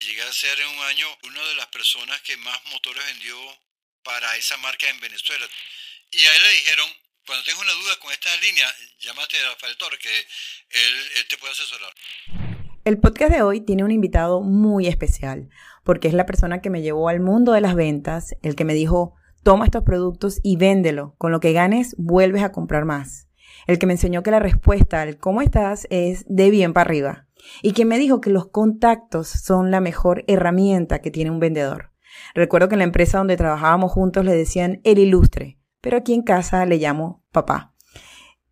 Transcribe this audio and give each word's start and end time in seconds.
Llegué 0.00 0.22
a 0.22 0.32
ser 0.32 0.54
en 0.60 0.78
un 0.78 0.84
año 0.84 1.06
una 1.26 1.42
de 1.48 1.56
las 1.56 1.66
personas 1.66 2.20
que 2.22 2.36
más 2.36 2.56
motores 2.70 3.02
vendió 3.04 3.34
para 4.04 4.36
esa 4.36 4.56
marca 4.58 4.88
en 4.88 5.00
Venezuela. 5.00 5.44
Y 6.12 6.18
a 6.18 6.36
él 6.36 6.42
le 6.44 6.50
dijeron, 6.50 6.86
cuando 7.26 7.44
tengas 7.44 7.62
una 7.62 7.72
duda 7.72 7.98
con 8.00 8.12
esta 8.12 8.30
línea, 8.36 8.66
llámate 9.00 9.36
a 9.38 9.50
Rafael 9.50 9.76
que 10.00 10.18
él, 10.18 10.94
él 11.16 11.28
te 11.28 11.36
puede 11.36 11.52
asesorar. 11.52 11.92
El 12.84 13.00
podcast 13.00 13.32
de 13.32 13.42
hoy 13.42 13.60
tiene 13.60 13.82
un 13.82 13.90
invitado 13.90 14.40
muy 14.40 14.86
especial, 14.86 15.48
porque 15.82 16.06
es 16.06 16.14
la 16.14 16.26
persona 16.26 16.60
que 16.60 16.70
me 16.70 16.82
llevó 16.82 17.08
al 17.08 17.18
mundo 17.18 17.50
de 17.50 17.60
las 17.60 17.74
ventas, 17.74 18.36
el 18.42 18.54
que 18.54 18.64
me 18.64 18.74
dijo, 18.74 19.16
toma 19.42 19.64
estos 19.64 19.82
productos 19.82 20.38
y 20.44 20.58
véndelo, 20.58 21.16
con 21.18 21.32
lo 21.32 21.40
que 21.40 21.52
ganes 21.52 21.96
vuelves 21.98 22.44
a 22.44 22.52
comprar 22.52 22.84
más. 22.84 23.26
El 23.66 23.80
que 23.80 23.86
me 23.86 23.94
enseñó 23.94 24.22
que 24.22 24.30
la 24.30 24.38
respuesta 24.38 25.02
al 25.02 25.18
cómo 25.18 25.42
estás 25.42 25.88
es 25.90 26.24
de 26.28 26.50
bien 26.50 26.72
para 26.72 26.88
arriba 26.88 27.27
y 27.62 27.72
quien 27.72 27.88
me 27.88 27.98
dijo 27.98 28.20
que 28.20 28.30
los 28.30 28.48
contactos 28.48 29.28
son 29.28 29.70
la 29.70 29.80
mejor 29.80 30.24
herramienta 30.26 31.00
que 31.00 31.10
tiene 31.10 31.30
un 31.30 31.40
vendedor. 31.40 31.92
Recuerdo 32.34 32.68
que 32.68 32.74
en 32.74 32.80
la 32.80 32.84
empresa 32.84 33.18
donde 33.18 33.36
trabajábamos 33.36 33.92
juntos 33.92 34.24
le 34.24 34.34
decían 34.34 34.80
el 34.84 34.98
ilustre, 34.98 35.58
pero 35.80 35.96
aquí 35.96 36.14
en 36.14 36.22
casa 36.22 36.64
le 36.66 36.78
llamo 36.78 37.24
papá. 37.32 37.74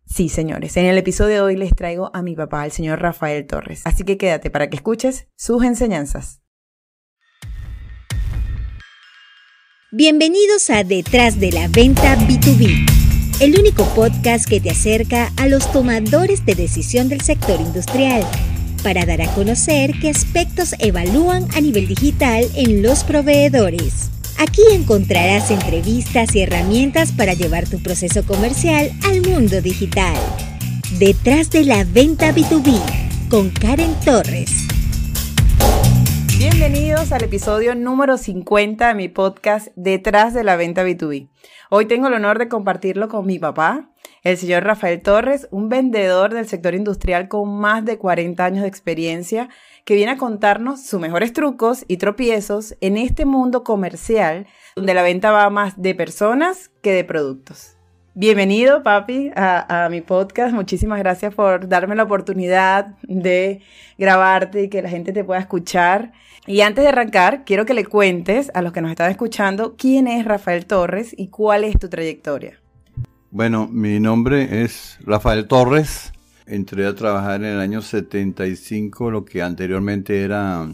Sí, 0.05 0.29
señores, 0.29 0.77
en 0.77 0.85
el 0.85 0.97
episodio 0.97 1.35
de 1.35 1.41
hoy 1.41 1.57
les 1.57 1.75
traigo 1.75 2.11
a 2.13 2.21
mi 2.21 2.35
papá, 2.35 2.63
el 2.63 2.71
señor 2.71 3.01
Rafael 3.01 3.45
Torres. 3.45 3.81
Así 3.83 4.03
que 4.03 4.17
quédate 4.17 4.49
para 4.49 4.69
que 4.69 4.77
escuches 4.77 5.27
sus 5.35 5.63
enseñanzas. 5.63 6.41
Bienvenidos 9.91 10.69
a 10.69 10.83
Detrás 10.83 11.39
de 11.39 11.51
la 11.51 11.67
Venta 11.67 12.15
B2B, 12.15 13.41
el 13.41 13.59
único 13.59 13.83
podcast 13.95 14.47
que 14.47 14.61
te 14.61 14.69
acerca 14.69 15.31
a 15.37 15.47
los 15.47 15.71
tomadores 15.71 16.45
de 16.45 16.55
decisión 16.55 17.09
del 17.09 17.21
sector 17.21 17.59
industrial 17.59 18.23
para 18.83 19.05
dar 19.05 19.21
a 19.21 19.27
conocer 19.33 19.91
qué 19.99 20.09
aspectos 20.09 20.75
evalúan 20.79 21.47
a 21.55 21.61
nivel 21.61 21.87
digital 21.87 22.45
en 22.55 22.81
los 22.81 23.03
proveedores. 23.03 24.09
Aquí 24.39 24.61
encontrarás 24.71 25.49
entrevistas 25.49 26.35
y 26.35 26.41
herramientas 26.41 27.11
para 27.11 27.33
llevar 27.33 27.67
tu 27.67 27.81
proceso 27.81 28.25
comercial 28.25 28.91
al 29.05 29.21
mundo 29.21 29.61
digital. 29.61 30.15
Detrás 30.99 31.49
de 31.49 31.65
la 31.65 31.83
venta 31.83 32.33
B2B 32.33 33.29
con 33.29 33.49
Karen 33.49 33.93
Torres. 34.05 34.51
Bienvenidos 36.37 37.11
al 37.11 37.23
episodio 37.23 37.73
número 37.73 38.17
50 38.17 38.89
de 38.89 38.93
mi 38.93 39.09
podcast 39.09 39.69
Detrás 39.75 40.35
de 40.35 40.43
la 40.43 40.55
venta 40.55 40.83
B2B. 40.83 41.29
Hoy 41.69 41.85
tengo 41.85 42.07
el 42.07 42.13
honor 42.13 42.39
de 42.39 42.47
compartirlo 42.47 43.09
con 43.09 43.25
mi 43.25 43.39
papá, 43.39 43.89
el 44.23 44.37
señor 44.37 44.63
Rafael 44.63 45.01
Torres, 45.01 45.49
un 45.51 45.67
vendedor 45.67 46.33
del 46.33 46.47
sector 46.47 46.73
industrial 46.73 47.27
con 47.27 47.59
más 47.59 47.83
de 47.83 47.97
40 47.97 48.45
años 48.45 48.61
de 48.61 48.69
experiencia, 48.69 49.49
que 49.83 49.95
viene 49.95 50.13
a 50.13 50.17
contarnos 50.17 50.85
sus 50.85 51.01
mejores 51.01 51.33
trucos 51.33 51.83
y 51.89 51.97
tropiezos 51.97 52.77
en 52.79 52.95
este 52.95 53.25
mundo 53.25 53.65
comercial, 53.65 54.47
donde 54.77 54.93
la 54.93 55.03
venta 55.03 55.31
va 55.31 55.49
más 55.49 55.81
de 55.81 55.93
personas 55.93 56.71
que 56.81 56.93
de 56.93 57.03
productos. 57.03 57.76
Bienvenido, 58.19 58.81
papi, 58.81 59.29
a, 59.35 59.89
mi 59.91 60.01
podcast. 60.01 60.51
Muchísimas 60.51 60.97
gracias 60.97 61.35
por 61.35 61.69
darme 61.69 61.93
la 61.93 62.01
oportunidad 62.01 62.95
de 63.03 63.61
grabarte 63.95 64.63
y 64.63 64.69
que 64.69 64.81
la 64.81 64.89
gente 64.89 65.13
te 65.13 65.23
pueda 65.23 65.39
escuchar. 65.39 66.13
Y 66.47 66.61
antes 66.61 66.83
de 66.83 66.89
arrancar, 66.89 67.45
quiero 67.45 67.67
que 67.67 67.75
le 67.75 67.85
cuentes 67.85 68.49
a 68.55 68.63
los 68.63 68.73
que 68.73 68.81
nos 68.81 68.89
están 68.89 69.11
escuchando 69.11 69.75
quién 69.77 70.07
es 70.07 70.25
Rafael 70.25 70.65
Torres 70.65 71.13
y 71.15 71.27
cuál 71.27 71.63
es 71.63 71.77
tu 71.77 71.89
trayectoria. 71.89 72.59
Bueno, 73.29 73.67
mi 73.71 73.99
nombre 73.99 74.63
es 74.63 74.97
Rafael 75.01 75.47
Torres. 75.47 76.11
Entré 76.47 76.87
a 76.87 76.95
trabajar 76.95 77.41
en 77.41 77.45
el 77.45 77.59
año 77.59 77.83
75, 77.83 79.11
lo 79.11 79.25
que 79.25 79.43
anteriormente 79.43 80.23
era 80.23 80.67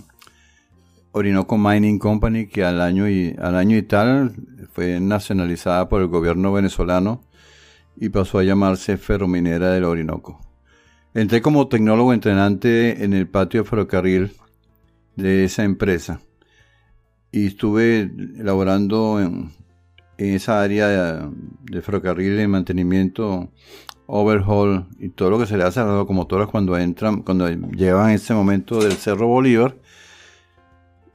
Orinoco 1.12 1.58
Mining 1.58 2.00
Company, 2.00 2.48
que 2.48 2.64
al 2.64 2.80
año 2.80 3.10
y, 3.10 3.36
al 3.38 3.58
año 3.58 3.76
y 3.76 3.82
tal 3.82 4.34
fue 4.72 5.02
nacionalizada 5.02 5.90
por 5.90 6.02
el 6.02 6.08
gobierno 6.08 6.54
venezolano 6.54 7.22
y 7.96 8.10
pasó 8.10 8.40
a 8.40 8.44
llamarse 8.44 8.98
Ferrominera 8.98 9.72
del 9.72 9.84
Orinoco. 9.84 10.40
Entré 11.14 11.42
como 11.42 11.68
tecnólogo 11.68 12.14
entrenante 12.14 13.04
en 13.04 13.14
el 13.14 13.28
patio 13.28 13.64
de 13.64 13.70
ferrocarril 13.70 14.32
de 15.16 15.44
esa 15.44 15.64
empresa 15.64 16.22
y 17.32 17.48
estuve 17.48 18.12
elaborando 18.38 19.20
en, 19.20 19.52
esa 20.18 20.62
área 20.62 20.88
de, 20.88 21.30
de 21.64 21.82
ferrocarril 21.82 22.38
de 22.38 22.48
mantenimiento, 22.48 23.52
overhaul 24.06 24.86
y 25.00 25.10
todo 25.10 25.32
lo 25.32 25.40
que 25.40 25.46
se 25.46 25.58
le 25.58 25.64
hace 25.64 25.80
a 25.80 25.86
las 25.86 25.96
locomotoras 25.96 26.48
cuando 26.48 26.78
entran, 26.78 27.24
cuando 27.24 27.50
llevan 27.50 28.12
ese 28.12 28.34
momento 28.34 28.82
del 28.82 28.94
Cerro 28.94 29.28
Bolívar. 29.28 29.76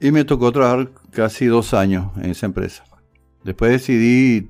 Y 0.01 0.11
me 0.11 0.23
tocó 0.23 0.51
trabajar 0.51 0.91
casi 1.11 1.45
dos 1.45 1.73
años 1.73 2.11
en 2.17 2.31
esa 2.31 2.45
empresa. 2.45 2.85
Después 3.43 3.71
decidí 3.71 4.47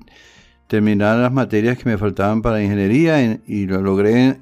terminar 0.70 1.18
las 1.18 1.32
materias 1.32 1.76
que 1.76 1.88
me 1.88 1.98
faltaban 1.98 2.42
para 2.42 2.62
ingeniería 2.62 3.40
y 3.44 3.66
lo 3.66 3.82
logré 3.82 4.40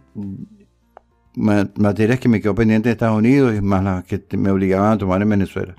materias 1.34 2.20
que 2.20 2.28
me 2.28 2.42
quedó 2.42 2.54
pendiente 2.54 2.90
en 2.90 2.92
Estados 2.92 3.16
Unidos 3.16 3.54
y 3.56 3.62
más 3.62 3.82
las 3.82 4.04
que 4.04 4.36
me 4.36 4.50
obligaban 4.50 4.92
a 4.92 4.98
tomar 4.98 5.22
en 5.22 5.30
Venezuela. 5.30 5.74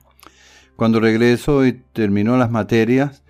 Cuando 0.75 0.99
regreso 0.99 1.67
y 1.67 1.73
termino 1.93 2.35
las 2.35 2.49
materias, 2.49 3.23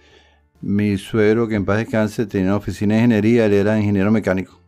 mi 0.62 0.98
suegro, 0.98 1.50
que 1.50 1.56
en 1.56 1.66
paz 1.66 1.80
descanse, 1.80 2.26
tenía 2.26 2.56
oficina 2.56 2.96
de 2.96 3.02
ingeniería, 3.02 3.48
él 3.48 3.54
era 3.54 3.78
ingeniero 3.78 4.12
mecánico. 4.12 4.62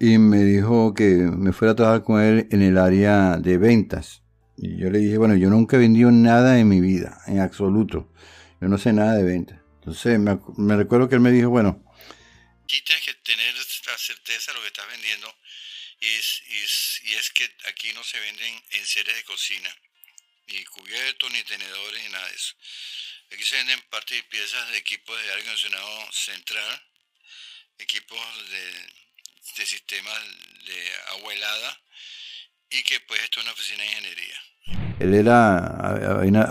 Y 0.00 0.18
me 0.18 0.42
dijo 0.42 0.92
que 0.92 1.30
me 1.32 1.52
fuera 1.52 1.70
a 1.70 1.76
trabajar 1.76 2.02
con 2.02 2.20
él 2.20 2.48
en 2.50 2.62
el 2.62 2.76
área 2.76 3.36
de 3.36 3.58
ventas. 3.58 4.24
Y 4.56 4.76
yo 4.76 4.90
le 4.90 4.98
dije, 4.98 5.18
bueno, 5.18 5.36
yo 5.36 5.50
nunca 5.50 5.76
he 5.76 5.78
vendido 5.78 6.10
nada 6.10 6.58
en 6.58 6.68
mi 6.68 6.80
vida, 6.80 7.18
en 7.28 7.38
absoluto. 7.38 8.08
Yo 8.60 8.66
no 8.66 8.76
sé 8.76 8.92
nada 8.92 9.14
de 9.14 9.22
ventas. 9.22 9.59
Entonces 9.80 10.18
me, 10.18 10.76
recuerdo 10.76 11.08
que 11.08 11.14
él 11.14 11.22
me 11.22 11.32
dijo, 11.32 11.48
bueno, 11.48 11.82
aquí 12.64 12.82
tienes 12.82 13.02
que 13.02 13.14
tener 13.14 13.54
la 13.54 13.98
certeza 13.98 14.52
de 14.52 14.58
lo 14.58 14.60
que 14.62 14.68
estás 14.68 14.86
vendiendo. 14.88 15.34
Y 16.00 16.06
es, 16.06 16.42
y 16.48 16.58
es, 16.58 17.00
y 17.04 17.14
es 17.14 17.30
que 17.30 17.50
aquí 17.66 17.92
no 17.94 18.04
se 18.04 18.20
venden 18.20 18.62
en 18.70 18.86
series 18.86 19.16
de 19.16 19.24
cocina, 19.24 19.74
ni 20.48 20.64
cubiertos, 20.64 21.30
ni 21.32 21.42
tenedores, 21.44 22.02
ni 22.04 22.10
nada 22.10 22.26
de 22.28 22.34
eso. 22.34 22.54
Aquí 23.32 23.42
se 23.44 23.56
venden 23.56 23.80
partes 23.90 24.18
y 24.18 24.22
piezas 24.22 24.70
de 24.70 24.78
equipos 24.78 25.16
de 25.16 25.30
aire 25.30 25.42
acondicionado 25.42 26.12
central, 26.12 26.82
equipos 27.78 28.50
de, 28.50 28.72
de 29.56 29.66
sistemas 29.66 30.20
de 30.66 30.92
agua 31.08 31.32
helada 31.32 31.80
y 32.70 32.82
que 32.82 33.00
pues 33.00 33.22
esto 33.22 33.40
es 33.40 33.46
una 33.46 33.52
oficina 33.52 33.82
de 33.82 33.88
ingeniería. 33.88 34.42
Él 35.00 35.14
era, 35.14 35.66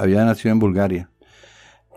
había 0.01 0.25
nacido 0.25 0.51
en 0.51 0.59
Bulgaria. 0.59 1.09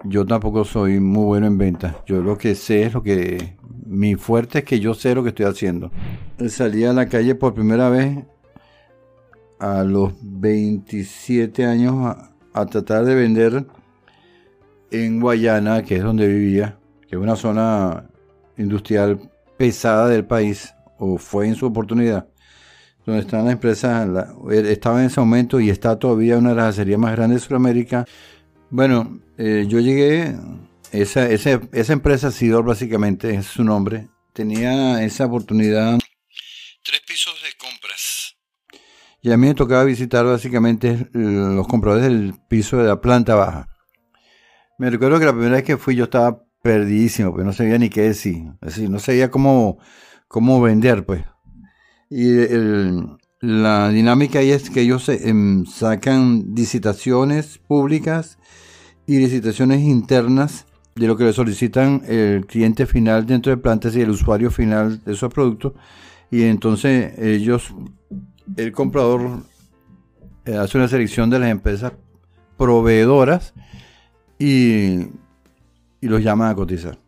Yo 0.05 0.27
tampoco 0.27 0.65
soy 0.65 1.01
muy 1.01 1.25
bueno 1.25 1.47
en 1.47 1.59
ventas. 1.59 1.97
Yo 2.07 2.23
lo 2.23 2.37
que 2.37 2.55
sé 2.55 2.85
es 2.85 2.95
lo 2.95 3.03
que... 3.03 3.57
Mi 3.87 4.15
fuerte 4.15 4.61
es 4.61 4.65
que 4.65 4.81
yo 4.81 4.95
sé 4.95 5.15
lo 5.15 5.23
que 5.23 5.31
estoy 5.31 5.47
haciendo. 5.47 5.91
Salí 6.49 6.85
a 6.85 6.93
la 6.93 7.09
calle 7.09 7.35
por 7.35 7.55
primera 7.55 7.89
vez 7.91 8.25
a 9.63 9.85
los 9.85 10.13
27 10.21 11.65
años 11.65 12.17
a, 12.53 12.67
tratar 12.67 13.05
de 13.05 13.15
vender 13.15 13.65
en 14.91 15.21
Guayana, 15.21 15.85
que 15.85 15.97
es 15.97 16.03
donde 16.03 16.27
vivía, 16.27 16.79
que 17.09 17.15
es 17.15 17.23
una 17.23 17.37
zona 17.37 18.09
industrial 18.59 19.31
pesada 19.57 20.09
del 20.09 20.25
país, 20.25 20.75
o 20.99 21.17
fue 21.17 21.47
en 21.47 21.55
su 21.55 21.67
oportunidad, 21.67 22.27
donde 23.07 23.21
están 23.21 23.45
las 23.45 23.53
empresas, 23.53 24.09
estaba 24.51 25.01
en 25.01 25.07
ese 25.07 25.21
momento 25.21 25.61
y 25.61 25.71
está 25.71 25.97
todavía 25.97 26.39
una 26.39 26.51
de 26.51 26.57
las 26.57 26.71
acerías 26.71 26.99
más 26.99 27.15
grandes 27.15 27.43
de 27.43 27.47
Sudamérica. 27.47 28.05
Bueno, 28.73 29.21
eh, 29.37 29.67
yo 29.69 29.81
llegué, 29.81 30.35
esa, 30.93 31.29
esa, 31.29 31.61
esa 31.73 31.93
empresa, 31.93 32.31
Sidor 32.31 32.65
básicamente 32.65 33.35
es 33.35 33.45
su 33.45 33.65
nombre, 33.65 34.09
tenía 34.33 35.05
esa 35.05 35.27
oportunidad. 35.27 35.99
Tres 36.83 37.01
pisos 37.07 37.35
de 37.43 37.51
compras. 37.59 38.35
Y 39.21 39.31
a 39.31 39.37
mí 39.37 39.47
me 39.47 39.55
tocaba 39.55 39.85
visitar 39.85 40.25
básicamente 40.25 41.07
los 41.13 41.69
compradores 41.69 42.05
del 42.05 42.33
piso 42.49 42.79
de 42.79 42.89
la 42.89 42.99
planta 43.03 43.35
baja. 43.35 43.69
Me 44.79 44.89
recuerdo 44.89 45.19
que 45.19 45.27
la 45.27 45.33
primera 45.33 45.57
vez 45.57 45.65
que 45.65 45.77
fui 45.77 45.95
yo 45.95 46.05
estaba 46.05 46.43
perdidísimo, 46.63 47.31
pues 47.35 47.45
no 47.45 47.53
sabía 47.53 47.77
ni 47.77 47.91
qué 47.91 48.01
decir. 48.01 48.39
Es 48.63 48.77
decir, 48.77 48.89
no 48.89 49.01
sabía 49.01 49.31
cómo, 49.31 49.81
cómo 50.29 50.63
vender, 50.63 51.05
pues. 51.05 51.23
Y 52.09 52.47
la 53.41 53.91
dinámica 53.91 54.39
ahí 54.39 54.51
es 54.51 54.71
que 54.71 54.81
ellos 54.81 55.11
em, 55.11 55.67
sacan 55.67 56.55
licitaciones 56.55 57.59
públicas 57.59 58.39
y 59.13 59.19
licitaciones 59.19 59.83
internas 59.83 60.65
de 60.95 61.07
lo 61.07 61.19
que 61.19 61.25
le 61.25 61.35
solicitan 61.35 62.03
el 62.07 62.47
cliente 62.47 62.87
final 62.87 63.27
dentro 63.27 63.51
de 63.51 63.59
plantas 63.59 63.95
y 63.95 64.01
el 64.01 64.09
usuario 64.09 64.51
final 64.51 65.05
de 65.05 65.13
esos 65.13 65.33
productos. 65.33 65.75
Y 66.31 66.45
entonces 66.45 67.19
ellos, 67.19 67.75
el 68.57 68.73
comprador, 68.73 69.43
eh, 70.47 70.57
hace 70.57 70.79
una 70.79 70.89
selección 70.89 71.29
de 71.29 71.39
las 71.39 71.51
empresas 71.51 71.93
proveedoras 72.57 73.53
y, 74.39 75.09
y 76.01 76.09
los 76.09 76.23
llaman 76.23 76.51
a 76.51 76.55
cotizar. 76.55 76.99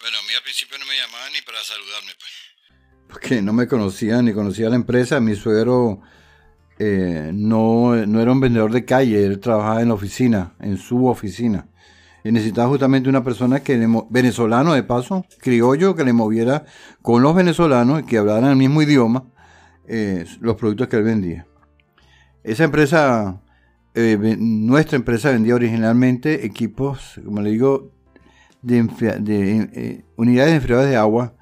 Bueno, 0.00 0.16
a 0.16 0.28
mí 0.28 0.34
al 0.36 0.42
principio 0.44 0.78
no 0.78 0.86
me 0.86 0.96
llamaban 0.96 1.32
ni 1.32 1.42
para 1.42 1.58
saludarme, 1.64 2.12
pues. 2.18 3.08
Porque 3.08 3.42
no 3.42 3.52
me 3.52 3.66
conocían 3.66 4.26
ni 4.26 4.32
conocía 4.32 4.68
la 4.68 4.76
empresa. 4.76 5.18
Mi 5.18 5.34
suegro 5.34 6.02
eh, 6.82 7.30
no, 7.34 7.94
no 8.06 8.22
era 8.22 8.32
un 8.32 8.40
vendedor 8.40 8.72
de 8.72 8.86
calle, 8.86 9.26
él 9.26 9.38
trabajaba 9.38 9.82
en 9.82 9.88
la 9.88 9.94
oficina, 9.94 10.54
en 10.60 10.78
su 10.78 11.06
oficina. 11.06 11.66
Y 12.24 12.32
necesitaba 12.32 12.70
justamente 12.70 13.10
una 13.10 13.22
persona 13.22 13.60
que 13.60 13.86
venezolano 14.08 14.72
de 14.72 14.82
paso, 14.82 15.26
criollo, 15.40 15.94
que 15.94 16.04
le 16.04 16.14
moviera 16.14 16.64
con 17.02 17.22
los 17.22 17.34
venezolanos 17.34 18.00
y 18.00 18.04
que 18.04 18.16
hablaran 18.16 18.52
el 18.52 18.56
mismo 18.56 18.80
idioma 18.80 19.24
eh, 19.88 20.24
los 20.40 20.56
productos 20.56 20.88
que 20.88 20.96
él 20.96 21.02
vendía. 21.02 21.46
Esa 22.44 22.64
empresa, 22.64 23.42
eh, 23.94 24.36
nuestra 24.38 24.96
empresa 24.96 25.32
vendía 25.32 25.56
originalmente 25.56 26.46
equipos, 26.46 27.20
como 27.22 27.42
le 27.42 27.50
digo, 27.50 27.92
de, 28.62 28.84
de 29.20 30.04
unidades 30.16 30.52
de 30.52 30.56
enfriadores 30.56 30.90
de 30.90 30.96
agua 30.96 31.34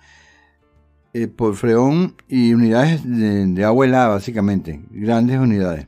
eh, 1.14 1.26
por 1.26 1.56
freón 1.56 2.16
y 2.28 2.52
unidades 2.52 3.00
de, 3.04 3.64
agua 3.64 3.86
helada, 3.86 4.08
básicamente, 4.08 4.80
grandes 4.90 5.38
unidades. 5.38 5.86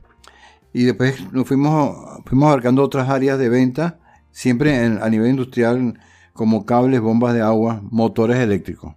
Y 0.73 0.83
después 0.83 1.31
nos 1.31 1.47
fuimos, 1.47 1.95
fuimos 2.25 2.47
abarcando 2.47 2.83
otras 2.83 3.07
áreas 3.07 3.37
de 3.37 3.49
venta, 3.49 3.99
siempre 4.31 4.83
a 4.83 5.09
nivel 5.09 5.29
industrial, 5.29 5.99
como 6.33 6.65
cables, 6.65 7.01
bombas 7.01 7.35
de 7.35 7.41
agua, 7.41 7.81
motores 7.91 8.37
eléctricos. 8.37 8.95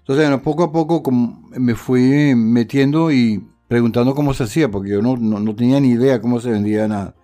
Entonces, 0.00 0.28
poco 0.40 0.64
a 0.64 0.72
poco 0.72 1.10
me 1.10 1.74
fui 1.76 2.34
metiendo 2.34 3.12
y 3.12 3.46
preguntando 3.68 4.14
cómo 4.14 4.34
se 4.34 4.44
hacía, 4.44 4.68
porque 4.68 4.90
yo 4.90 5.00
no, 5.00 5.16
no 5.16 5.54
tenía 5.54 5.80
ni 5.80 5.90
idea 5.90 6.20
cómo 6.20 6.40
se 6.40 6.50
vendía 6.50 6.88
nada. 6.88 7.14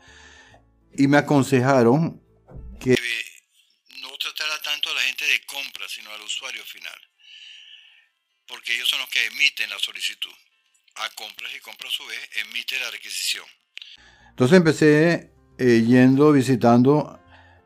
Y 0.97 1.09
me 1.09 1.19
aconsejaron 1.19 2.23
que 2.79 2.91
no 2.91 4.09
tratara 4.19 4.55
tanto 4.63 4.91
a 4.91 4.95
la 4.95 5.01
gente 5.01 5.25
de 5.25 5.41
compra, 5.47 5.85
sino 5.89 6.11
al 6.11 6.23
usuario 6.23 6.63
final 6.65 7.10
porque 8.61 8.75
ellos 8.75 8.91
son 8.91 8.99
los 8.99 9.09
que 9.09 9.27
emiten 9.27 9.71
la 9.71 9.79
solicitud. 9.79 10.31
A 10.97 11.09
compras 11.15 11.51
y 11.57 11.61
compra 11.61 11.89
a 11.89 11.91
su 11.91 12.05
vez 12.05 12.19
emite 12.45 12.79
la 12.79 12.91
requisición. 12.91 13.45
Entonces 14.29 14.55
empecé 14.59 15.33
eh, 15.57 15.83
yendo, 15.87 16.31
visitando 16.31 17.19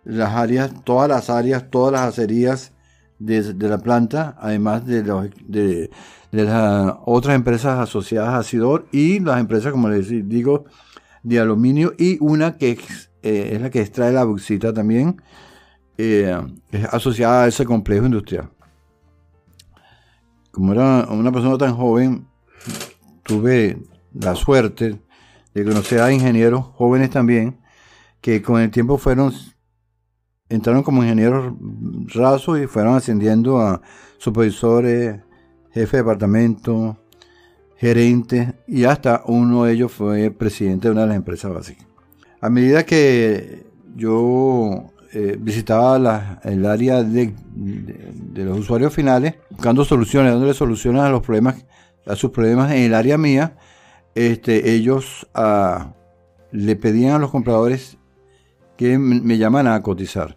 las 0.04 0.34
áreas, 0.34 0.84
todas 0.84 1.08
las 1.08 1.30
áreas, 1.30 1.68
todas 1.68 1.92
las 1.94 2.02
acerías 2.02 2.72
de, 3.18 3.54
la 3.68 3.78
planta, 3.78 4.36
además 4.38 4.86
de, 4.86 5.02
de, 5.02 5.90
las 6.30 6.94
otras 7.06 7.34
empresas 7.34 7.80
asociadas 7.80 8.34
a 8.34 8.44
Sidor 8.44 8.86
y 8.92 9.18
las 9.18 9.40
empresas, 9.40 9.72
como 9.72 9.88
les 9.88 10.08
digo, 10.28 10.66
de 11.24 11.40
aluminio 11.40 11.94
y 11.98 12.18
una 12.20 12.56
que 12.56 12.70
es, 12.72 13.10
eh, 13.24 13.58
la 13.60 13.68
que 13.70 13.80
extrae 13.80 14.12
la 14.12 14.24
bauxita 14.24 14.72
también, 14.72 15.20
eh, 15.98 16.40
es 16.70 16.84
asociada 16.84 17.44
a 17.44 17.48
ese 17.48 17.64
complejo 17.64 18.06
industrial 18.06 18.53
como 20.54 20.72
era 20.72 21.06
una 21.10 21.32
persona 21.32 21.58
tan 21.58 21.74
joven, 21.74 22.26
tuve 23.24 23.82
la 24.14 24.34
suerte 24.34 25.00
de 25.52 25.64
conocer 25.64 26.00
a 26.00 26.12
ingenieros 26.12 26.64
jóvenes 26.74 27.10
también, 27.10 27.58
que 28.20 28.40
con 28.40 28.60
el 28.60 28.70
tiempo 28.70 28.96
fueron, 28.96 29.32
entraron 30.48 30.82
como 30.82 31.02
ingenieros 31.02 31.54
rasos 32.14 32.60
y 32.60 32.66
fueron 32.66 32.94
ascendiendo 32.94 33.60
a 33.60 33.82
supervisores, 34.18 35.20
jefe 35.72 35.96
de 35.96 36.02
departamento, 36.02 36.98
gerentes, 37.76 38.54
y 38.68 38.84
hasta 38.84 39.22
uno 39.26 39.64
de 39.64 39.72
ellos 39.72 39.92
fue 39.92 40.30
presidente 40.30 40.88
de 40.88 40.92
una 40.92 41.02
de 41.02 41.08
las 41.08 41.16
empresas 41.16 41.52
básicas. 41.52 41.86
A 42.40 42.48
medida 42.48 42.86
que 42.86 43.66
yo 43.96 44.93
eh, 45.16 45.36
visitaba 45.38 46.40
el 46.42 46.66
área 46.66 47.04
de, 47.04 47.32
los 48.34 48.58
usuarios 48.58 48.92
finales, 48.92 49.36
buscando 49.48 49.84
soluciones, 49.84 50.32
dándole 50.32 50.54
soluciones 50.54 51.02
a 51.02 51.08
los 51.08 51.22
problemas, 51.22 51.64
a 52.04 52.16
sus 52.16 52.32
problemas 52.32 52.72
en 52.72 52.82
el 52.82 52.94
área 52.94 53.16
mía. 53.16 53.56
Este, 54.16 54.72
ellos 54.72 55.28
ah, 55.32 55.94
le 56.50 56.74
pedían 56.74 57.12
a 57.12 57.18
los 57.20 57.30
compradores 57.30 57.96
que 58.76 58.98
me 58.98 59.38
llamaran 59.38 59.72
a 59.74 59.82
cotizar, 59.82 60.36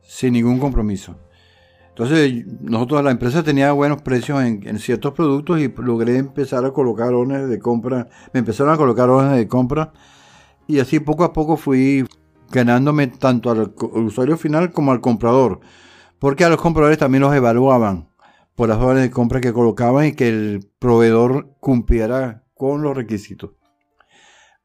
sin 0.00 0.34
ningún 0.34 0.60
compromiso. 0.60 1.16
Entonces, 1.88 2.44
nosotros, 2.60 3.02
la 3.02 3.10
empresa 3.10 3.42
tenía 3.42 3.72
buenos 3.72 4.02
precios 4.02 4.42
en, 4.44 4.78
ciertos 4.78 5.12
productos 5.12 5.60
y 5.60 5.72
logré 5.78 6.18
empezar 6.18 6.64
a 6.64 6.72
colocar 6.72 7.14
órdenes 7.14 7.48
de 7.48 7.58
compra. 7.58 8.08
Me 8.32 8.38
empezaron 8.38 8.72
a 8.72 8.76
colocar 8.76 9.10
órdenes 9.10 9.38
de 9.38 9.48
compra 9.48 9.92
y 10.68 10.78
así 10.78 11.00
poco 11.00 11.24
a 11.24 11.32
poco 11.32 11.56
fui 11.56 12.04
ganándome 12.54 13.08
tanto 13.08 13.50
al 13.50 13.74
usuario 13.78 14.36
final 14.36 14.70
como 14.70 14.92
al 14.92 15.00
comprador, 15.00 15.60
porque 16.18 16.44
a 16.44 16.48
los 16.48 16.60
compradores 16.60 16.98
también 16.98 17.22
los 17.22 17.34
evaluaban 17.34 18.08
por 18.54 18.68
las 18.68 18.78
órdenes 18.78 19.02
de 19.02 19.10
compra 19.10 19.40
que 19.40 19.52
colocaban 19.52 20.06
y 20.06 20.12
que 20.12 20.28
el 20.28 20.70
proveedor 20.78 21.56
cumpliera 21.58 22.44
con 22.54 22.82
los 22.82 22.96
requisitos. 22.96 23.50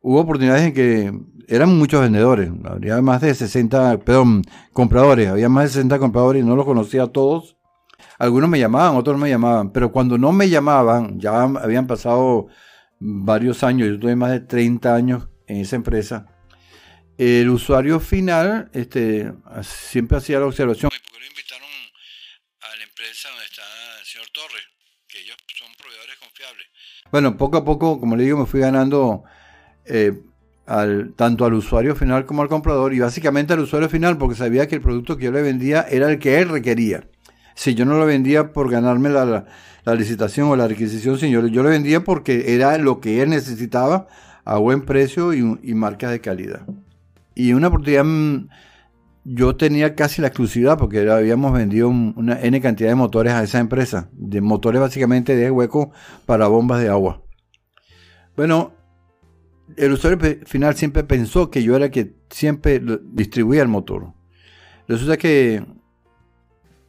Hubo 0.02 0.22
oportunidades 0.22 0.68
en 0.68 0.74
que 0.74 1.20
eran 1.48 1.78
muchos 1.78 2.02
vendedores, 2.02 2.52
había 2.64 3.02
más 3.02 3.22
de 3.22 3.34
60, 3.34 3.98
perdón, 4.00 4.44
compradores, 4.72 5.28
había 5.28 5.50
más 5.50 5.64
de 5.66 5.70
60 5.70 5.98
compradores 5.98 6.44
y 6.44 6.46
no 6.46 6.56
los 6.56 6.66
conocía 6.66 7.04
a 7.04 7.08
todos. 7.08 7.58
Algunos 8.20 8.50
me 8.50 8.60
llamaban, 8.60 8.96
otros 8.96 9.18
no 9.18 9.24
me 9.24 9.30
llamaban, 9.30 9.72
pero 9.72 9.92
cuando 9.92 10.18
no 10.18 10.32
me 10.32 10.48
llamaban, 10.48 11.20
ya 11.20 11.42
habían 11.42 11.88
pasado 11.88 12.48
varios 13.00 13.64
años, 13.64 13.90
yo 13.90 14.00
tuve 14.00 14.16
más 14.16 14.32
de 14.32 14.42
30 14.42 14.94
años 14.94 15.30
en 15.48 15.58
esa 15.58 15.76
empresa, 15.76 16.28
el 17.20 17.50
usuario 17.50 18.00
final 18.00 18.70
este, 18.72 19.34
siempre 19.62 20.18
hacía 20.18 20.40
la 20.40 20.46
observación. 20.46 20.90
¿Por 20.90 21.02
qué 21.02 21.20
no 21.20 21.26
invitaron 21.26 21.68
a 22.62 22.76
la 22.78 22.84
empresa 22.84 23.28
donde 23.28 23.44
está 23.44 23.62
el 24.00 24.06
señor 24.06 24.28
Torres? 24.32 24.64
Que 25.06 25.20
ellos 25.20 25.36
son 25.54 25.68
proveedores 25.78 26.16
confiables. 26.18 26.68
Bueno, 27.12 27.36
poco 27.36 27.58
a 27.58 27.66
poco, 27.66 28.00
como 28.00 28.16
le 28.16 28.24
digo, 28.24 28.38
me 28.38 28.46
fui 28.46 28.62
ganando 28.62 29.26
eh, 29.84 30.14
al, 30.66 31.14
tanto 31.18 31.44
al 31.44 31.56
usuario 31.56 31.94
final 31.94 32.26
como 32.26 32.42
al 32.42 32.48
comprador 32.48 32.94
y 32.94 33.00
básicamente 33.00 33.52
al 33.52 33.60
usuario 33.60 33.90
final 33.90 34.18
porque 34.18 34.38
sabía 34.38 34.70
que 34.70 34.76
el 34.76 34.82
producto 34.82 35.18
que 35.18 35.26
yo 35.26 35.34
le 35.34 35.42
vendía 35.42 35.82
era 35.90 36.10
el 36.10 36.20
que 36.20 36.40
él 36.40 36.48
requería. 36.48 37.04
Si 37.54 37.76
yo 37.76 37.84
no 37.84 37.98
lo 37.98 38.06
vendía 38.06 38.54
por 38.54 38.72
ganarme 38.72 39.10
la, 39.10 39.46
licitación 39.94 40.48
o 40.48 40.56
la 40.56 40.70
requisición, 40.70 41.20
señor, 41.20 41.50
yo 41.50 41.64
lo 41.64 41.70
vendía 41.70 42.02
porque 42.02 42.56
era 42.56 42.78
lo 42.78 43.02
que 43.02 43.22
él 43.22 43.32
necesitaba 43.32 44.08
a 44.46 44.58
buen 44.58 44.86
precio 44.86 45.34
y, 45.34 45.60
y 45.64 45.74
marcas 45.74 46.12
de 46.12 46.22
calidad. 46.22 46.62
Y 47.36 47.54
una 47.54 47.68
oportunidad 47.68 48.04
mm, 48.04 48.48
yo 49.24 49.56
tenía 49.56 49.96
casi 49.96 50.22
la 50.22 50.28
exclusividad 50.28 50.78
porque 50.78 51.10
habíamos 51.10 51.54
vendido 51.54 51.90
una 51.90 52.40
N 52.42 52.60
cantidad 52.62 52.90
de 52.90 52.96
motores 52.96 53.34
a 53.34 53.44
esa 53.44 53.60
empresa, 53.60 54.10
de 54.14 54.42
motores 54.42 54.82
básicamente 54.82 55.36
de 55.36 55.52
hueco 55.52 55.92
para 56.26 56.48
bombas 56.48 56.82
de 56.82 56.90
agua. 56.90 57.22
Bueno, 58.36 58.74
el 59.78 59.92
usuario 59.92 60.38
final 60.46 60.76
siempre 60.76 61.04
pensó 61.04 61.52
que 61.52 61.64
yo 61.64 61.76
era 61.76 61.86
el 61.86 61.92
que 61.92 62.16
siempre 62.30 62.82
distribuía 63.12 63.62
el 63.62 63.68
motor. 63.68 64.14
Resulta 64.88 65.18
que 65.18 65.64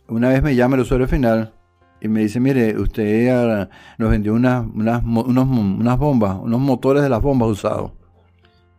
una 0.08 0.30
vez 0.30 0.42
me 0.42 0.54
llama 0.54 0.76
el 0.76 0.82
usuario 0.82 1.06
final 1.06 1.54
y 2.00 2.08
me 2.08 2.20
dice, 2.20 2.40
mire, 2.40 2.78
usted 2.78 3.68
nos 3.98 4.10
vendió 4.10 4.32
unas, 4.32 4.64
unas 4.64 5.98
bombas, 5.98 6.38
unos 6.40 6.60
motores 6.60 7.02
de 7.02 7.08
las 7.08 7.20
bombas 7.20 7.50
usados. 7.50 7.92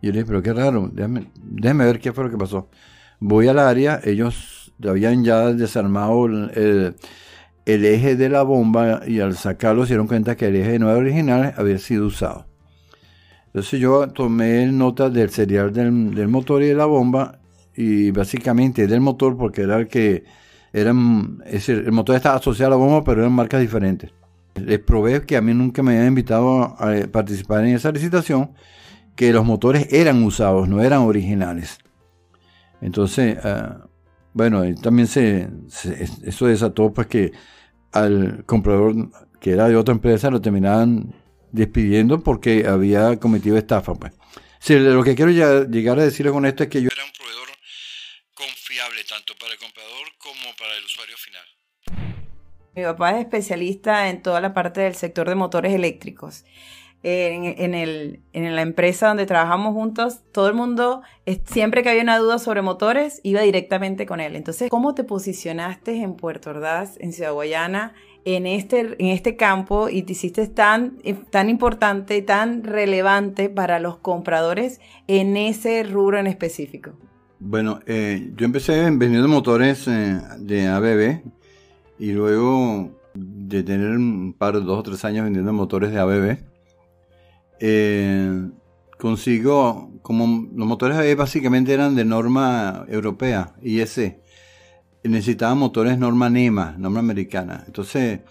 Y 0.01 0.08
yo 0.08 0.13
le 0.13 0.20
dije, 0.20 0.27
pero 0.27 0.41
qué 0.41 0.53
raro, 0.53 0.89
déjeme, 0.91 1.86
ver 1.86 2.00
qué 2.00 2.12
fue 2.12 2.24
lo 2.24 2.31
que 2.31 2.38
pasó. 2.38 2.70
Voy 3.20 3.48
al 3.48 3.60
área, 3.60 4.00
ellos 4.03 4.74
habían 4.84 5.24
ya 5.24 5.53
desarmado 5.53 6.25
el, 6.25 6.96
eje 7.65 8.15
de 8.15 8.29
la 8.29 8.41
bomba 8.41 9.01
y 9.05 9.20
al 9.20 9.38
sacarlo 9.38 9.86
se 9.86 9.89
dieron 9.89 10.08
cuenta 10.08 10.36
que 10.36 10.48
el 10.48 10.55
eje 10.55 10.79
no 10.79 10.89
era 10.89 10.98
original, 10.98 11.53
había 11.55 11.77
sido 11.77 12.08
usado. 12.08 12.48
Entonces 13.48 13.79
yo 13.79 14.08
tomé 14.08 14.65
nota 14.67 15.10
del 15.10 15.29
serial 15.29 15.72
del, 15.72 16.27
motor 16.27 16.63
y 16.63 16.67
de 16.67 16.75
la 16.75 16.86
bomba 16.86 17.39
y 17.75 18.10
básicamente 18.12 18.88
del 18.88 19.01
motor 19.01 19.38
porque 19.38 19.62
era 19.62 19.77
el 19.77 19.88
que 19.88 20.24
eran, 20.74 21.43
el 21.46 21.91
motor 21.91 22.15
estaba 22.15 22.38
asociado 22.38 22.74
a 22.74 22.77
la 22.77 22.84
bomba 22.84 23.03
pero 23.03 23.22
eran 23.22 23.34
marcas 23.34 23.62
diferentes. 23.62 24.12
Les 24.55 24.79
probé 24.79 25.25
que 25.25 25.38
a 25.38 25.41
mí 25.41 25.53
nunca 25.53 25.84
me 25.84 25.91
habían 25.91 26.08
invitado 26.08 26.75
a 26.79 26.93
participar 27.12 27.65
en 27.65 27.75
esa 27.75 27.91
licitación 27.91 28.51
que 29.22 29.32
los 29.32 29.46
motores 29.46 29.86
eran 29.94 30.24
usados, 30.24 30.68
no 30.68 30.82
eran 30.82 31.01
originales. 31.01 31.78
Entonces, 32.82 33.38
ah, 33.46 33.86
bueno, 34.34 34.63
también 34.82 35.06
se, 35.06 35.48
eso 36.25 36.48
desató 36.48 36.92
pues 36.92 37.06
que 37.06 37.32
al 37.92 38.44
comprador 38.48 38.96
que 39.40 39.51
era 39.51 39.68
de 39.68 39.75
otra 39.75 39.94
empresa 39.94 40.32
lo 40.32 40.42
terminaban 40.42 41.13
despidiendo 41.51 42.24
porque 42.24 42.66
había 42.66 43.20
cometido 43.20 43.60
estafa. 43.60 43.94
Pues. 43.94 44.12
lo 44.70 45.04
que 45.04 45.13
quiero 45.13 45.30
llegar 45.30 46.00
a 46.00 46.04
decirle 46.04 46.32
con 46.32 46.48
esto 46.48 46.63
es 46.63 46.70
que 46.70 46.82
yo 46.82 46.90
era 46.92 47.06
un 47.06 47.12
proveedor 47.12 47.50
confiable 48.34 49.04
tanto 49.08 49.36
para 49.40 49.54
el 49.54 49.60
comprador 49.60 50.08
como 50.18 50.56
para 50.58 50.75
el 50.75 50.84
usuario 50.84 51.16
final. 51.18 51.46
Mi 52.74 52.82
papá 52.82 53.12
es 53.12 53.20
especialista 53.20 54.10
en 54.10 54.24
toda 54.24 54.42
la 54.42 54.56
parte 54.56 54.82
del 54.82 54.96
sector 54.96 55.30
de 55.30 55.36
motores 55.36 55.75
eléctricos 55.75 56.44
en, 57.03 57.74
el, 57.74 58.20
en 58.34 58.55
la 58.55 58.62
empresa 58.62 59.08
donde 59.08 59.25
trabajamos 59.25 59.74
juntos, 59.74 60.20
todo 60.31 60.48
el 60.48 60.53
mundo, 60.53 61.01
siempre 61.46 61.84
que 61.84 61.89
había 61.89 62.03
una 62.03 62.17
duda 62.17 62.38
sobre 62.38 62.62
motores, 62.62 63.20
iba 63.24 63.41
directamente 63.41 64.05
con 64.05 64.20
él. 64.20 64.36
Entonces, 64.36 64.70
¿cómo 64.70 64.93
te 64.93 65.03
posicionaste 65.03 66.01
en 66.01 66.15
Puerto 66.15 66.51
Ordaz, 66.51 66.98
en 67.00 67.13
Ciudad 67.13 67.34
Guayana, 67.34 67.93
en 68.24 68.46
este, 68.46 68.96
en 69.00 69.08
este 69.08 69.36
campo 69.36 69.89
y 69.89 70.03
te 70.03 70.12
hiciste 70.12 70.48
tan, 70.48 70.98
tan 71.31 71.50
importante, 71.50 72.22
tan 72.22 72.63
relevante 72.63 73.50
para 73.50 73.79
los 73.79 73.98
compradores 73.98 74.79
en 75.08 75.38
ese 75.38 75.84
rubro 75.84 76.20
en 76.20 76.27
específico? 76.27 76.91
Bueno, 77.39 77.79
eh, 77.88 78.31
yo 78.36 78.46
empecé 78.46 78.84
vendiendo 78.91 79.27
motores 79.27 79.88
eh, 79.88 80.22
de 80.38 80.67
ABB 80.67 81.22
y 81.98 82.12
luego 82.12 82.91
de 83.15 83.63
tener 83.63 83.89
un 83.89 84.34
par, 84.38 84.53
dos 84.63 84.79
o 84.79 84.84
tres 84.84 85.03
años 85.05 85.24
vendiendo 85.24 85.51
motores 85.51 85.91
de 85.91 86.00
ABB, 86.00 86.50
eh, 87.62 88.50
consigo, 88.98 90.00
como 90.01 90.50
los 90.53 90.68
motores 90.68 90.98
de 90.98 91.12
ABB 91.12 91.18
básicamente 91.18 91.74
eran 91.74 91.96
de 91.96 92.03
norma 92.03 92.86
europea, 92.89 93.56
IS, 93.62 94.00
necesitaba 95.03 95.56
motores 95.56 95.98
norma 95.98 96.30
NEMA, 96.30 96.75
norma 96.77 97.00
americana. 97.00 97.63
Entonces, 97.65 98.22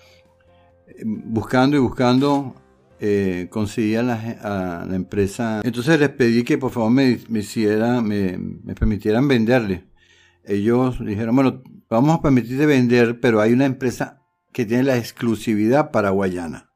buscando 1.04 1.76
y 1.76 1.80
buscando, 1.80 2.54
eh, 2.98 3.46
conseguí 3.50 3.94
a 3.96 4.02
la, 4.02 4.86
empresa. 4.92 5.60
Entonces 5.64 5.98
les 5.98 6.10
pedí 6.10 6.44
que 6.44 6.58
por 6.58 6.70
favor 6.70 6.90
me, 6.90 7.18
me 7.28 7.38
hiciera, 7.38 8.00
me, 8.00 8.38
permitieran 8.74 9.28
venderle. 9.28 9.84
Ellos 10.44 11.04
dijeron, 11.04 11.34
bueno, 11.36 11.62
vamos 11.88 12.18
a 12.18 12.22
permitirte 12.22 12.66
vender, 12.66 13.20
pero 13.20 13.40
hay 13.40 13.52
una 13.52 13.66
empresa 13.66 14.26
que 14.52 14.66
tiene 14.66 14.82
la 14.82 14.96
exclusividad 14.96 15.90
para 15.92 16.10
Guayana. 16.10 16.70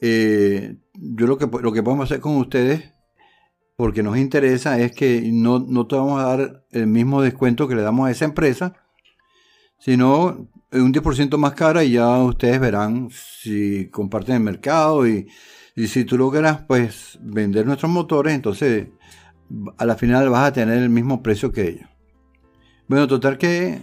Eh, 0.00 0.76
yo 0.98 1.26
lo 1.26 1.38
que, 1.38 1.46
lo 1.46 1.72
que 1.72 1.82
podemos 1.82 2.10
hacer 2.10 2.20
con 2.20 2.36
ustedes, 2.36 2.92
porque 3.76 4.02
nos 4.02 4.16
interesa, 4.16 4.80
es 4.80 4.92
que 4.92 5.30
no, 5.32 5.58
no 5.58 5.86
te 5.86 5.96
vamos 5.96 6.20
a 6.20 6.24
dar 6.24 6.64
el 6.70 6.86
mismo 6.86 7.22
descuento 7.22 7.68
que 7.68 7.74
le 7.74 7.82
damos 7.82 8.08
a 8.08 8.10
esa 8.10 8.24
empresa, 8.24 8.74
sino 9.78 10.48
un 10.72 10.92
10% 10.92 11.36
más 11.38 11.54
cara 11.54 11.84
y 11.84 11.92
ya 11.92 12.18
ustedes 12.18 12.60
verán 12.60 13.08
si 13.10 13.88
comparten 13.90 14.36
el 14.36 14.42
mercado 14.42 15.06
y, 15.06 15.26
si 15.76 16.06
tú 16.06 16.16
logras 16.16 16.62
pues 16.66 17.18
vender 17.20 17.66
nuestros 17.66 17.92
motores, 17.92 18.34
entonces 18.34 18.88
a 19.76 19.84
la 19.84 19.94
final 19.94 20.30
vas 20.30 20.48
a 20.48 20.52
tener 20.52 20.78
el 20.78 20.88
mismo 20.88 21.22
precio 21.22 21.52
que 21.52 21.68
ellos. 21.68 21.88
Bueno, 22.88 23.06
total 23.06 23.36
que 23.36 23.82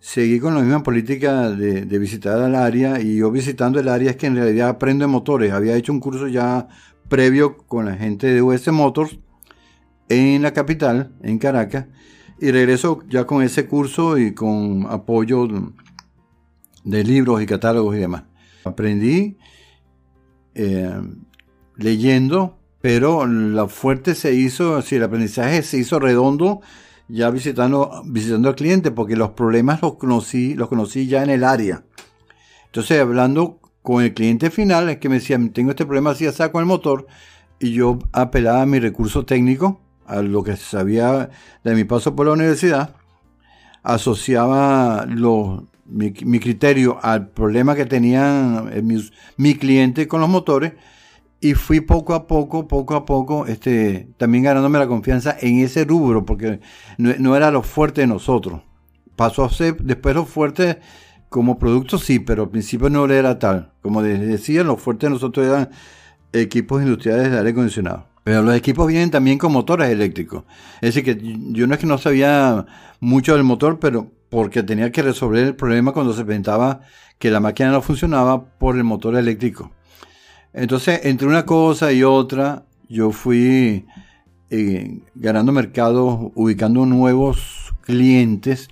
seguí 0.00 0.38
con 0.38 0.54
la 0.54 0.60
misma 0.60 0.82
política 0.82 1.50
de, 1.50 1.98
visitar 1.98 2.40
el 2.42 2.54
área 2.54 3.00
y 3.00 3.16
yo 3.16 3.30
visitando 3.30 3.80
el 3.80 3.88
área 3.88 4.10
es 4.10 4.16
que 4.16 4.26
en 4.26 4.36
realidad 4.36 4.68
aprendo 4.68 5.04
de 5.04 5.12
motores. 5.12 5.52
Había 5.52 5.76
hecho 5.76 5.92
un 5.92 6.00
curso 6.00 6.28
ya 6.28 6.68
previo 7.08 7.56
con 7.56 7.86
la 7.86 7.94
gente 7.94 8.28
de 8.28 8.42
US 8.42 8.68
Motors 8.68 9.18
en 10.08 10.42
la 10.42 10.52
capital, 10.52 11.12
en 11.22 11.38
Caracas, 11.38 11.86
y 12.40 12.50
regreso 12.50 13.00
ya 13.08 13.26
con 13.26 13.42
ese 13.42 13.66
curso 13.66 14.16
y 14.18 14.34
con 14.34 14.86
apoyo 14.88 15.48
de 16.84 17.04
libros 17.04 17.42
y 17.42 17.46
catálogos 17.46 17.96
y 17.96 17.98
demás. 17.98 18.24
Aprendí 18.64 19.36
eh, 20.54 21.00
leyendo, 21.76 22.58
pero 22.80 23.26
la 23.26 23.66
fuerte 23.68 24.14
se 24.14 24.34
hizo, 24.34 24.76
así 24.76 24.96
el 24.96 25.02
aprendizaje 25.02 25.62
se 25.62 25.78
hizo 25.78 25.98
redondo 25.98 26.60
ya 27.08 27.30
visitando, 27.30 28.02
visitando 28.06 28.48
al 28.48 28.54
cliente, 28.54 28.90
porque 28.90 29.16
los 29.16 29.30
problemas 29.30 29.82
los 29.82 29.94
conocí, 29.94 30.54
los 30.54 30.68
conocí 30.68 31.06
ya 31.06 31.22
en 31.22 31.30
el 31.30 31.44
área. 31.44 31.84
Entonces, 32.66 33.00
hablando 33.00 33.58
con 33.82 34.02
el 34.02 34.14
cliente 34.14 34.50
final, 34.50 34.88
es 34.90 34.98
que 34.98 35.08
me 35.08 35.16
decía, 35.16 35.38
tengo 35.52 35.70
este 35.70 35.86
problema 35.86 36.10
así, 36.10 36.26
así 36.26 36.42
con 36.50 36.60
el 36.60 36.66
motor, 36.66 37.06
y 37.58 37.72
yo 37.72 37.98
apelaba 38.12 38.62
a 38.62 38.66
mi 38.66 38.78
recurso 38.78 39.24
técnico, 39.24 39.80
a 40.06 40.22
lo 40.22 40.42
que 40.42 40.56
sabía 40.56 41.30
de 41.64 41.74
mi 41.74 41.84
paso 41.84 42.14
por 42.14 42.26
la 42.26 42.32
universidad, 42.32 42.94
asociaba 43.82 45.06
mi, 45.86 46.40
criterio 46.40 46.98
al 47.02 47.28
problema 47.28 47.74
que 47.74 47.86
tenía 47.86 48.64
eh, 48.72 48.82
mi, 49.36 49.54
cliente 49.54 50.08
con 50.08 50.20
los 50.20 50.28
motores 50.28 50.72
y 51.40 51.54
fui 51.54 51.80
poco 51.80 52.14
a 52.14 52.26
poco, 52.26 52.66
poco 52.66 52.96
a 52.96 53.04
poco, 53.04 53.46
este, 53.46 54.08
también 54.16 54.44
ganándome 54.44 54.78
la 54.78 54.88
confianza 54.88 55.36
en 55.40 55.60
ese 55.60 55.84
rubro, 55.84 56.24
porque 56.24 56.60
no, 56.96 57.36
era 57.36 57.50
lo 57.50 57.62
fuerte 57.62 58.00
de 58.00 58.06
nosotros. 58.06 58.62
Pasó 59.16 59.44
a 59.44 59.50
ser 59.50 59.76
después 59.78 60.14
lo 60.14 60.24
fuerte 60.26 60.80
como 61.28 61.58
producto, 61.58 61.98
sí, 61.98 62.18
pero 62.18 62.44
al 62.44 62.50
principio 62.50 62.90
no 62.90 63.06
era 63.06 63.38
tal. 63.38 63.72
Como 63.82 64.02
decía, 64.02 64.64
lo 64.64 64.76
fuerte 64.76 65.06
de 65.06 65.10
nosotros 65.10 65.46
eran 65.46 65.70
equipos 66.32 66.82
industriales 66.82 67.30
de 67.30 67.38
aire 67.38 67.50
acondicionado. 67.50 68.06
Pero 68.24 68.42
los 68.42 68.54
equipos 68.54 68.86
vienen 68.86 69.10
también 69.10 69.38
con 69.38 69.52
motores 69.52 69.88
eléctricos. 69.88 70.44
Es 70.80 70.94
decir, 70.94 71.04
que 71.04 71.36
yo 71.52 71.66
no 71.66 71.74
es 71.74 71.80
que 71.80 71.86
no 71.86 71.98
sabía 71.98 72.66
mucho 73.00 73.34
del 73.34 73.44
motor, 73.44 73.78
pero 73.78 74.10
porque 74.28 74.62
tenía 74.62 74.92
que 74.92 75.02
resolver 75.02 75.44
el 75.44 75.56
problema 75.56 75.92
cuando 75.92 76.12
se 76.12 76.24
presentaba 76.24 76.80
que 77.18 77.30
la 77.30 77.40
máquina 77.40 77.70
no 77.70 77.82
funcionaba 77.82 78.44
por 78.58 78.76
el 78.76 78.84
motor 78.84 79.16
eléctrico. 79.16 79.72
Entonces, 80.52 81.00
entre 81.04 81.26
una 81.26 81.44
cosa 81.44 81.92
y 81.92 82.02
otra, 82.02 82.64
yo 82.88 83.12
fui 83.12 83.86
eh, 84.50 85.00
ganando 85.14 85.52
mercado, 85.52 86.32
ubicando 86.34 86.86
nuevos 86.86 87.74
clientes 87.82 88.68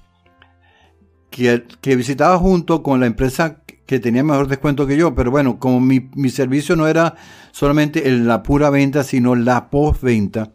que, 1.30 1.64
que 1.80 1.97
visitaba 1.97 2.38
junto 2.38 2.83
con 2.83 3.00
la 3.00 3.06
empresa 3.06 3.62
que 3.87 4.00
tenía 4.00 4.25
mejor 4.25 4.49
descuento 4.49 4.87
que 4.87 4.97
yo, 4.97 5.14
pero 5.14 5.30
bueno, 5.30 5.59
como 5.59 5.80
mi, 5.80 6.11
mi 6.14 6.30
servicio 6.30 6.76
no 6.76 6.88
era 6.88 7.14
solamente 7.52 8.11
la 8.11 8.42
pura 8.42 8.68
venta, 8.71 9.04
sino 9.04 9.37
la 9.37 9.71
postventa, 9.71 10.52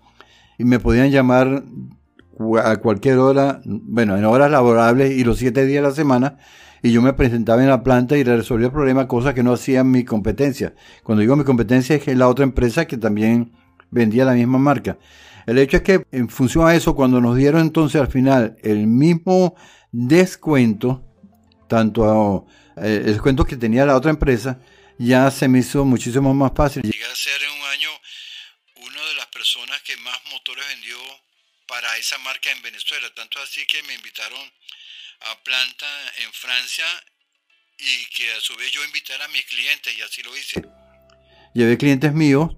y 0.58 0.66
me 0.66 0.80
podían 0.80 1.12
llamar 1.12 1.64
a 2.64 2.76
cualquier 2.78 3.20
hora, 3.20 3.62
bueno, 3.66 4.18
en 4.18 4.26
horas 4.26 4.52
laborables 4.52 5.12
y 5.12 5.24
los 5.24 5.38
siete 5.38 5.66
días 5.66 5.84
de 5.84 5.90
la 5.90 5.96
semana, 5.96 6.38
y 6.84 6.92
yo 6.92 7.02
me 7.02 7.14
presentaba 7.14 7.62
en 7.62 7.70
la 7.70 7.84
planta 7.84 8.18
y 8.18 8.24
resolvía 8.24 8.68
el 8.68 8.74
problema, 8.74 9.08
cosa 9.08 9.34
que 9.34 9.44
no 9.44 9.54
hacía 9.54 9.84
mi 9.84 10.04
competencia. 10.04 10.74
Cuando 11.04 11.22
digo 11.22 11.36
mi 11.36 11.44
competencia 11.44 11.96
es 11.96 12.08
la 12.18 12.28
otra 12.28 12.44
empresa 12.44 12.86
que 12.86 12.98
también 12.98 13.52
vendía 13.92 14.26
la 14.26 14.34
misma 14.34 14.58
marca. 14.58 14.98
El 15.46 15.58
hecho 15.58 15.78
es 15.78 15.84
que 15.84 16.06
en 16.12 16.30
función 16.30 16.68
a 16.68 16.76
eso, 16.76 16.96
cuando 16.96 17.20
nos 17.20 17.36
dieron 17.36 17.62
entonces 17.62 18.00
al 18.02 18.08
final 18.08 18.58
el 18.64 18.88
mismo 18.88 19.56
descuento, 19.92 21.04
tanto 21.68 22.48
a 22.78 22.84
eh, 22.84 22.98
el 23.06 23.14
descuento 23.14 23.46
que 23.46 23.58
tenía 23.58 23.86
la 23.86 23.96
otra 23.96 24.12
empresa, 24.12 24.60
ya 24.98 25.30
se 25.32 25.48
me 25.48 25.60
hizo 25.60 25.84
muchísimo 25.86 26.34
más 26.34 26.52
fácil. 26.56 26.84
Llegué 26.84 27.06
a 27.06 27.16
ser 27.16 27.42
en 27.42 27.60
un 27.60 27.68
año 27.68 27.90
una 28.88 29.08
de 29.08 29.16
las 29.16 29.28
personas 29.28 29.82
que 29.82 29.98
más 29.98 30.18
motores 30.32 30.64
vendió 30.68 30.98
para 31.68 31.98
esa 31.98 32.18
marca 32.20 32.52
en 32.52 32.62
Venezuela. 32.62 33.08
Tanto 33.16 33.40
así 33.40 33.66
que 33.66 33.82
me 33.84 33.96
invitaron 33.96 34.40
a 35.22 35.44
planta 35.44 35.86
en 36.24 36.32
Francia 36.34 36.86
y 37.78 38.10
que 38.16 38.32
a 38.34 38.40
su 38.40 38.56
vez 38.56 38.72
yo 38.72 38.84
invitara 38.86 39.26
a 39.26 39.28
mis 39.30 39.46
clientes 39.46 39.94
y 39.98 40.02
así 40.02 40.22
lo 40.24 40.36
hice. 40.38 40.62
Llevé 41.54 41.78
clientes 41.78 42.14
míos 42.14 42.52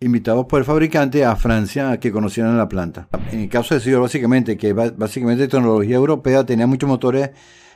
invitados 0.00 0.46
por 0.46 0.58
el 0.58 0.64
fabricante 0.64 1.24
a 1.24 1.36
Francia 1.36 1.90
a 1.90 2.00
que 2.00 2.12
conocieran 2.12 2.58
la 2.58 2.68
planta. 2.68 3.08
En 3.32 3.40
el 3.40 3.48
caso 3.48 3.74
de 3.74 3.80
Señor, 3.80 4.02
básicamente, 4.02 4.56
que 4.56 4.72
básicamente 4.72 5.48
tecnología 5.48 5.96
europea 5.96 6.44
tenía 6.44 6.66
muchos 6.66 6.88
motores 6.88 7.30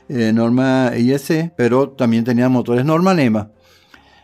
eh, 0.09 0.31
norma 0.33 0.91
IS, 0.95 1.51
pero 1.57 1.89
también 1.89 2.23
tenía 2.23 2.49
motores 2.49 2.85
norma 2.85 3.13
NEMA. 3.13 3.51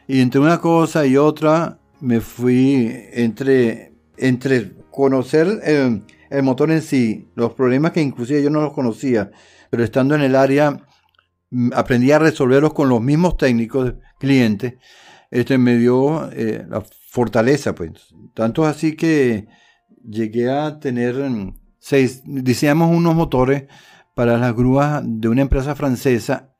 Y 0.07 0.21
entre 0.21 0.39
una 0.39 0.59
cosa 0.59 1.05
y 1.05 1.17
otra 1.17 1.79
me 1.99 2.21
fui 2.21 2.91
entre, 3.13 3.93
entre 4.17 4.73
conocer 4.91 5.47
el, 5.63 6.03
el 6.29 6.43
motor 6.43 6.71
en 6.71 6.81
sí, 6.81 7.27
los 7.35 7.53
problemas 7.53 7.91
que 7.91 8.01
inclusive 8.01 8.43
yo 8.43 8.49
no 8.49 8.61
los 8.61 8.73
conocía, 8.73 9.31
pero 9.69 9.83
estando 9.83 10.15
en 10.15 10.21
el 10.21 10.35
área 10.35 10.77
mm, 11.51 11.71
aprendí 11.73 12.11
a 12.11 12.19
resolverlos 12.19 12.73
con 12.73 12.89
los 12.89 13.01
mismos 13.01 13.37
técnicos 13.37 13.93
clientes, 14.19 14.75
este 15.31 15.57
me 15.57 15.77
dio 15.77 16.31
eh, 16.31 16.65
la 16.67 16.83
fortaleza, 17.09 17.75
pues. 17.75 17.91
Tanto 18.33 18.65
así 18.65 18.95
que 18.95 19.47
llegué 20.03 20.49
a 20.49 20.79
tener 20.79 21.15
mm, 21.15 21.55
seis, 21.79 22.21
diseñamos 22.25 22.95
unos 22.95 23.15
motores 23.15 23.65
para 24.13 24.37
las 24.37 24.55
grúas 24.55 25.01
de 25.05 25.27
una 25.27 25.41
empresa 25.41 25.75
francesa 25.75 26.55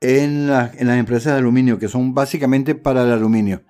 en, 0.00 0.48
las 0.48 0.74
empresas 0.78 1.32
de 1.32 1.38
aluminio, 1.38 1.78
que 1.78 1.88
son 1.88 2.14
básicamente 2.14 2.74
para 2.74 3.02
el 3.04 3.12
aluminio. 3.12 3.62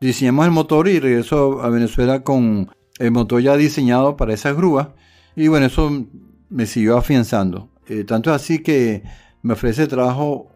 Diseñamos 0.00 0.44
el 0.46 0.52
motor 0.52 0.88
y 0.88 0.98
regreso 0.98 1.62
a 1.62 1.70
Venezuela 1.70 2.22
con 2.22 2.70
el 2.98 3.10
motor 3.12 3.40
ya 3.40 3.56
diseñado 3.56 4.16
para 4.16 4.34
esas 4.34 4.56
grúas. 4.56 4.88
Y 5.36 5.48
bueno, 5.48 5.66
eso 5.66 6.06
me 6.48 6.66
siguió 6.66 6.96
afianzando. 6.96 7.70
Eh, 7.88 8.04
tanto 8.04 8.30
es 8.30 8.36
así 8.36 8.62
que 8.62 9.02
me 9.42 9.54
ofrece 9.54 9.86
trabajo 9.86 10.50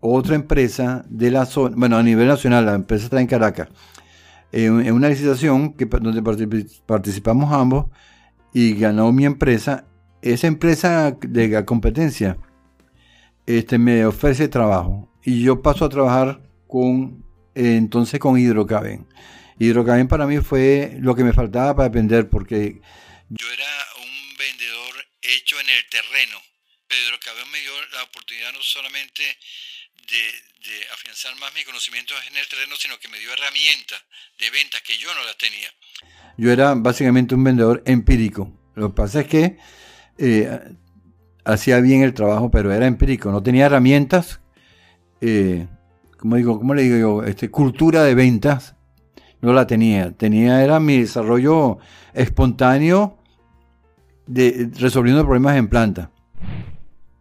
otra 0.00 0.34
empresa 0.34 1.04
de 1.08 1.30
la 1.30 1.46
zona, 1.46 1.76
bueno, 1.76 1.96
a 1.96 2.02
nivel 2.02 2.26
nacional, 2.26 2.66
la 2.66 2.74
empresa 2.74 3.04
está 3.04 3.20
en 3.20 3.26
Caracas, 3.26 3.68
en, 4.50 4.92
una 4.92 5.08
licitación 5.08 5.74
donde 6.00 6.22
participamos 6.86 7.52
ambos 7.52 7.86
y 8.52 8.74
ganó 8.74 9.12
mi 9.12 9.24
empresa 9.24 9.86
esa 10.22 10.46
empresa 10.46 11.16
de 11.20 11.48
la 11.48 11.66
competencia 11.66 12.38
este, 13.44 13.78
me 13.78 14.06
ofrece 14.06 14.48
trabajo 14.48 15.08
y 15.22 15.42
yo 15.42 15.62
paso 15.62 15.84
a 15.84 15.88
trabajar 15.88 16.40
con 16.68 17.24
entonces 17.54 18.18
con 18.18 18.38
Hidrocaben. 18.38 19.06
Hidrocaben 19.58 20.08
para 20.08 20.26
mí 20.26 20.38
fue 20.38 20.96
lo 21.00 21.14
que 21.14 21.24
me 21.24 21.32
faltaba 21.32 21.74
para 21.74 21.88
aprender 21.88 22.30
porque 22.30 22.80
yo 23.28 23.46
era 23.52 23.64
hecho 25.22 25.58
en 25.60 25.68
el 25.68 25.88
terreno. 25.88 26.38
Hidrocaben 26.90 27.50
me 27.50 27.60
dio 27.60 27.72
la 27.92 28.02
oportunidad 28.02 28.52
no 28.52 28.60
solamente 28.60 29.22
de, 30.08 30.92
afianzar 30.92 31.34
más 31.36 31.54
mis 31.54 31.64
conocimientos 31.64 32.16
en 32.30 32.36
el 32.36 32.46
terreno, 32.48 32.74
sino 32.78 32.98
que 32.98 33.08
me 33.08 33.18
dio 33.18 33.32
herramientas 33.32 34.02
de 34.38 34.50
ventas 34.50 34.82
que 34.82 34.96
yo 34.98 35.12
no 35.14 35.24
las 35.24 35.36
tenía. 35.38 35.68
Yo 36.36 36.52
era 36.52 36.74
básicamente 36.74 37.34
un 37.34 37.44
vendedor 37.44 37.82
empírico. 37.86 38.52
Lo 38.74 38.90
que 38.90 38.94
pasa 38.94 39.20
es 39.20 39.26
que 39.26 39.56
eh, 40.18 40.60
hacía 41.44 41.80
bien 41.80 42.02
el 42.02 42.14
trabajo, 42.14 42.50
pero 42.50 42.72
era 42.72 42.86
empírico. 42.86 43.30
No 43.30 43.42
tenía 43.42 43.66
herramientas, 43.66 44.40
eh, 45.20 45.66
como 46.18 46.36
digo, 46.36 46.58
¿cómo 46.58 46.74
le 46.74 46.82
digo 46.82 46.96
yo? 46.96 47.24
Este, 47.24 47.50
cultura 47.50 48.04
de 48.04 48.14
ventas. 48.14 48.74
No 49.40 49.52
la 49.52 49.66
tenía. 49.66 50.12
Tenía, 50.12 50.62
era 50.62 50.78
mi 50.78 51.00
desarrollo 51.00 51.78
espontáneo 52.14 53.21
de 54.32 54.70
resolviendo 54.78 55.22
problemas 55.22 55.56
en 55.56 55.68
planta. 55.68 56.10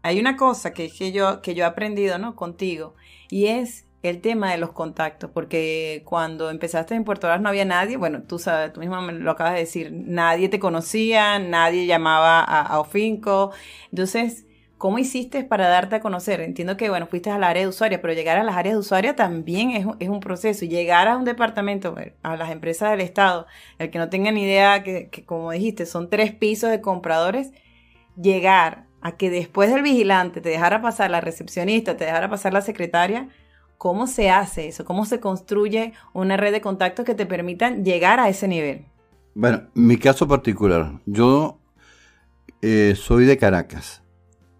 Hay 0.03 0.19
una 0.19 0.35
cosa 0.35 0.73
que, 0.73 0.89
que, 0.89 1.11
yo, 1.11 1.41
que 1.41 1.53
yo 1.53 1.63
he 1.63 1.67
aprendido 1.67 2.17
¿no? 2.17 2.35
contigo 2.35 2.95
y 3.29 3.47
es 3.47 3.85
el 4.03 4.19
tema 4.19 4.51
de 4.51 4.57
los 4.57 4.71
contactos, 4.71 5.29
porque 5.31 6.01
cuando 6.05 6.49
empezaste 6.49 6.95
en 6.95 7.03
Puerto 7.03 7.27
Ordaz 7.27 7.41
no 7.41 7.49
había 7.49 7.65
nadie, 7.65 7.97
bueno, 7.97 8.23
tú 8.23 8.39
sabes, 8.39 8.73
tú 8.73 8.79
mismo 8.79 8.99
me 9.01 9.13
lo 9.13 9.31
acabas 9.31 9.53
de 9.53 9.59
decir, 9.59 9.91
nadie 9.93 10.49
te 10.49 10.59
conocía, 10.59 11.37
nadie 11.37 11.85
llamaba 11.85 12.41
a, 12.41 12.79
Ofinco, 12.79 13.51
entonces, 13.91 14.47
¿cómo 14.81 14.97
hiciste 14.97 15.43
para 15.43 15.67
darte 15.67 15.97
a 15.97 15.99
conocer? 15.99 16.41
Entiendo 16.41 16.75
que, 16.75 16.89
bueno, 16.89 17.05
fuiste 17.05 17.29
al 17.29 17.43
área 17.43 17.61
de 17.61 17.69
usuario, 17.69 18.01
pero 18.01 18.13
llegar 18.13 18.39
a 18.39 18.43
las 18.43 18.55
áreas 18.55 18.73
de 18.73 18.79
usuario 18.79 19.13
también 19.13 19.95
es, 19.99 20.09
un 20.09 20.19
proceso, 20.19 20.65
llegar 20.65 21.07
a 21.07 21.17
un 21.17 21.23
departamento, 21.23 21.95
a 22.23 22.35
las 22.35 22.49
empresas 22.49 22.89
del 22.89 23.01
Estado, 23.01 23.45
el 23.77 23.91
que 23.91 23.99
no 23.99 24.09
tenga 24.09 24.31
ni 24.31 24.41
idea 24.41 24.81
que, 24.81 25.09
que 25.09 25.23
como 25.23 25.51
dijiste, 25.51 25.85
son 25.85 26.09
tres 26.09 26.33
pisos 26.33 26.71
de 26.71 26.81
compradores, 26.81 27.51
llegar 28.19 28.87
a 29.01 29.11
que 29.17 29.29
después 29.29 29.71
del 29.71 29.83
vigilante 29.83 30.41
te 30.41 30.49
dejara 30.49 30.81
pasar 30.81 31.11
la 31.11 31.21
recepcionista, 31.21 31.95
te 31.95 32.05
dejara 32.05 32.27
pasar 32.27 32.51
la 32.51 32.61
secretaria, 32.61 33.29
¿cómo 33.77 34.07
se 34.07 34.31
hace 34.31 34.67
eso? 34.67 34.83
¿Cómo 34.83 35.05
se 35.05 35.19
construye 35.19 35.93
una 36.11 36.37
red 36.37 36.53
de 36.53 36.61
contactos 36.61 37.05
que 37.05 37.13
te 37.13 37.27
permitan 37.27 37.85
llegar 37.85 38.19
a 38.19 38.29
ese 38.29 38.47
nivel? 38.47 38.85
Bueno, 39.35 39.61
mi 39.75 39.97
caso 39.97 40.27
particular, 40.27 40.93
yo 41.05 41.59
eh, 42.63 42.95
soy 42.97 43.25
de 43.25 43.37
Caracas 43.37 44.00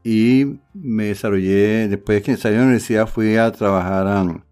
y 0.03 0.60
me 0.74 1.05
desarrollé, 1.05 1.88
después 1.88 2.17
de 2.17 2.22
que 2.24 2.38
salí 2.38 2.55
de 2.55 2.60
la 2.60 2.65
universidad 2.65 3.08
fui 3.08 3.36
a 3.36 3.51
trabajar 3.51 4.08
a, 4.08 4.46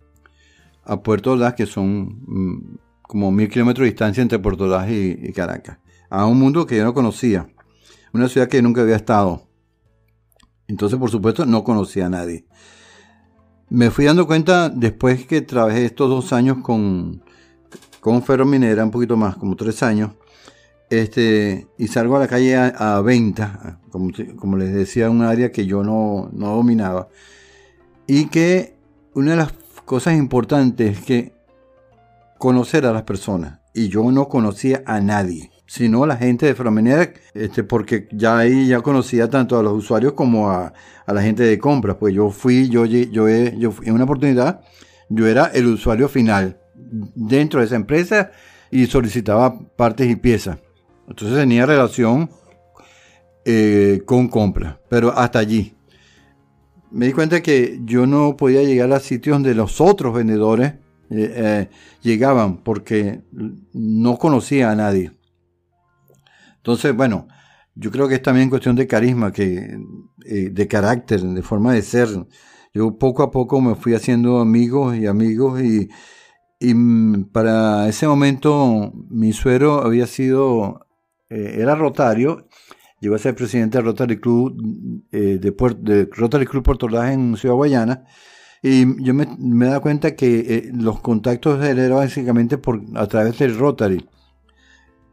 a 0.84 1.02
Puerto 1.02 1.32
Ordaz, 1.32 1.56
que 1.56 1.66
son 1.66 2.22
mm, 2.28 2.78
como 3.02 3.32
mil 3.32 3.50
kilómetros 3.50 3.86
de 3.86 3.92
distancia 3.92 4.22
entre 4.22 4.40
Puerto 4.40 4.66
Ordaz 4.66 4.90
y 4.90 5.34
Caracas, 5.34 5.80
a 6.10 6.26
un 6.26 6.40
mundo 6.40 6.66
que 6.66 6.78
yo 6.78 6.84
no 6.84 6.94
conocía, 6.94 7.48
una 8.14 8.28
ciudad 8.28 8.48
que 8.48 8.62
nunca 8.62 8.82
había 8.82 8.96
estado. 8.96 9.48
Entonces, 10.68 11.00
por 11.00 11.10
supuesto, 11.10 11.46
no 11.46 11.64
conocía 11.64 12.06
a 12.06 12.10
nadie. 12.10 12.46
Me 13.70 13.90
fui 13.90 14.06
dando 14.06 14.28
cuenta 14.28 14.70
después 14.70 15.26
que 15.26 15.42
trabajé 15.42 15.86
estos 15.86 16.10
dos 16.10 16.34
años 16.34 16.58
con, 16.62 17.24
con 18.00 18.22
Ferrominera, 18.24 18.84
un 18.84 18.92
poquito 18.92 19.18
más, 19.18 19.36
como 19.36 19.56
tres 19.56 19.82
años, 19.84 20.12
este, 20.90 21.68
y 21.78 21.88
salgo 21.88 22.18
a 22.18 22.20
la 22.20 22.28
calle 22.28 22.56
a, 22.56 23.02
venta, 23.02 23.80
como, 23.92 24.10
como, 24.38 24.58
les 24.58 24.74
decía, 24.74 25.10
un 25.10 25.22
área 25.22 25.52
que 25.52 25.66
yo 25.66 25.84
no, 25.84 26.30
no 26.34 26.56
dominaba. 26.56 27.10
Y 28.08 28.28
que 28.28 28.76
una 29.14 29.32
de 29.32 29.38
las 29.38 29.54
cosas 29.86 30.16
importantes 30.16 31.00
es 31.00 31.06
que 31.06 31.34
conocer 32.38 32.86
a 32.86 32.94
las 32.94 33.04
personas. 33.04 33.60
Y 33.74 33.90
yo 33.90 34.12
no 34.12 34.28
conocía 34.28 34.84
a 34.86 35.00
nadie 35.00 35.52
sino 35.70 36.08
la 36.08 36.18
gente 36.18 36.48
de 36.48 36.56
Fromenera, 36.56 37.14
este, 37.36 37.64
porque 37.64 38.08
ya 38.12 38.40
ahí 38.40 38.68
ya 38.68 38.82
conocía 38.82 39.30
tanto 39.30 39.60
a 39.60 39.62
los 39.62 39.74
usuarios 39.74 40.14
como 40.14 40.50
a, 40.50 40.74
la 41.06 41.22
gente 41.22 41.44
de 41.44 41.60
compras. 41.60 41.98
Pues 42.00 42.12
yo 42.16 42.32
fui, 42.32 42.70
yo, 42.70 42.86
yo, 42.86 43.06
yo 43.08 43.28
en 43.84 43.94
una 43.94 44.06
oportunidad, 44.06 44.62
yo 45.10 45.28
era 45.28 45.46
el 45.46 45.68
usuario 45.68 46.10
final 46.10 46.60
dentro 46.74 47.60
de 47.60 47.68
esa 47.68 47.76
empresa 47.76 48.32
y 48.72 48.88
solicitaba 48.88 49.60
partes 49.76 50.10
y 50.10 50.16
piezas. 50.16 50.58
Entonces 51.10 51.38
tenía 51.38 51.66
relación 51.66 52.30
eh, 53.44 54.04
con 54.06 54.28
compras, 54.28 54.78
pero 54.90 55.12
hasta 55.18 55.40
allí. 55.40 55.76
Me 56.92 57.08
di 57.08 57.14
cuenta 57.14 57.42
que 57.42 57.80
yo 57.84 58.06
no 58.06 58.38
podía 58.38 58.64
llegar 58.64 58.92
a 58.94 59.00
sitios 59.00 59.36
donde 59.36 59.56
los 59.56 59.82
otros 59.82 60.14
vendedores 60.14 60.74
eh, 61.10 61.34
eh, 61.36 61.70
llegaban 62.04 62.58
porque 62.58 63.22
no 63.74 64.18
conocía 64.18 64.70
a 64.72 64.76
nadie. 64.76 65.12
Entonces, 66.58 66.96
bueno, 66.96 67.28
yo 67.74 67.90
creo 67.90 68.08
que 68.08 68.16
es 68.16 68.22
también 68.22 68.50
cuestión 68.50 68.76
de 68.76 68.86
carisma, 68.86 69.32
que, 69.32 69.80
de 70.18 70.68
carácter, 70.68 71.22
de 71.22 71.42
forma 71.42 71.74
de 71.74 71.82
ser. 71.82 72.10
Yo 72.74 72.98
poco 73.00 73.24
a 73.24 73.32
poco 73.32 73.62
me 73.62 73.76
fui 73.76 73.96
haciendo 73.96 74.40
amigos 74.40 74.96
y 74.96 75.08
amigos 75.08 75.62
y, 75.62 75.90
mm, 76.74 77.32
para 77.32 77.88
ese 77.88 78.08
momento 78.08 78.92
mi 79.10 79.34
suero 79.34 79.82
había 79.84 80.06
sido, 80.06 80.86
eh, 81.30 81.58
era 81.60 81.76
rotario, 81.76 82.48
llegó 83.00 83.16
a 83.16 83.20
ser 83.20 83.36
presidente 83.36 83.78
del 83.78 83.86
Rotary 83.86 84.20
Club 84.20 85.04
eh, 85.12 85.40
de, 85.40 85.52
de, 85.80 86.10
Rotary 86.12 86.46
Club 86.46 86.64
Puerto 86.64 86.86
Ordaz 86.88 87.12
en 87.12 87.38
Ciudad 87.38 87.56
Guayana. 87.56 88.06
Y 88.62 89.02
yo 89.04 89.14
me, 89.14 89.26
me 89.38 89.68
da 89.68 89.80
cuenta 89.80 90.16
que 90.16 90.70
los 90.74 91.00
contactos 91.00 91.64
eran 91.64 91.92
básicamente 91.92 92.58
por, 92.58 92.82
a 92.96 93.08
través 93.08 93.40
del 93.40 93.58
Rotary 93.58 94.06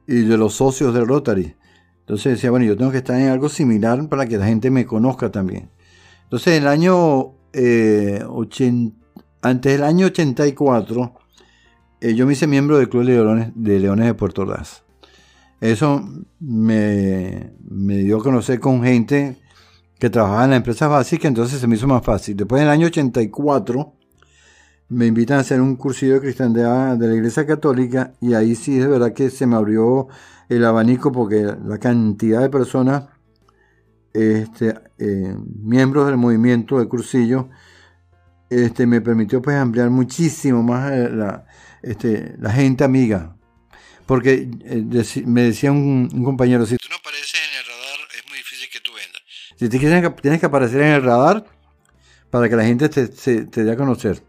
y 0.06 0.22
de 0.22 0.36
los 0.36 0.54
socios 0.54 0.92
del 0.94 1.06
Rotary. 1.06 1.54
Entonces 2.00 2.34
decía, 2.34 2.50
bueno, 2.50 2.64
yo 2.64 2.76
tengo 2.76 2.92
que 2.92 2.98
estar 2.98 3.20
en 3.20 3.28
algo 3.28 3.48
similar 3.48 4.08
para 4.08 4.26
que 4.26 4.38
la 4.38 4.46
gente 4.46 4.70
me 4.70 4.86
conozca 4.86 5.30
también. 5.32 5.70
Entonces, 6.22 6.56
en 6.56 6.62
el 6.62 6.68
año, 6.68 7.34
eh, 7.52 8.24
antes 9.42 9.72
del 9.72 9.82
año 9.82 10.06
84, 10.06 11.14
eh, 12.00 12.14
yo 12.14 12.26
me 12.26 12.34
hice 12.34 12.46
miembro 12.46 12.78
del 12.78 12.88
Club 12.88 13.04
de, 13.54 13.80
Leones 13.80 14.06
de 14.06 14.14
Puerto 14.14 14.42
Ordaz. 14.42 14.84
Eso 15.60 16.06
me, 16.38 17.52
me, 17.68 17.96
dio 17.98 18.18
a 18.18 18.22
conocer 18.22 18.60
con 18.60 18.82
gente 18.82 19.38
que 19.98 20.10
trabajaba 20.10 20.44
en 20.44 20.50
la 20.50 20.56
empresa 20.56 20.88
básica, 20.88 21.28
entonces 21.28 21.60
se 21.60 21.66
me 21.66 21.76
hizo 21.76 21.86
más 21.86 22.04
fácil. 22.04 22.36
Después, 22.36 22.60
en 22.60 22.68
el 22.68 22.72
año 22.72 22.86
84, 22.88 23.94
me 24.88 25.06
invitan 25.06 25.38
a 25.38 25.40
hacer 25.40 25.60
un 25.60 25.76
cursillo 25.76 26.14
de 26.14 26.20
cristiandad 26.20 26.96
de 26.96 27.08
la 27.08 27.14
Iglesia 27.14 27.46
Católica 27.46 28.12
y 28.20 28.34
ahí 28.34 28.54
sí 28.54 28.78
es 28.78 28.88
verdad 28.88 29.12
que 29.12 29.30
se 29.30 29.46
me 29.46 29.56
abrió 29.56 30.08
el 30.48 30.64
abanico 30.64 31.10
porque 31.10 31.42
la 31.42 31.78
cantidad 31.78 32.40
de 32.40 32.50
personas, 32.50 33.04
este, 34.12 34.74
eh, 34.98 35.36
miembros 35.62 36.06
del 36.06 36.16
movimiento 36.16 36.78
de 36.78 36.86
cursillo, 36.86 37.48
este, 38.48 38.86
me 38.86 39.00
permitió 39.00 39.42
pues 39.42 39.56
ampliar 39.56 39.90
muchísimo 39.90 40.62
más 40.62 40.92
eh, 40.92 41.10
este, 41.82 42.36
la 42.38 42.52
gente 42.52 42.84
amiga. 42.84 43.35
Porque 44.06 44.48
eh, 44.64 45.24
me 45.26 45.42
decía 45.42 45.72
un, 45.72 46.08
compañero, 46.24 46.64
si 46.64 46.76
tú 46.76 46.88
no 46.88 46.96
apareces 46.96 47.34
en 47.34 47.58
el 47.58 47.64
radar 47.66 48.08
es 48.16 48.28
muy 48.28 48.38
difícil 48.38 48.68
que 48.72 48.80
tú 48.80 48.92
vendas. 48.92 49.22
Si 49.56 49.68
tienes 49.68 50.02
que, 50.02 50.22
tienes 50.22 50.40
que 50.40 50.46
aparecer 50.46 50.80
en 50.80 50.92
el 50.92 51.02
radar 51.02 51.44
para 52.30 52.48
que 52.48 52.56
la 52.56 52.64
gente 52.64 52.88
te, 52.88 53.08
te 53.08 53.64
dé 53.64 53.72
a 53.72 53.76
conocer. 53.76 54.22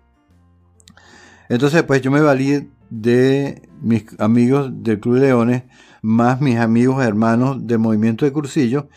Entonces, 1.49 1.83
pues 1.83 2.01
yo 2.01 2.11
me 2.11 2.21
valí 2.21 2.69
de 2.89 3.61
mis 3.81 4.05
amigos 4.19 4.71
del 4.83 4.99
Club 4.99 5.17
Leones, 5.17 5.63
más 6.01 6.41
mis 6.41 6.57
amigos 6.57 7.03
hermanos 7.03 7.65
del 7.65 7.79
movimiento 7.79 8.25
de 8.25 8.31
cursillo, 8.31 8.89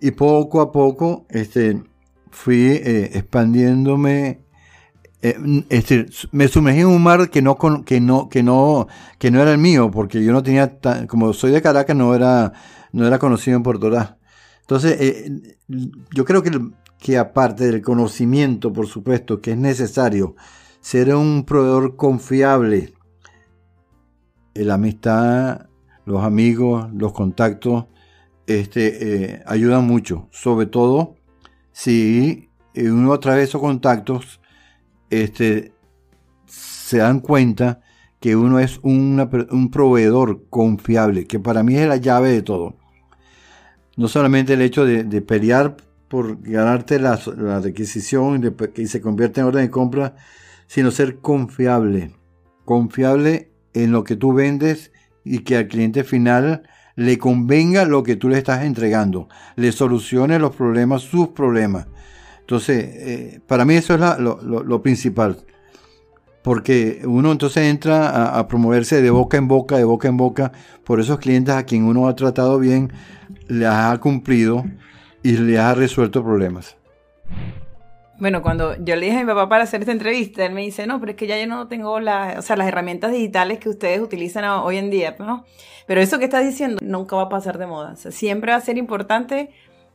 y 0.00 0.12
poco 0.12 0.60
a 0.60 0.72
poco 0.72 1.26
este, 1.28 1.82
fui 2.30 2.66
eh, 2.72 3.10
expandiéndome. 3.14 4.39
Eh, 5.22 5.64
este, 5.68 6.06
me 6.32 6.48
sumergí 6.48 6.80
en 6.80 6.86
un 6.86 7.02
mar 7.02 7.28
que 7.28 7.42
no, 7.42 7.56
que 7.84 8.00
no, 8.00 8.28
que 8.28 8.42
no, 8.42 8.88
que 9.18 9.30
no 9.30 9.42
era 9.42 9.52
el 9.52 9.58
mío, 9.58 9.90
porque 9.90 10.24
yo 10.24 10.32
no 10.32 10.42
tenía, 10.42 10.78
como 11.08 11.32
soy 11.34 11.50
de 11.50 11.60
Caracas, 11.60 11.94
no 11.94 12.14
era, 12.14 12.52
no 12.92 13.06
era 13.06 13.18
conocido 13.18 13.56
en 13.56 13.62
Puerto 13.62 13.90
Rico. 13.90 14.16
Entonces, 14.62 14.96
eh, 15.00 15.58
yo 16.14 16.24
creo 16.24 16.42
que, 16.42 16.50
que 16.98 17.18
aparte 17.18 17.66
del 17.66 17.82
conocimiento, 17.82 18.72
por 18.72 18.86
supuesto, 18.86 19.40
que 19.40 19.52
es 19.52 19.58
necesario, 19.58 20.36
ser 20.80 21.14
un 21.14 21.44
proveedor 21.44 21.96
confiable. 21.96 22.94
La 24.54 24.74
amistad, 24.74 25.66
los 26.06 26.24
amigos, 26.24 26.88
los 26.94 27.12
contactos, 27.12 27.86
este, 28.46 29.34
eh, 29.34 29.42
ayudan 29.46 29.86
mucho. 29.86 30.28
Sobre 30.30 30.66
todo 30.66 31.16
si 31.72 32.50
uno 32.74 33.12
a 33.12 33.40
esos 33.40 33.60
contactos 33.60 34.39
este, 35.10 35.72
se 36.46 36.98
dan 36.98 37.20
cuenta 37.20 37.80
que 38.20 38.36
uno 38.36 38.58
es 38.58 38.78
un 38.82 39.70
proveedor 39.72 40.44
confiable, 40.50 41.26
que 41.26 41.40
para 41.40 41.62
mí 41.62 41.76
es 41.76 41.88
la 41.88 41.96
llave 41.96 42.30
de 42.30 42.42
todo. 42.42 42.76
No 43.96 44.08
solamente 44.08 44.54
el 44.54 44.62
hecho 44.62 44.84
de, 44.84 45.22
pelear 45.22 45.76
por 46.08 46.40
ganarte 46.42 46.98
la, 46.98 47.18
la 47.36 47.60
requisición 47.60 48.42
y, 48.76 48.82
y 48.82 48.86
se 48.86 49.00
convierte 49.00 49.40
en 49.40 49.46
orden 49.46 49.62
de 49.62 49.70
compra, 49.70 50.16
sino 50.66 50.90
ser 50.90 51.18
confiable. 51.18 52.12
Confiable 52.64 53.50
en 53.74 53.92
lo 53.92 54.04
que 54.04 54.16
tú 54.16 54.32
vendes 54.32 54.92
y 55.24 55.40
que 55.40 55.56
al 55.56 55.68
cliente 55.68 56.04
final 56.04 56.62
le 56.96 57.18
convenga 57.18 57.84
lo 57.84 58.02
que 58.02 58.16
tú 58.16 58.28
le 58.28 58.38
estás 58.38 58.64
entregando, 58.64 59.28
le 59.56 59.72
solucione 59.72 60.38
los 60.38 60.54
problemas, 60.54 61.02
sus 61.02 61.28
problemas. 61.28 61.86
Entonces, 62.50 62.84
eh, 62.84 63.40
para 63.46 63.64
mí 63.64 63.76
eso 63.76 63.94
es 63.94 64.00
lo, 64.18 64.82
principal. 64.82 65.36
Porque 66.42 67.00
uno 67.04 67.30
entonces 67.30 67.62
entra 67.62 68.36
a, 68.36 68.48
promoverse 68.48 69.00
de 69.00 69.10
boca 69.10 69.36
en 69.36 69.46
boca, 69.46 69.76
de 69.76 69.84
boca 69.84 70.08
en 70.08 70.16
boca, 70.16 70.50
por 70.82 70.98
esos 70.98 71.20
clientes 71.20 71.54
a 71.54 71.62
quien 71.62 71.84
uno 71.84 72.08
ha 72.08 72.16
tratado 72.16 72.58
bien, 72.58 72.92
le 73.46 73.68
ha 73.68 73.96
cumplido 74.00 74.64
y 75.22 75.36
le 75.36 75.60
ha 75.60 75.74
resuelto 75.74 76.24
problemas. 76.24 76.76
Bueno, 78.18 78.42
cuando 78.42 78.74
yo 78.82 78.96
le 78.96 79.06
dije 79.06 79.18
a 79.18 79.20
mi 79.20 79.26
papá 79.28 79.48
para 79.48 79.62
hacer 79.62 79.82
esta 79.82 79.92
entrevista, 79.92 80.44
él 80.44 80.52
me 80.52 80.62
dice, 80.62 80.88
no, 80.88 80.98
pero 80.98 81.12
es 81.12 81.16
que 81.16 81.28
ya 81.28 81.38
yo 81.38 81.46
no 81.46 81.68
tengo 81.68 82.00
las, 82.00 82.36
o 82.36 82.42
sea, 82.42 82.56
las 82.56 82.66
herramientas 82.66 83.12
digitales 83.12 83.60
que 83.60 83.68
ustedes 83.68 84.00
utilizan 84.00 84.44
hoy 84.44 84.76
en 84.76 84.90
día, 84.90 85.14
¿no? 85.20 85.44
Pero 85.86 86.00
eso 86.00 86.18
que 86.18 86.24
estás 86.24 86.44
diciendo 86.44 86.78
nunca 86.82 87.14
va 87.14 87.22
a 87.22 87.28
pasar 87.28 87.58
de 87.58 87.66
moda. 87.68 87.92
O 87.92 87.96
sea, 87.96 88.10
siempre 88.10 88.50
va 88.50 88.58
a 88.58 88.60
ser 88.60 88.76
importante 88.76 89.50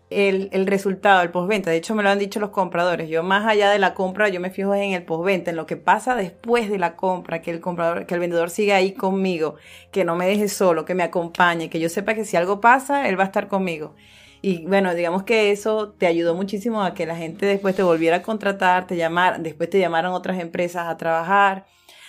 el, 0.09 0.49
el 0.51 0.67
resultado, 0.67 1.21
el 1.21 1.31
postventa. 1.31 1.71
De 1.71 1.77
hecho, 1.77 1.95
me 1.95 2.03
lo 2.03 2.09
han 2.09 2.19
dicho 2.19 2.39
los 2.39 2.51
compradores. 2.51 3.09
Yo 3.09 3.23
más 3.23 3.45
allá 3.45 3.69
de 3.71 3.79
la 3.79 3.93
compra, 3.93 4.29
yo 4.29 4.39
me 4.39 4.49
fijo 4.49 4.73
en 4.75 4.93
el 4.93 5.03
postventa, 5.03 5.51
en 5.51 5.57
lo 5.57 5.65
que 5.65 5.77
pasa 5.77 6.15
después 6.15 6.69
de 6.69 6.77
la 6.77 6.95
compra, 6.95 7.41
que 7.41 7.51
el 7.51 7.59
comprador, 7.59 8.05
que 8.05 8.13
el 8.13 8.19
vendedor 8.19 8.49
siga 8.49 8.75
ahí 8.75 8.93
conmigo, 8.93 9.55
que 9.91 10.05
no 10.05 10.15
me 10.15 10.27
deje 10.27 10.47
solo, 10.47 10.85
que 10.85 10.95
me 10.95 11.03
acompañe, 11.03 11.69
que 11.69 11.79
yo 11.79 11.89
sepa 11.89 12.13
que 12.13 12.25
si 12.25 12.37
algo 12.37 12.61
pasa, 12.61 13.07
él 13.09 13.19
va 13.19 13.23
a 13.23 13.27
estar 13.27 13.47
conmigo. 13.47 13.95
Y 14.41 14.65
bueno, 14.67 14.93
digamos 14.93 15.23
que 15.23 15.51
eso 15.51 15.93
te 15.97 16.05
ayudó 16.05 16.35
muchísimo 16.35 16.83
a 16.83 16.93
que 16.93 17.07
la 17.07 17.15
gente 17.15 17.47
después 17.47 17.75
te 17.75 17.81
volviera 17.81 18.17
a 18.17 18.21
contratar, 18.21 18.85
te 18.85 18.95
llamaran, 18.95 19.41
después 19.41 19.69
te 19.71 19.79
llamaron 19.79 20.13
otras 20.13 20.39
empresas 20.39 20.87
a 20.87 20.97
trabajar. 20.97 21.65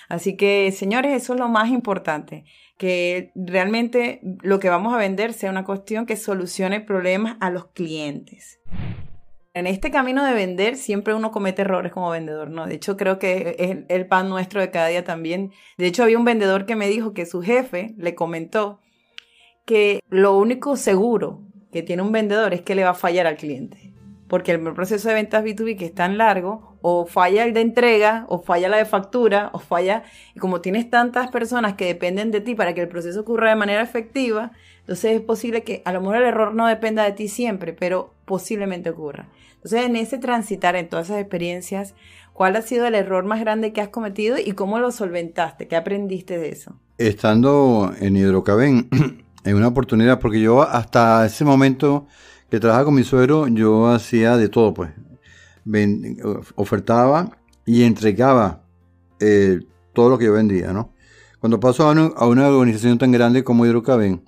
Así 0.08 0.36
que, 0.36 0.70
señores, 0.70 1.14
eso 1.14 1.32
es 1.32 1.40
lo 1.40 1.48
más 1.48 1.70
importante, 1.70 2.44
que 2.76 3.32
realmente 3.34 4.20
lo 4.42 4.58
que 4.58 4.68
vamos 4.68 4.92
a 4.92 4.98
vender 4.98 5.32
sea 5.32 5.50
una 5.50 5.64
cuestión 5.64 6.06
que 6.06 6.16
solucione 6.16 6.80
problemas 6.80 7.36
a 7.40 7.50
los 7.50 7.68
clientes. 7.68 8.60
En 9.54 9.66
este 9.66 9.90
camino 9.90 10.22
de 10.22 10.34
vender 10.34 10.76
siempre 10.76 11.14
uno 11.14 11.30
comete 11.30 11.62
errores 11.62 11.90
como 11.90 12.10
vendedor, 12.10 12.50
¿no? 12.50 12.66
De 12.66 12.74
hecho, 12.74 12.98
creo 12.98 13.18
que 13.18 13.56
es 13.58 13.78
el 13.88 14.06
pan 14.06 14.28
nuestro 14.28 14.60
de 14.60 14.70
cada 14.70 14.88
día 14.88 15.02
también. 15.02 15.50
De 15.78 15.86
hecho, 15.86 16.02
había 16.02 16.18
un 16.18 16.26
vendedor 16.26 16.66
que 16.66 16.76
me 16.76 16.88
dijo 16.88 17.14
que 17.14 17.24
su 17.24 17.40
jefe 17.40 17.94
le 17.96 18.14
comentó 18.14 18.80
que 19.64 20.00
lo 20.10 20.36
único 20.36 20.76
seguro 20.76 21.40
que 21.72 21.82
tiene 21.82 22.02
un 22.02 22.12
vendedor 22.12 22.52
es 22.52 22.60
que 22.60 22.74
le 22.74 22.84
va 22.84 22.90
a 22.90 22.94
fallar 22.94 23.26
al 23.26 23.36
cliente. 23.36 23.95
Porque 24.28 24.52
el 24.52 24.60
proceso 24.60 25.08
de 25.08 25.14
ventas 25.14 25.44
B2B 25.44 25.76
que 25.76 25.86
es 25.86 25.94
tan 25.94 26.18
largo, 26.18 26.76
o 26.82 27.06
falla 27.06 27.44
el 27.44 27.52
de 27.52 27.60
entrega, 27.60 28.26
o 28.28 28.42
falla 28.42 28.68
la 28.68 28.76
de 28.76 28.84
factura, 28.84 29.50
o 29.52 29.58
falla, 29.58 30.04
y 30.34 30.40
como 30.40 30.60
tienes 30.60 30.90
tantas 30.90 31.30
personas 31.30 31.74
que 31.74 31.86
dependen 31.86 32.30
de 32.30 32.40
ti 32.40 32.54
para 32.54 32.74
que 32.74 32.82
el 32.82 32.88
proceso 32.88 33.20
ocurra 33.20 33.50
de 33.50 33.56
manera 33.56 33.82
efectiva, 33.82 34.52
entonces 34.80 35.16
es 35.16 35.20
posible 35.20 35.62
que 35.62 35.82
a 35.84 35.92
lo 35.92 36.00
mejor 36.00 36.16
el 36.16 36.24
error 36.24 36.54
no 36.54 36.66
dependa 36.68 37.02
de 37.02 37.12
ti 37.12 37.26
siempre, 37.26 37.72
pero 37.72 38.14
posiblemente 38.24 38.90
ocurra. 38.90 39.28
Entonces 39.56 39.84
en 39.84 39.96
ese 39.96 40.18
transitar, 40.18 40.76
en 40.76 40.88
todas 40.88 41.06
esas 41.06 41.20
experiencias, 41.20 41.94
¿cuál 42.32 42.54
ha 42.54 42.62
sido 42.62 42.86
el 42.86 42.94
error 42.94 43.24
más 43.24 43.40
grande 43.40 43.72
que 43.72 43.80
has 43.80 43.88
cometido 43.88 44.36
y 44.38 44.52
cómo 44.52 44.78
lo 44.78 44.92
solventaste? 44.92 45.66
¿Qué 45.66 45.74
aprendiste 45.74 46.38
de 46.38 46.50
eso? 46.50 46.76
Estando 46.98 47.92
en 47.98 48.16
Hidrocaben, 48.16 48.88
en 49.44 49.56
una 49.56 49.66
oportunidad, 49.66 50.20
porque 50.20 50.40
yo 50.40 50.62
hasta 50.62 51.26
ese 51.26 51.44
momento 51.44 52.06
que 52.56 52.60
trabajaba 52.60 52.86
con 52.86 52.94
mi 52.94 53.04
suegro, 53.04 53.48
yo 53.48 53.88
hacía 53.88 54.38
de 54.38 54.48
todo, 54.48 54.72
pues. 54.72 54.90
ofertaba 56.54 57.36
y 57.66 57.82
entregaba 57.82 58.62
eh, 59.20 59.60
todo 59.92 60.08
lo 60.08 60.16
que 60.16 60.24
yo 60.24 60.32
vendía, 60.32 60.72
¿no? 60.72 60.94
Cuando 61.38 61.60
paso 61.60 61.86
a, 61.86 61.92
una 62.26 62.48
organización 62.48 62.96
tan 62.96 63.12
grande 63.12 63.44
como 63.44 63.66
Hidrocaben, 63.66 64.24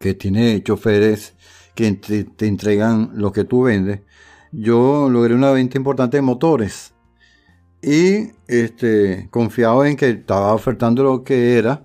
que 0.00 0.14
tiene 0.14 0.62
choferes 0.62 1.34
que 1.74 1.92
te, 1.92 2.46
entregan 2.46 3.10
lo 3.12 3.30
que 3.30 3.44
tú 3.44 3.64
vendes, 3.64 4.00
yo 4.50 5.10
logré 5.10 5.34
una 5.34 5.50
venta 5.50 5.76
importante 5.76 6.16
de 6.16 6.22
motores. 6.22 6.94
Y 7.82 8.30
este, 8.48 9.28
confiado 9.30 9.84
en 9.84 9.96
que 9.96 10.08
estaba 10.08 10.54
ofertando 10.54 11.02
lo 11.02 11.24
que 11.24 11.58
era, 11.58 11.84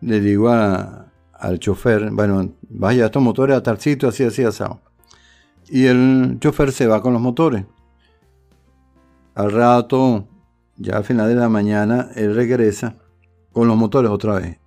le 0.00 0.20
digo 0.20 0.50
al 0.50 1.58
chofer, 1.58 2.10
bueno, 2.12 2.54
vaya 2.74 3.06
estos 3.06 3.22
motores 3.22 3.56
a 3.56 3.62
tal 3.62 3.80
sitio, 3.80 4.08
así, 4.08 4.24
así, 4.24 4.42
asado. 4.42 4.80
Y 5.68 5.86
el 5.86 6.38
chofer 6.40 6.72
se 6.72 6.86
va 6.86 7.00
con 7.00 7.12
los 7.12 7.22
motores. 7.22 7.64
Al 9.34 9.50
rato, 9.52 10.26
ya 10.76 10.96
al 10.96 11.04
final 11.04 11.28
de 11.28 11.34
la 11.34 11.48
mañana, 11.48 12.10
él 12.14 12.34
regresa 12.34 12.96
con 13.52 13.68
los 13.68 13.76
motores 13.76 14.10
otra 14.10 14.34
vez. 14.34 14.58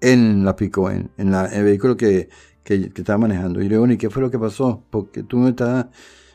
En 0.00 0.44
la 0.44 0.54
pico, 0.54 0.90
en, 0.90 1.10
en, 1.16 1.34
el 1.34 1.64
vehículo 1.64 1.96
que, 1.96 2.28
que, 2.62 2.92
estaba 2.94 3.18
manejando. 3.18 3.60
Y 3.60 3.64
le 3.64 3.76
digo, 3.76 3.86
¿y 3.86 3.96
qué 3.96 4.10
fue 4.10 4.22
lo 4.22 4.30
que 4.30 4.38
pasó? 4.38 4.82
Porque 4.90 5.22
tú 5.22 5.38
no 5.38 5.48
estás, 5.48 5.86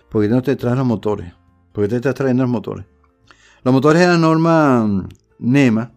porque 0.10 0.28
no 0.28 0.42
te 0.42 0.56
traes 0.56 0.78
los 0.78 0.86
motores. 0.86 1.34
Porque 1.72 1.88
te 1.90 1.96
estás 1.98 2.16
trayendo 2.16 2.44
los 2.44 2.52
motores. 2.52 2.86
Los 3.64 3.74
motores 3.74 4.02
eran 4.02 4.22
norma 4.22 4.86
mm, 4.86 5.08
NEMA, 5.40 5.92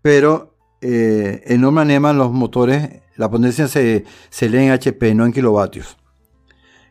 pero 0.00 0.54
eh, 0.80 1.42
en 1.46 1.60
norma 1.60 1.84
NEMA 1.84 2.12
los 2.12 2.32
motores, 2.32 3.01
la 3.22 3.30
potencia 3.30 3.68
se, 3.68 4.04
lee 4.40 4.64
en 4.64 4.72
HP, 4.72 5.14
no 5.14 5.24
en 5.24 5.32
kilovatios. 5.32 5.96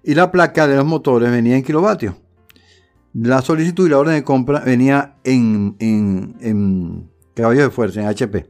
Y 0.02 0.16
la 0.16 0.32
placa 0.32 0.66
de 0.66 0.78
los 0.78 0.86
motores 0.86 1.30
venía 1.30 1.58
en 1.58 1.64
kilovatios. 1.64 2.16
La 3.14 3.42
solicitud 3.42 3.86
y 3.86 3.90
la 3.90 4.00
orden 4.00 4.16
de 4.16 4.24
compra 4.24 4.62
venía 4.62 5.18
en, 5.26 5.76
en, 5.80 7.12
caballos 7.34 7.64
de 7.64 7.70
fuerza, 7.70 8.00
en 8.00 8.08
HP. 8.08 8.50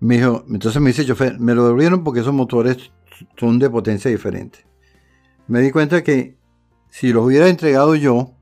Me 0.00 0.16
dijo, 0.16 0.44
entonces 0.50 0.82
me 0.82 0.90
dice 0.90 1.06
chofer, 1.06 1.38
me 1.38 1.54
lo 1.54 1.62
devolvieron 1.62 2.02
porque 2.02 2.20
esos 2.20 2.34
motores 2.34 2.90
son 3.36 3.60
de 3.60 3.70
potencia 3.70 4.10
diferente. 4.10 4.66
Me 5.46 5.60
di 5.60 5.70
cuenta 5.70 6.02
que 6.02 6.36
si 6.88 7.12
los 7.12 7.24
hubiera 7.24 7.46
entregado 7.46 7.94
yo, 7.94 8.34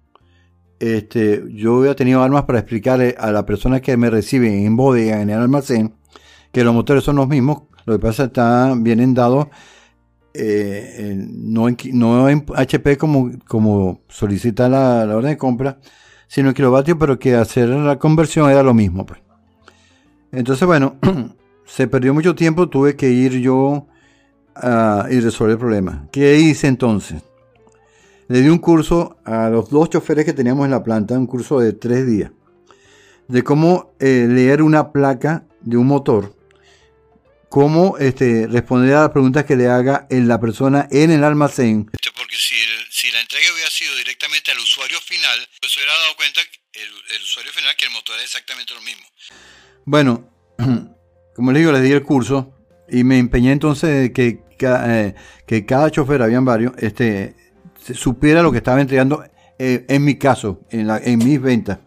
este, 0.78 1.44
yo 1.50 1.74
hubiera 1.74 1.94
tenido 1.94 2.22
armas 2.22 2.44
para 2.44 2.60
explicarle 2.60 3.14
a 3.18 3.30
la 3.30 3.44
persona 3.44 3.80
que 3.80 3.98
me 3.98 4.08
recibe 4.08 4.64
en 4.64 4.74
bodega, 4.74 5.20
en 5.20 5.28
el 5.28 5.38
almacén, 5.38 5.97
que 6.58 6.64
los 6.64 6.74
motores 6.74 7.04
son 7.04 7.16
los 7.16 7.28
mismos. 7.28 7.62
Lo 7.84 7.94
que 7.94 8.00
pasa 8.00 8.24
es 8.24 8.30
que 8.30 8.74
vienen 8.80 9.14
dados 9.14 9.46
eh, 10.34 11.16
no, 11.16 11.68
en, 11.68 11.76
no, 11.92 12.28
en, 12.28 12.44
HP 12.54 12.98
como, 12.98 13.30
como 13.46 14.00
solicita 14.08 14.68
la, 14.68 15.04
orden 15.14 15.30
de 15.30 15.36
compra, 15.36 15.78
sino 16.26 16.48
en 16.48 16.54
kilovatios, 16.54 16.98
pero 16.98 17.18
que 17.18 17.36
hacer 17.36 17.68
la 17.68 17.98
conversión 17.98 18.50
era 18.50 18.62
lo 18.62 18.74
mismo. 18.74 19.06
Pues. 19.06 19.20
Entonces, 20.32 20.66
bueno, 20.66 20.96
se 21.64 21.86
perdió 21.86 22.12
mucho 22.12 22.34
tiempo, 22.34 22.68
tuve 22.68 22.96
que 22.96 23.08
ir 23.08 23.38
yo 23.38 23.86
a, 24.56 25.06
y 25.10 25.20
resolver 25.20 25.52
el 25.52 25.58
problema. 25.58 26.08
¿Qué 26.10 26.38
hice 26.38 26.66
entonces? 26.66 27.22
le 28.28 28.42
di 28.42 28.48
un 28.48 28.58
curso 28.58 29.16
a 29.24 29.48
los 29.48 29.70
dos 29.70 29.88
choferes 29.88 30.24
que 30.26 30.34
teníamos 30.34 30.66
en 30.66 30.70
la 30.70 30.82
planta, 30.82 31.18
un 31.18 31.26
curso 31.26 31.60
de 31.60 31.72
tres 31.72 32.06
días, 32.06 32.30
de 33.26 33.42
cómo 33.42 33.92
eh, 33.98 34.26
leer 34.28 34.60
una 34.62 34.92
placa 34.92 35.44
de 35.62 35.78
un 35.78 35.86
motor, 35.86 36.34
cómo 37.48 37.96
este, 37.98 38.46
responder 38.46 38.94
a 38.94 39.02
las 39.02 39.10
preguntas 39.10 39.44
que 39.44 39.56
le 39.56 39.68
haga 39.68 40.06
en 40.10 40.28
la 40.28 40.40
persona 40.40 40.88
en 40.90 41.10
el 41.10 41.24
almacén. 41.24 41.86
Porque 41.86 42.36
si, 42.36 43.10
la 43.10 43.20
entrega 43.20 43.46
hubiera 43.52 43.70
sido 43.70 43.94
directamente 43.96 44.50
al 44.50 44.58
usuario 44.58 45.00
final, 45.00 45.38
pues 45.60 45.76
hubiera 45.76 45.92
dado 45.92 46.16
cuenta 46.16 46.40
el, 46.72 47.22
usuario 47.22 47.52
final 47.52 47.74
que 47.76 47.86
el 47.86 47.92
motor 47.92 48.18
es 48.18 48.24
exactamente 48.24 48.74
lo 48.74 48.80
mismo. 48.82 49.06
Bueno, 49.84 50.30
como 51.34 51.52
les 51.52 51.60
digo, 51.60 51.72
les 51.72 51.82
di 51.82 51.92
el 51.92 52.02
curso 52.02 52.54
y 52.90 53.04
me 53.04 53.18
empeñé 53.18 53.52
entonces 53.52 54.10
que, 54.12 54.42
eh, 54.60 55.14
que 55.46 55.66
cada 55.66 55.90
chofer, 55.90 56.22
habían 56.22 56.44
varios, 56.44 56.72
este, 56.78 57.34
supiera 57.94 58.42
lo 58.42 58.52
que 58.52 58.58
estaba 58.58 58.80
entregando 58.80 59.24
eh, 59.58 59.86
en 59.88 60.04
mi 60.04 60.16
caso, 60.18 60.60
en, 60.70 60.86
la, 60.86 60.98
en 60.98 61.18
mis 61.18 61.40
ventas. 61.40 61.78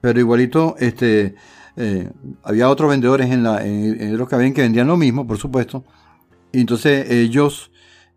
Pero 0.00 0.18
igualito, 0.18 0.76
este, 0.78 1.34
eh, 1.80 2.10
había 2.42 2.68
otros 2.68 2.90
vendedores 2.90 3.30
en, 3.30 3.42
la, 3.42 3.64
en, 3.64 4.16
los 4.16 4.28
que 4.28 4.36
vendían 4.36 4.86
lo 4.86 4.96
mismo, 4.96 5.26
por 5.26 5.38
supuesto. 5.38 5.84
Entonces 6.52 7.10
ellos 7.10 7.70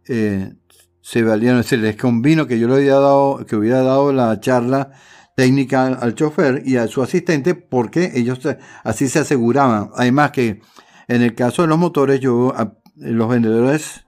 eh, 0.07 0.53
se 1.01 1.23
valían, 1.23 1.63
se 1.63 1.77
les 1.77 1.95
convino 1.95 2.47
que 2.47 2.59
yo 2.59 2.67
le 2.67 2.75
había 2.75 2.95
dado, 2.95 3.45
que 3.45 3.55
hubiera 3.55 3.81
dado 3.81 4.11
la 4.11 4.39
charla 4.39 4.91
técnica 5.35 5.87
al 5.87 6.13
chofer 6.13 6.63
y 6.65 6.77
a 6.77 6.87
su 6.87 7.01
asistente 7.01 7.55
porque 7.55 8.11
ellos 8.15 8.39
así 8.83 9.07
se 9.07 9.19
aseguraban. 9.19 9.89
Además 9.95 10.31
que 10.31 10.61
en 11.07 11.21
el 11.21 11.33
caso 11.35 11.63
de 11.63 11.67
los 11.67 11.77
motores, 11.77 12.19
yo, 12.19 12.53
los 12.95 13.29
vendedores 13.29 14.05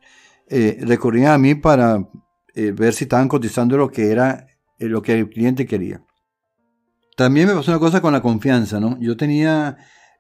recurrían 0.50 1.32
a 1.32 1.38
mí 1.38 1.56
para 1.56 2.00
eh, 2.56 2.72
ver 2.72 2.94
si 2.94 3.04
estaban 3.04 3.28
cotizando 3.28 3.76
lo 3.76 3.92
que 3.92 4.12
era 4.12 4.48
eh, 4.80 4.88
lo 4.88 5.02
que 5.02 5.20
el 5.20 5.30
cliente 5.30 5.66
quería. 5.66 6.05
También 7.16 7.48
me 7.48 7.54
pasó 7.54 7.72
una 7.72 7.80
cosa 7.80 8.02
con 8.02 8.14
la 8.14 8.22
confianza, 8.22 8.80
¿no? 8.80 9.00
Yo 9.00 9.16
tenía 9.16 9.78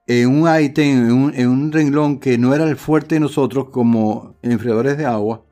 en 0.07 0.29
un 0.29 0.47
ítem, 0.61 1.31
en 1.33 1.49
un, 1.49 1.71
renglón 1.71 2.19
que 2.19 2.37
no 2.37 2.53
era 2.55 2.63
el 2.65 2.77
fuerte 2.77 3.15
de 3.15 3.21
nosotros 3.21 3.69
como 3.69 4.37
enfriadores 4.43 4.97
de 4.97 5.05
agua, 5.05 5.43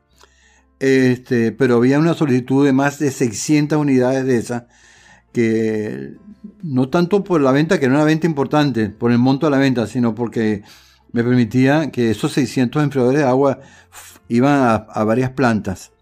este, 0.80 1.52
pero 1.52 1.76
había 1.76 1.98
una 1.98 2.14
solicitud 2.14 2.64
de 2.64 2.72
más 2.72 2.98
de 2.98 3.10
600 3.10 3.78
unidades 3.78 4.24
de 4.26 4.36
esas, 4.38 4.64
que 5.32 6.14
no 6.62 6.88
tanto 6.88 7.24
por 7.24 7.40
la 7.40 7.52
venta, 7.52 7.78
que 7.78 7.86
era 7.86 7.94
una 7.94 8.04
venta 8.04 8.26
importante, 8.26 8.88
por 8.88 9.12
el 9.12 9.18
monto 9.18 9.46
de 9.46 9.50
la 9.50 9.58
venta, 9.58 9.86
sino 9.86 10.14
porque 10.14 10.62
me 11.12 11.24
permitía 11.24 11.90
que 11.90 12.10
esos 12.10 12.32
600 12.32 12.82
enfriadores 12.82 13.20
de 13.20 13.26
agua 13.26 13.60
iban 14.28 14.84
a 14.88 15.04
varias 15.04 15.30
plantas. 15.30 15.92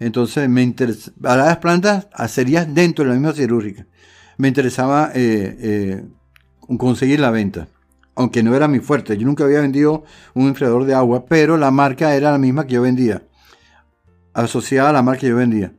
Entonces 0.00 0.48
me 0.48 0.62
interesaba, 0.62 1.36
las 1.36 1.58
plantas 1.58 2.08
sería 2.28 2.64
dentro 2.64 3.04
de 3.04 3.10
la 3.10 3.16
misma 3.16 3.32
cirúrgica. 3.32 3.86
Me 4.36 4.48
interesaba 4.48 5.10
eh, 5.14 5.56
eh, 5.60 6.04
conseguir 6.78 7.20
la 7.20 7.30
venta, 7.30 7.68
aunque 8.14 8.42
no 8.42 8.54
era 8.54 8.68
mi 8.68 8.80
fuerte. 8.80 9.16
Yo 9.16 9.26
nunca 9.26 9.44
había 9.44 9.60
vendido 9.60 10.04
un 10.34 10.48
enfriador 10.48 10.84
de 10.84 10.94
agua, 10.94 11.26
pero 11.26 11.56
la 11.56 11.70
marca 11.70 12.14
era 12.14 12.32
la 12.32 12.38
misma 12.38 12.66
que 12.66 12.74
yo 12.74 12.82
vendía, 12.82 13.22
asociada 14.32 14.90
a 14.90 14.92
la 14.92 15.02
marca 15.02 15.22
que 15.22 15.28
yo 15.28 15.36
vendía. 15.36 15.72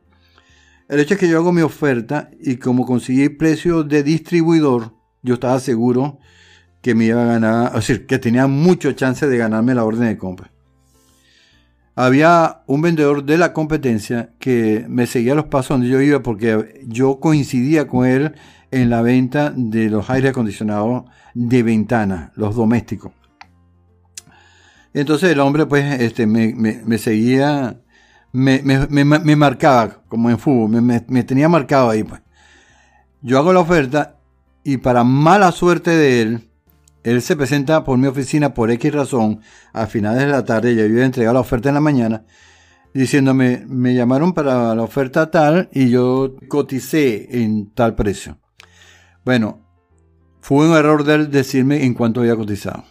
El 0.88 1.00
hecho 1.00 1.14
es 1.14 1.20
que 1.20 1.28
yo 1.28 1.38
hago 1.38 1.52
mi 1.52 1.62
oferta 1.62 2.30
y 2.40 2.56
como 2.56 2.86
conseguí 2.86 3.28
precio 3.28 3.82
de 3.82 4.02
distribuidor, 4.02 4.94
yo 5.22 5.34
estaba 5.34 5.58
seguro 5.58 6.18
que 6.80 6.94
me 6.94 7.06
iba 7.06 7.22
a 7.22 7.26
ganar, 7.26 7.66
es 7.68 7.74
decir, 7.74 8.06
que 8.06 8.20
tenía 8.20 8.46
mucho 8.46 8.92
chance 8.92 9.26
de 9.26 9.36
ganarme 9.36 9.74
la 9.74 9.84
orden 9.84 10.06
de 10.06 10.16
compra. 10.16 10.52
Había 11.98 12.62
un 12.66 12.82
vendedor 12.82 13.24
de 13.24 13.38
la 13.38 13.54
competencia 13.54 14.30
que 14.38 14.84
me 14.86 15.06
seguía 15.06 15.34
los 15.34 15.46
pasos 15.46 15.78
donde 15.78 15.88
yo 15.88 16.02
iba 16.02 16.22
porque 16.22 16.84
yo 16.86 17.20
coincidía 17.20 17.88
con 17.88 18.06
él 18.06 18.34
en 18.70 18.90
la 18.90 19.00
venta 19.00 19.50
de 19.56 19.88
los 19.88 20.10
aire 20.10 20.28
acondicionados 20.28 21.04
de 21.32 21.62
ventana, 21.62 22.32
los 22.36 22.54
domésticos. 22.54 23.12
Entonces 24.92 25.30
el 25.30 25.40
hombre 25.40 25.64
pues 25.64 26.00
este, 26.00 26.26
me, 26.26 26.98
seguía, 26.98 27.80
me, 28.32 29.36
marcaba 29.36 30.02
como 30.08 30.28
en 30.28 30.38
fútbol, 30.38 30.82
me, 30.82 31.22
tenía 31.22 31.48
marcado 31.48 31.88
ahí 31.88 32.04
pues. 32.04 32.20
Yo 33.22 33.38
hago 33.38 33.54
la 33.54 33.60
oferta 33.60 34.18
y 34.64 34.76
para 34.76 35.02
mala 35.02 35.50
suerte 35.50 35.90
de 35.90 36.22
él, 36.22 36.45
él 37.06 37.22
se 37.22 37.36
presenta 37.36 37.84
por 37.84 37.96
mi 37.98 38.08
oficina 38.08 38.52
por 38.52 38.68
X 38.68 38.92
razón 38.92 39.40
a 39.72 39.86
finales 39.86 40.22
de 40.22 40.26
la 40.26 40.44
tarde, 40.44 40.74
yo 40.74 40.84
iba 40.86 41.02
a 41.02 41.06
entregar 41.06 41.34
la 41.34 41.38
oferta 41.38 41.68
en 41.68 41.76
la 41.76 41.80
mañana, 41.80 42.24
diciéndome, 42.92 43.64
me 43.68 43.94
llamaron 43.94 44.32
para 44.32 44.74
la 44.74 44.82
oferta 44.82 45.30
tal 45.30 45.68
y 45.72 45.88
yo 45.88 46.34
coticé 46.48 47.40
en 47.40 47.70
tal 47.70 47.94
precio. 47.94 48.40
Bueno, 49.24 49.60
fue 50.40 50.68
un 50.68 50.76
error 50.76 51.04
de 51.04 51.14
él 51.14 51.30
decirme 51.30 51.84
en 51.84 51.94
cuánto 51.94 52.22
había 52.22 52.34
cotizado, 52.34 52.82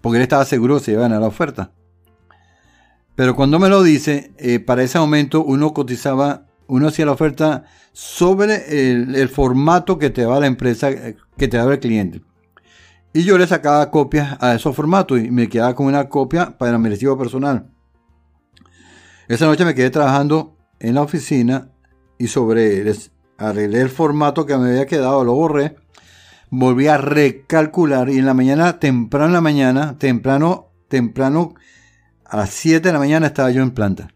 porque 0.00 0.18
él 0.18 0.22
estaba 0.22 0.44
seguro 0.44 0.78
que 0.78 0.84
se 0.84 0.92
iba 0.92 1.00
a 1.00 1.08
ganar 1.08 1.20
la 1.20 1.26
oferta. 1.26 1.72
Pero 3.16 3.34
cuando 3.34 3.58
me 3.58 3.68
lo 3.68 3.82
dice, 3.82 4.32
eh, 4.38 4.60
para 4.60 4.84
ese 4.84 5.00
momento 5.00 5.42
uno 5.42 5.74
cotizaba, 5.74 6.46
uno 6.68 6.86
hacía 6.86 7.06
la 7.06 7.12
oferta 7.12 7.64
sobre 7.92 8.92
el, 8.92 9.16
el 9.16 9.28
formato 9.28 9.98
que 9.98 10.10
te 10.10 10.22
da 10.22 10.38
la 10.38 10.46
empresa, 10.46 10.88
eh, 10.88 11.16
que 11.36 11.48
te 11.48 11.56
da 11.56 11.64
el 11.64 11.80
cliente. 11.80 12.27
Y 13.12 13.24
yo 13.24 13.38
le 13.38 13.46
sacaba 13.46 13.90
copias 13.90 14.36
a 14.40 14.54
esos 14.54 14.76
formatos 14.76 15.20
y 15.20 15.30
me 15.30 15.48
quedaba 15.48 15.74
con 15.74 15.86
una 15.86 16.08
copia 16.08 16.56
para 16.58 16.78
mi 16.78 16.88
recibo 16.88 17.16
personal. 17.16 17.70
Esa 19.28 19.46
noche 19.46 19.64
me 19.64 19.74
quedé 19.74 19.90
trabajando 19.90 20.56
en 20.78 20.94
la 20.94 21.02
oficina 21.02 21.70
y 22.18 22.28
sobre 22.28 22.92
arreglé 23.38 23.80
el 23.80 23.88
formato 23.88 24.46
que 24.46 24.56
me 24.56 24.70
había 24.70 24.86
quedado, 24.86 25.24
lo 25.24 25.34
borré, 25.34 25.76
volví 26.50 26.88
a 26.88 26.98
recalcular 26.98 28.10
y 28.10 28.18
en 28.18 28.26
la 28.26 28.34
mañana, 28.34 28.78
temprano 28.78 29.26
en 29.26 29.32
la 29.32 29.40
mañana, 29.40 29.98
temprano, 29.98 30.72
temprano, 30.88 31.54
a 32.24 32.38
las 32.38 32.50
7 32.50 32.88
de 32.88 32.92
la 32.92 32.98
mañana 32.98 33.26
estaba 33.26 33.50
yo 33.50 33.62
en 33.62 33.70
planta. 33.70 34.08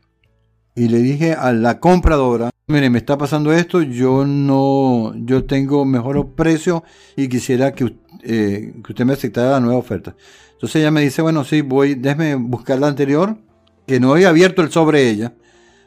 Y 0.75 0.89
le 0.89 0.99
dije 0.99 1.35
a 1.35 1.53
la 1.53 1.79
compradora, 1.81 2.51
mire, 2.67 2.91
me 2.91 2.99
está 2.99 3.19
pasando 3.19 3.53
esto, 3.53 3.83
yo 3.83 4.25
no, 4.27 5.13
yo 5.15 5.45
tengo 5.45 5.85
mejor 5.85 6.35
precio 6.35 6.83
y 7.17 7.29
quisiera 7.29 7.73
que, 7.73 7.97
eh, 8.23 8.73
que 8.85 8.93
usted 8.93 9.05
me 9.05 9.15
aceptara 9.15 9.51
la 9.51 9.61
nueva 9.61 9.79
oferta. 9.79 10.15
Entonces 10.53 10.81
ella 10.81 10.91
me 10.91 11.01
dice, 11.01 11.23
bueno, 11.23 11.45
sí, 11.45 11.61
voy, 11.61 11.95
déjeme 11.95 12.37
buscar 12.37 12.79
la 12.79 12.87
anterior, 12.87 13.37
que 13.87 13.99
no 13.99 14.13
había 14.13 14.29
abierto 14.29 14.63
el 14.63 14.71
sobre 14.71 15.09
ella, 15.09 15.33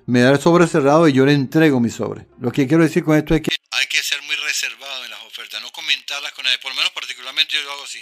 me 0.06 0.22
da 0.22 0.32
el 0.32 0.40
sobre 0.40 0.68
cerrado 0.68 1.08
y 1.08 1.14
yo 1.14 1.26
le 1.26 1.34
entrego 1.34 1.80
mi 1.80 1.90
sobre. 1.90 2.28
Lo 2.40 2.52
que 2.52 2.68
quiero 2.68 2.84
decir 2.84 3.04
con 3.04 3.18
esto 3.18 3.34
es 3.34 3.42
que... 3.42 3.56
Hay 3.72 3.88
que 3.88 4.04
ser 4.04 4.22
muy 4.24 4.36
reservado 4.36 5.06
en 5.06 5.12
las 5.12 5.22
ofertas, 5.24 5.62
no 5.62 5.72
comentarlas 5.72 6.32
con 6.34 6.44
nadie, 6.44 6.60
por 6.60 6.72
lo 6.72 6.76
menos 6.76 6.92
particularmente 6.92 7.56
yo 7.56 7.64
lo 7.64 7.72
hago 7.72 7.84
así, 7.84 8.00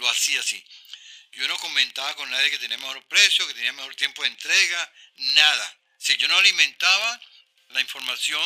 lo 0.00 0.08
hacía 0.10 0.40
así. 0.40 0.62
Yo 1.32 1.46
no 1.46 1.56
comentaba 1.58 2.14
con 2.16 2.28
nadie 2.30 2.50
que 2.50 2.58
tenía 2.58 2.78
mejor 2.78 3.00
precio, 3.08 3.46
que 3.46 3.54
tenía 3.54 3.72
mejor 3.72 3.94
tiempo 3.94 4.22
de 4.22 4.28
entrega, 4.28 4.90
nada. 5.36 5.64
Si 5.98 6.16
yo 6.16 6.26
no 6.26 6.36
alimentaba 6.36 7.20
la 7.70 7.80
información 7.80 8.42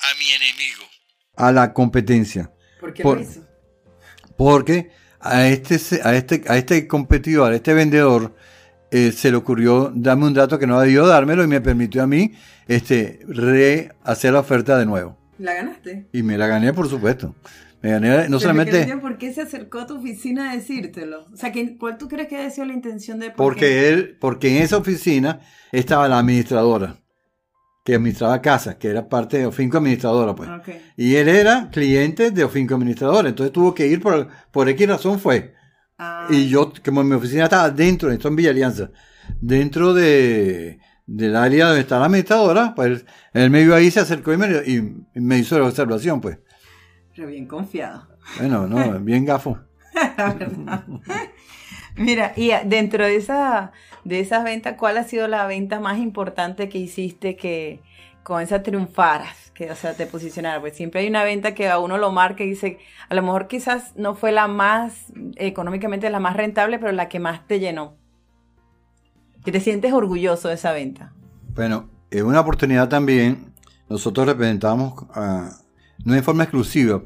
a 0.00 0.14
mi 0.14 0.30
enemigo. 0.32 0.88
A 1.36 1.52
la 1.52 1.72
competencia. 1.74 2.50
¿Por 2.80 2.94
qué 2.94 3.02
lo 3.02 3.51
Porque 4.36 4.90
a 5.20 5.46
este, 5.48 5.78
a, 6.02 6.14
este, 6.14 6.42
a 6.48 6.56
este 6.56 6.86
competidor, 6.86 7.52
a 7.52 7.56
este 7.56 7.74
vendedor, 7.74 8.34
eh, 8.90 9.12
se 9.12 9.30
le 9.30 9.36
ocurrió 9.36 9.92
darme 9.94 10.26
un 10.26 10.34
dato 10.34 10.58
que 10.58 10.66
no 10.66 10.80
debió 10.80 11.06
dármelo 11.06 11.44
y 11.44 11.46
me 11.46 11.60
permitió 11.60 12.02
a 12.02 12.06
mí 12.06 12.32
este, 12.68 13.20
rehacer 13.26 14.32
la 14.32 14.40
oferta 14.40 14.76
de 14.78 14.86
nuevo. 14.86 15.16
¿La 15.38 15.54
ganaste? 15.54 16.06
Y 16.12 16.22
me 16.22 16.36
la 16.36 16.46
gané, 16.46 16.72
por 16.72 16.88
supuesto. 16.88 17.34
Me 17.80 17.90
gané 17.90 18.28
no 18.28 18.38
solamente... 18.38 18.86
¿Por 18.98 19.18
qué 19.18 19.32
se 19.32 19.42
acercó 19.42 19.80
a 19.80 19.86
tu 19.86 19.96
oficina 19.96 20.52
a 20.52 20.54
decírtelo? 20.54 21.26
O 21.32 21.36
sea, 21.36 21.52
¿cuál 21.78 21.98
tú 21.98 22.08
crees 22.08 22.28
que 22.28 22.36
ha 22.36 22.50
sido 22.50 22.66
la 22.66 22.74
intención 22.74 23.18
de... 23.18 23.30
porque 23.30 23.88
él, 23.88 24.16
porque 24.20 24.56
en 24.56 24.62
esa 24.62 24.76
oficina 24.76 25.40
estaba 25.72 26.08
la 26.08 26.18
administradora 26.18 27.01
que 27.84 27.94
administraba 27.94 28.40
casa, 28.40 28.78
que 28.78 28.88
era 28.88 29.08
parte 29.08 29.38
de 29.38 29.46
Ofinco 29.46 29.78
Administradora, 29.78 30.34
pues. 30.34 30.48
Y 30.96 31.16
él 31.16 31.28
era 31.28 31.68
cliente 31.70 32.30
de 32.30 32.44
Ofinco 32.44 32.74
Administradora, 32.74 33.28
entonces 33.28 33.52
tuvo 33.52 33.74
que 33.74 33.86
ir 33.86 34.00
por, 34.00 34.28
por 34.50 34.68
X 34.68 34.88
razón 34.88 35.18
fue. 35.18 35.54
Ah. 35.98 36.26
Y 36.30 36.48
yo, 36.48 36.72
como 36.84 37.02
mi 37.02 37.14
oficina 37.14 37.44
estaba 37.44 37.70
dentro, 37.70 38.10
esto 38.10 38.28
en 38.28 38.36
Villa 38.36 38.50
Alianza, 38.50 38.90
dentro 39.40 39.94
de, 39.94 40.78
del 41.06 41.36
área 41.36 41.66
donde 41.66 41.80
está 41.80 41.98
la 41.98 42.06
administradora, 42.06 42.74
pues 42.74 43.04
él 43.32 43.50
me 43.50 43.64
vio 43.64 43.74
ahí, 43.74 43.90
se 43.90 44.00
acercó 44.00 44.32
y 44.32 44.36
me, 44.36 44.46
y 44.64 45.20
me 45.20 45.38
hizo 45.38 45.58
la 45.58 45.66
observación, 45.66 46.20
pues. 46.20 46.38
Pero 47.14 47.28
bien 47.28 47.46
confiado. 47.46 48.08
Bueno, 48.38 48.66
no, 48.66 49.00
bien 49.00 49.24
gafo. 49.24 49.58
Mira, 51.96 52.32
y 52.36 52.50
dentro 52.64 53.04
de 53.04 53.16
esa 53.16 53.72
de 54.04 54.20
esas 54.20 54.44
ventas, 54.44 54.76
¿cuál 54.76 54.98
ha 54.98 55.04
sido 55.04 55.28
la 55.28 55.46
venta 55.46 55.80
más 55.80 55.98
importante 55.98 56.68
que 56.68 56.78
hiciste 56.78 57.36
que 57.36 57.80
con 58.22 58.42
esa 58.42 58.62
triunfaras? 58.62 59.50
Que, 59.54 59.70
o 59.70 59.76
sea, 59.76 59.94
te 59.94 60.06
posicionara. 60.06 60.60
Pues 60.60 60.74
siempre 60.74 61.02
hay 61.02 61.08
una 61.08 61.24
venta 61.24 61.54
que 61.54 61.68
a 61.68 61.78
uno 61.78 61.98
lo 61.98 62.10
marca 62.10 62.44
y 62.44 62.50
dice, 62.50 62.78
a 63.08 63.14
lo 63.14 63.22
mejor 63.22 63.46
quizás 63.46 63.94
no 63.96 64.14
fue 64.14 64.32
la 64.32 64.48
más, 64.48 65.12
económicamente 65.36 66.10
la 66.10 66.20
más 66.20 66.36
rentable, 66.36 66.78
pero 66.78 66.92
la 66.92 67.08
que 67.08 67.20
más 67.20 67.46
te 67.46 67.60
llenó. 67.60 67.94
Que 69.44 69.52
te 69.52 69.60
sientes 69.60 69.92
orgulloso 69.92 70.48
de 70.48 70.54
esa 70.54 70.72
venta. 70.72 71.12
Bueno, 71.54 71.90
es 72.10 72.22
una 72.22 72.40
oportunidad 72.40 72.88
también. 72.88 73.52
Nosotros 73.88 74.26
representamos, 74.26 74.94
no 76.04 76.14
en 76.14 76.24
forma 76.24 76.44
exclusiva, 76.44 77.02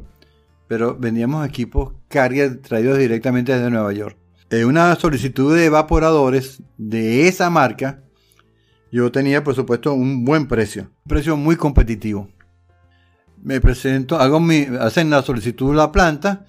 pero 0.69 0.97
vendíamos 0.97 1.47
equipos 1.47 1.95
Carrier 2.09 2.61
traídos 2.61 2.99
directamente 2.99 3.53
desde 3.53 3.71
Nueva 3.71 3.93
York 3.93 4.17
una 4.51 4.95
solicitud 4.97 5.55
de 5.55 5.67
evaporadores 5.67 6.63
de 6.79 7.27
esa 7.29 7.51
marca, 7.51 8.03
yo 8.93 9.11
tenía, 9.11 9.43
por 9.43 9.55
supuesto, 9.55 9.93
un 9.93 10.25
buen 10.25 10.47
precio, 10.47 10.83
un 11.05 11.09
precio 11.09 11.37
muy 11.37 11.57
competitivo. 11.57 12.29
Me 13.43 13.61
presento, 13.61 14.19
hago 14.19 14.41
mi, 14.41 14.67
hacen 14.81 15.11
la 15.11 15.23
solicitud 15.23 15.71
de 15.71 15.77
la 15.77 15.93
planta, 15.93 16.47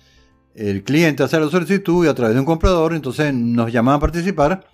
el 0.56 0.84
cliente 0.84 1.24
hace 1.24 1.40
la 1.40 1.50
solicitud 1.50 2.06
y 2.06 2.10
a 2.10 2.14
través 2.14 2.36
de 2.36 2.40
un 2.40 2.46
comprador, 2.46 2.94
entonces 2.94 3.34
nos 3.34 3.72
llaman 3.72 3.96
a 3.96 4.00
participar. 4.00 4.68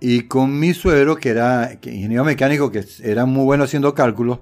Y 0.00 0.22
con 0.22 0.58
mi 0.58 0.74
suegro, 0.74 1.16
que 1.16 1.30
era 1.30 1.78
ingeniero 1.82 2.24
mecánico, 2.24 2.70
que 2.70 2.84
era 3.02 3.24
muy 3.24 3.44
bueno 3.44 3.64
haciendo 3.64 3.94
cálculos, 3.94 4.40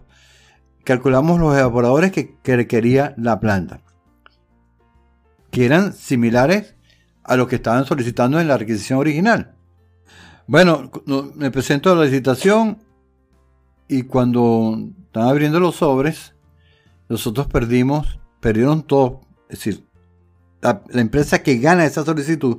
calculamos 0.84 1.40
los 1.40 1.56
evaporadores 1.56 2.12
que 2.12 2.56
requería 2.56 3.14
la 3.16 3.40
planta, 3.40 3.80
que 5.50 5.64
eran 5.64 5.92
similares 5.92 6.73
a 7.24 7.36
los 7.36 7.48
que 7.48 7.56
estaban 7.56 7.84
solicitando 7.84 8.38
en 8.38 8.48
la 8.48 8.58
requisición 8.58 8.98
original. 8.98 9.54
Bueno, 10.46 10.90
me 11.34 11.50
presento 11.50 11.90
a 11.90 11.94
la 11.94 12.04
licitación 12.04 12.78
y 13.88 14.02
cuando 14.02 14.78
están 15.06 15.28
abriendo 15.28 15.58
los 15.58 15.76
sobres, 15.76 16.34
nosotros 17.08 17.46
perdimos, 17.46 18.18
perdieron 18.40 18.82
todo. 18.82 19.22
Es 19.48 19.58
decir, 19.58 19.84
la, 20.60 20.82
empresa 20.92 21.42
que 21.42 21.58
gana 21.58 21.84
esa 21.84 22.04
solicitud 22.04 22.58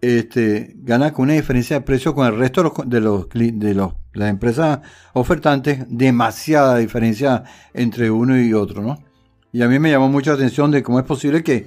este, 0.00 0.74
gana 0.76 1.12
con 1.12 1.24
una 1.24 1.34
diferencia 1.34 1.78
de 1.78 1.84
precio 1.84 2.14
con 2.14 2.26
el 2.26 2.38
resto 2.38 2.72
de, 2.84 3.00
los, 3.00 3.28
de, 3.30 3.74
los, 3.74 3.94
las 4.12 4.30
empresas 4.30 4.80
ofertantes, 5.12 5.84
demasiada 5.88 6.76
diferencia 6.76 7.44
entre 7.74 8.10
uno 8.10 8.40
y 8.40 8.52
otro, 8.52 8.82
¿no? 8.82 8.98
Y 9.52 9.62
a 9.62 9.68
mí 9.68 9.78
me 9.78 9.90
llamó 9.90 10.08
mucha 10.08 10.34
atención 10.34 10.70
de 10.70 10.82
cómo 10.82 10.98
es 10.98 11.04
posible 11.06 11.42
que 11.42 11.66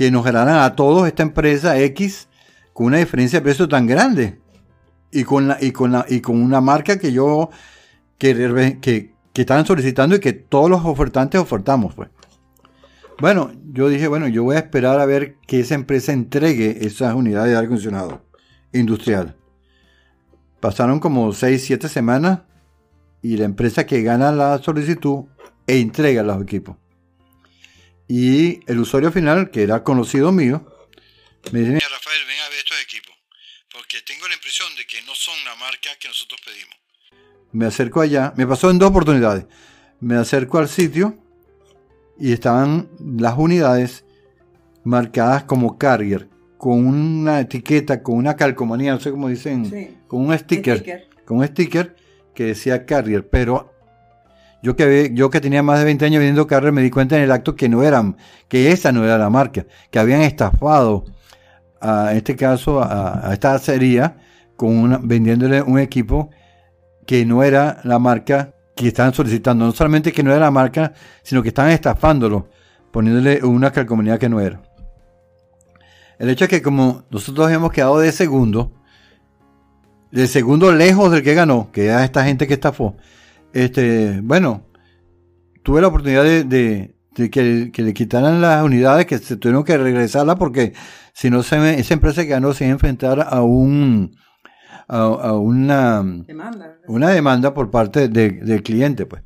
que 0.00 0.10
nos 0.10 0.24
ganaran 0.24 0.60
a 0.60 0.76
todos 0.76 1.06
esta 1.06 1.22
empresa 1.22 1.78
X 1.78 2.26
con 2.72 2.86
una 2.86 2.96
diferencia 2.96 3.38
de 3.38 3.42
precio 3.42 3.68
tan 3.68 3.86
grande 3.86 4.40
y 5.12 5.24
con 5.24 5.46
la, 5.46 5.58
y 5.60 5.72
con 5.72 5.92
la, 5.92 6.06
y 6.08 6.22
con 6.22 6.40
una 6.40 6.62
marca 6.62 6.98
que 6.98 7.12
yo 7.12 7.50
que, 8.16 8.78
que, 8.80 9.12
que 9.34 9.40
estaban 9.42 9.66
solicitando 9.66 10.16
y 10.16 10.20
que 10.20 10.32
todos 10.32 10.70
los 10.70 10.86
ofertantes 10.86 11.38
ofertamos 11.38 11.94
pues. 11.94 12.08
Bueno, 13.18 13.52
yo 13.74 13.90
dije, 13.90 14.08
bueno, 14.08 14.26
yo 14.26 14.42
voy 14.42 14.56
a 14.56 14.60
esperar 14.60 14.98
a 15.00 15.04
ver 15.04 15.36
que 15.46 15.60
esa 15.60 15.74
empresa 15.74 16.14
entregue 16.14 16.86
esas 16.86 17.14
unidades 17.14 17.50
de 17.50 17.56
aire 17.56 17.66
acondicionado 17.66 18.24
industrial. 18.72 19.36
Pasaron 20.60 20.98
como 20.98 21.30
6, 21.30 21.62
7 21.62 21.90
semanas 21.90 22.40
y 23.20 23.36
la 23.36 23.44
empresa 23.44 23.84
que 23.84 24.00
gana 24.00 24.32
la 24.32 24.56
solicitud 24.62 25.26
e 25.66 25.78
entrega 25.78 26.22
los 26.22 26.42
equipos. 26.42 26.78
Y 28.12 28.68
el 28.68 28.80
usuario 28.80 29.12
final, 29.12 29.52
que 29.52 29.62
era 29.62 29.84
conocido 29.84 30.32
mío, 30.32 30.66
me 31.52 31.60
dice, 31.60 31.74
Rafael, 31.74 32.26
ven 32.26 32.40
a 32.44 32.48
ver 32.48 32.58
estos 32.58 32.82
equipos, 32.82 33.14
porque 33.72 34.02
tengo 34.04 34.26
la 34.26 34.34
impresión 34.34 34.66
de 34.76 34.84
que 34.84 35.00
no 35.02 35.14
son 35.14 35.36
la 35.44 35.54
marca 35.54 35.90
que 36.00 36.08
nosotros 36.08 36.40
pedimos. 36.44 36.74
Me 37.52 37.66
acerco 37.66 38.00
allá, 38.00 38.32
me 38.36 38.48
pasó 38.48 38.68
en 38.68 38.80
dos 38.80 38.90
oportunidades. 38.90 39.44
Me 40.00 40.16
acerco 40.16 40.58
al 40.58 40.68
sitio 40.68 41.22
y 42.18 42.32
estaban 42.32 42.90
las 42.98 43.38
unidades 43.38 44.04
marcadas 44.82 45.44
como 45.44 45.78
carrier, 45.78 46.28
con 46.58 46.84
una 46.84 47.38
etiqueta, 47.38 48.02
con 48.02 48.16
una 48.16 48.34
calcomanía, 48.34 48.92
no 48.92 48.98
sé 48.98 49.12
cómo 49.12 49.28
dicen, 49.28 50.00
con 50.08 50.26
un 50.26 50.36
sticker, 50.36 51.08
con 51.24 51.36
un 51.38 51.46
sticker 51.46 51.94
que 52.34 52.46
decía 52.46 52.84
carrier, 52.86 53.28
pero 53.28 53.69
yo 54.62 54.76
que, 54.76 55.10
yo 55.14 55.30
que 55.30 55.40
tenía 55.40 55.62
más 55.62 55.78
de 55.78 55.84
20 55.86 56.04
años 56.04 56.20
viendo 56.20 56.46
carrier 56.46 56.72
me 56.72 56.82
di 56.82 56.90
cuenta 56.90 57.16
en 57.16 57.22
el 57.22 57.32
acto 57.32 57.56
que 57.56 57.68
no 57.68 57.82
eran, 57.82 58.16
que 58.48 58.72
esa 58.72 58.92
no 58.92 59.04
era 59.04 59.16
la 59.18 59.30
marca, 59.30 59.66
que 59.90 59.98
habían 59.98 60.22
estafado 60.22 61.04
a 61.80 62.12
este 62.14 62.36
caso 62.36 62.82
a, 62.82 63.30
esta 63.32 63.54
acería 63.54 64.16
con 64.56 65.08
vendiéndole 65.08 65.62
un 65.62 65.78
equipo 65.78 66.30
que 67.06 67.24
no 67.24 67.42
era 67.42 67.80
la 67.84 67.98
marca 67.98 68.54
que 68.76 68.88
estaban 68.88 69.14
solicitando. 69.14 69.64
No 69.64 69.72
solamente 69.72 70.12
que 70.12 70.22
no 70.22 70.30
era 70.30 70.40
la 70.40 70.50
marca, 70.50 70.92
sino 71.22 71.42
que 71.42 71.48
estaban 71.48 71.72
estafándolo, 71.72 72.48
poniéndole 72.90 73.42
una 73.42 73.72
calcomanía 73.72 74.18
que 74.18 74.28
no 74.28 74.40
era. 74.40 74.60
El 76.18 76.28
hecho 76.28 76.44
es 76.44 76.50
que 76.50 76.60
como 76.60 77.04
nosotros 77.10 77.46
habíamos 77.46 77.72
quedado 77.72 77.98
de 77.98 78.12
segundo, 78.12 78.72
de 80.10 80.26
segundo 80.26 80.70
lejos 80.72 81.10
del 81.10 81.22
que 81.22 81.32
ganó, 81.32 81.70
que 81.72 81.86
era 81.86 82.04
esta 82.04 82.24
gente 82.24 82.46
que 82.46 82.54
estafó, 82.54 82.96
este, 83.52 84.20
bueno, 84.22 84.66
tuve 85.62 85.80
la 85.80 85.88
oportunidad 85.88 86.24
de, 86.24 86.94
que, 87.14 87.72
le 87.74 87.94
quitaran 87.94 88.40
las 88.40 88.62
unidades, 88.64 89.06
que 89.06 89.18
se 89.18 89.36
tuvieron 89.36 89.64
que 89.64 89.76
regresarlas 89.76 90.36
porque 90.36 90.72
si 91.12 91.30
no, 91.30 91.40
esa 91.40 91.94
empresa 91.94 92.22
que 92.22 92.28
ganó 92.28 92.54
se 92.54 92.64
iba 92.64 92.72
a 92.72 92.74
enfrentar 92.74 93.26
a 93.28 93.42
un 93.42 94.16
a, 94.88 95.34
una 95.34 96.02
demanda. 96.26 96.78
una 96.88 97.10
demanda 97.10 97.54
por 97.54 97.70
parte 97.70 98.08
del 98.08 98.62
cliente, 98.62 99.06
pues. 99.06 99.22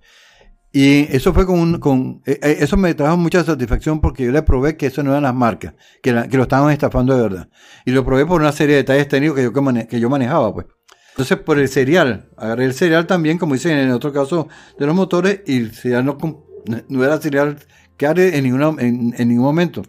Y 0.76 1.06
eso 1.14 1.32
fue 1.32 1.46
con, 1.46 1.60
un, 1.60 1.78
con 1.78 2.20
eh, 2.26 2.40
eh, 2.42 2.56
eso 2.58 2.76
me 2.76 2.92
trajo 2.94 3.16
mucha 3.16 3.44
satisfacción 3.44 4.00
porque 4.00 4.24
yo 4.24 4.32
le 4.32 4.42
probé 4.42 4.76
que 4.76 4.86
eso 4.86 5.04
no 5.04 5.12
eran 5.12 5.22
las 5.22 5.34
marcas, 5.34 5.74
que, 6.02 6.26
que 6.28 6.36
lo 6.36 6.42
estaban 6.42 6.72
estafando 6.72 7.16
de 7.16 7.22
verdad. 7.22 7.48
Y 7.84 7.92
lo 7.92 8.04
probé 8.04 8.26
por 8.26 8.40
una 8.40 8.50
serie 8.50 8.74
de 8.74 8.82
detalles 8.82 9.06
técnicos 9.06 9.36
que 9.36 9.44
yo, 9.44 9.52
que 9.88 10.00
yo 10.00 10.10
manejaba, 10.10 10.52
pues. 10.52 10.66
Entonces, 11.14 11.38
por 11.38 11.60
el 11.60 11.68
serial, 11.68 12.26
agarré 12.36 12.64
el 12.64 12.74
serial 12.74 13.06
también, 13.06 13.38
como 13.38 13.54
dicen 13.54 13.78
en 13.78 13.92
otro 13.92 14.12
caso 14.12 14.48
de 14.76 14.84
los 14.84 14.96
motores, 14.96 15.42
y 15.46 15.58
el 15.58 15.72
serial 15.72 16.04
no, 16.04 17.04
era 17.04 17.20
serial 17.20 17.56
que 17.96 18.06
en, 18.06 19.14
en, 19.16 19.28
ningún 19.28 19.44
momento. 19.44 19.82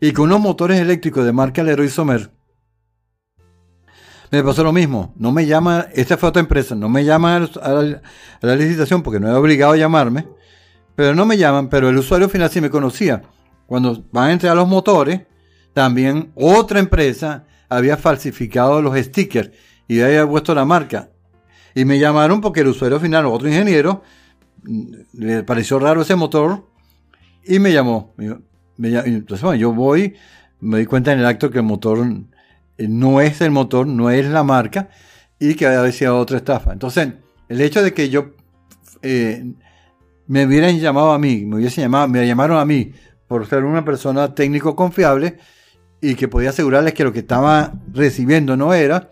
Y 0.00 0.12
con 0.12 0.24
unos 0.24 0.40
motores 0.40 0.80
eléctricos 0.80 1.26
de 1.26 1.32
marca 1.32 1.62
Leroy 1.62 1.90
Somer, 1.90 2.30
me 4.30 4.42
pasó 4.42 4.64
lo 4.64 4.72
mismo. 4.72 5.12
No 5.18 5.30
me 5.30 5.44
llama, 5.44 5.88
esta 5.92 6.16
fue 6.16 6.30
otra 6.30 6.40
empresa, 6.40 6.74
no 6.74 6.88
me 6.88 7.04
llama 7.04 7.36
a 7.36 8.00
la, 8.40 8.56
licitación 8.56 9.02
porque 9.02 9.20
no 9.20 9.28
he 9.28 9.34
obligado 9.34 9.74
a 9.74 9.76
llamarme, 9.76 10.26
pero 10.94 11.14
no 11.14 11.26
me 11.26 11.36
llaman, 11.36 11.68
pero 11.68 11.90
el 11.90 11.98
usuario 11.98 12.30
final 12.30 12.48
sí 12.48 12.62
me 12.62 12.70
conocía. 12.70 13.24
Cuando 13.66 14.06
van 14.10 14.30
a 14.30 14.32
entrar 14.32 14.56
los 14.56 14.68
motores, 14.68 15.20
también 15.74 16.32
otra 16.34 16.80
empresa 16.80 17.44
había 17.68 17.98
falsificado 17.98 18.80
los 18.80 18.96
stickers 18.96 19.50
y 19.88 20.00
había 20.00 20.26
puesto 20.26 20.54
la 20.54 20.64
marca. 20.64 21.10
Y 21.74 21.84
me 21.84 21.98
llamaron 21.98 22.40
porque 22.40 22.60
el 22.60 22.68
usuario 22.68 22.98
final, 22.98 23.26
otro 23.26 23.48
ingeniero, 23.48 24.02
le 25.12 25.42
pareció 25.42 25.78
raro 25.78 26.02
ese 26.02 26.16
motor 26.16 26.66
y 27.44 27.58
me 27.58 27.72
llamó. 27.72 28.14
entonces, 28.78 29.42
bueno, 29.42 29.56
yo 29.56 29.72
voy, 29.72 30.14
me 30.60 30.78
di 30.78 30.86
cuenta 30.86 31.12
en 31.12 31.20
el 31.20 31.26
acto 31.26 31.50
que 31.50 31.58
el 31.58 31.64
motor 31.64 32.06
eh, 32.78 32.88
no 32.88 33.20
es 33.20 33.40
el 33.40 33.50
motor, 33.50 33.86
no 33.86 34.10
es 34.10 34.26
la 34.26 34.42
marca 34.42 34.88
y 35.38 35.54
que 35.54 35.66
había 35.66 35.92
sido 35.92 36.18
otra 36.18 36.38
estafa. 36.38 36.72
Entonces, 36.72 37.12
el 37.48 37.60
hecho 37.60 37.82
de 37.82 37.92
que 37.92 38.08
yo 38.08 38.32
eh, 39.02 39.44
me 40.26 40.46
hubieran 40.46 40.78
llamado 40.78 41.12
a 41.12 41.18
mí, 41.18 41.44
me 41.44 41.56
hubiesen 41.56 41.84
llamado, 41.84 42.08
me 42.08 42.26
llamaron 42.26 42.58
a 42.58 42.64
mí 42.64 42.92
por 43.28 43.46
ser 43.46 43.64
una 43.64 43.84
persona 43.84 44.34
técnico 44.34 44.74
confiable 44.74 45.38
y 46.00 46.14
que 46.14 46.28
podía 46.28 46.50
asegurarles 46.50 46.94
que 46.94 47.04
lo 47.04 47.12
que 47.12 47.20
estaba 47.20 47.72
recibiendo 47.92 48.56
no 48.56 48.74
era, 48.74 49.10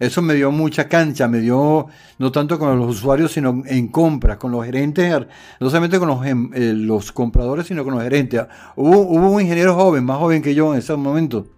eso 0.00 0.22
me 0.22 0.34
dio 0.34 0.50
mucha 0.50 0.88
cancha, 0.88 1.28
me 1.28 1.40
dio 1.40 1.86
no 2.16 2.32
tanto 2.32 2.58
con 2.58 2.78
los 2.78 2.96
usuarios, 2.96 3.32
sino 3.32 3.62
en 3.66 3.88
compras, 3.88 4.38
con 4.38 4.50
los 4.50 4.64
gerentes, 4.64 5.14
no 5.60 5.68
solamente 5.68 5.98
con 5.98 6.08
los, 6.08 6.26
em, 6.26 6.50
eh, 6.54 6.72
los 6.74 7.12
compradores, 7.12 7.66
sino 7.66 7.84
con 7.84 7.92
los 7.92 8.02
gerentes. 8.02 8.42
Hubo, 8.76 9.02
hubo, 9.02 9.30
un 9.30 9.42
ingeniero 9.42 9.74
joven, 9.74 10.02
más 10.04 10.16
joven 10.16 10.40
que 10.40 10.54
yo 10.54 10.72
en 10.72 10.78
ese 10.78 10.96
momento, 10.96 11.50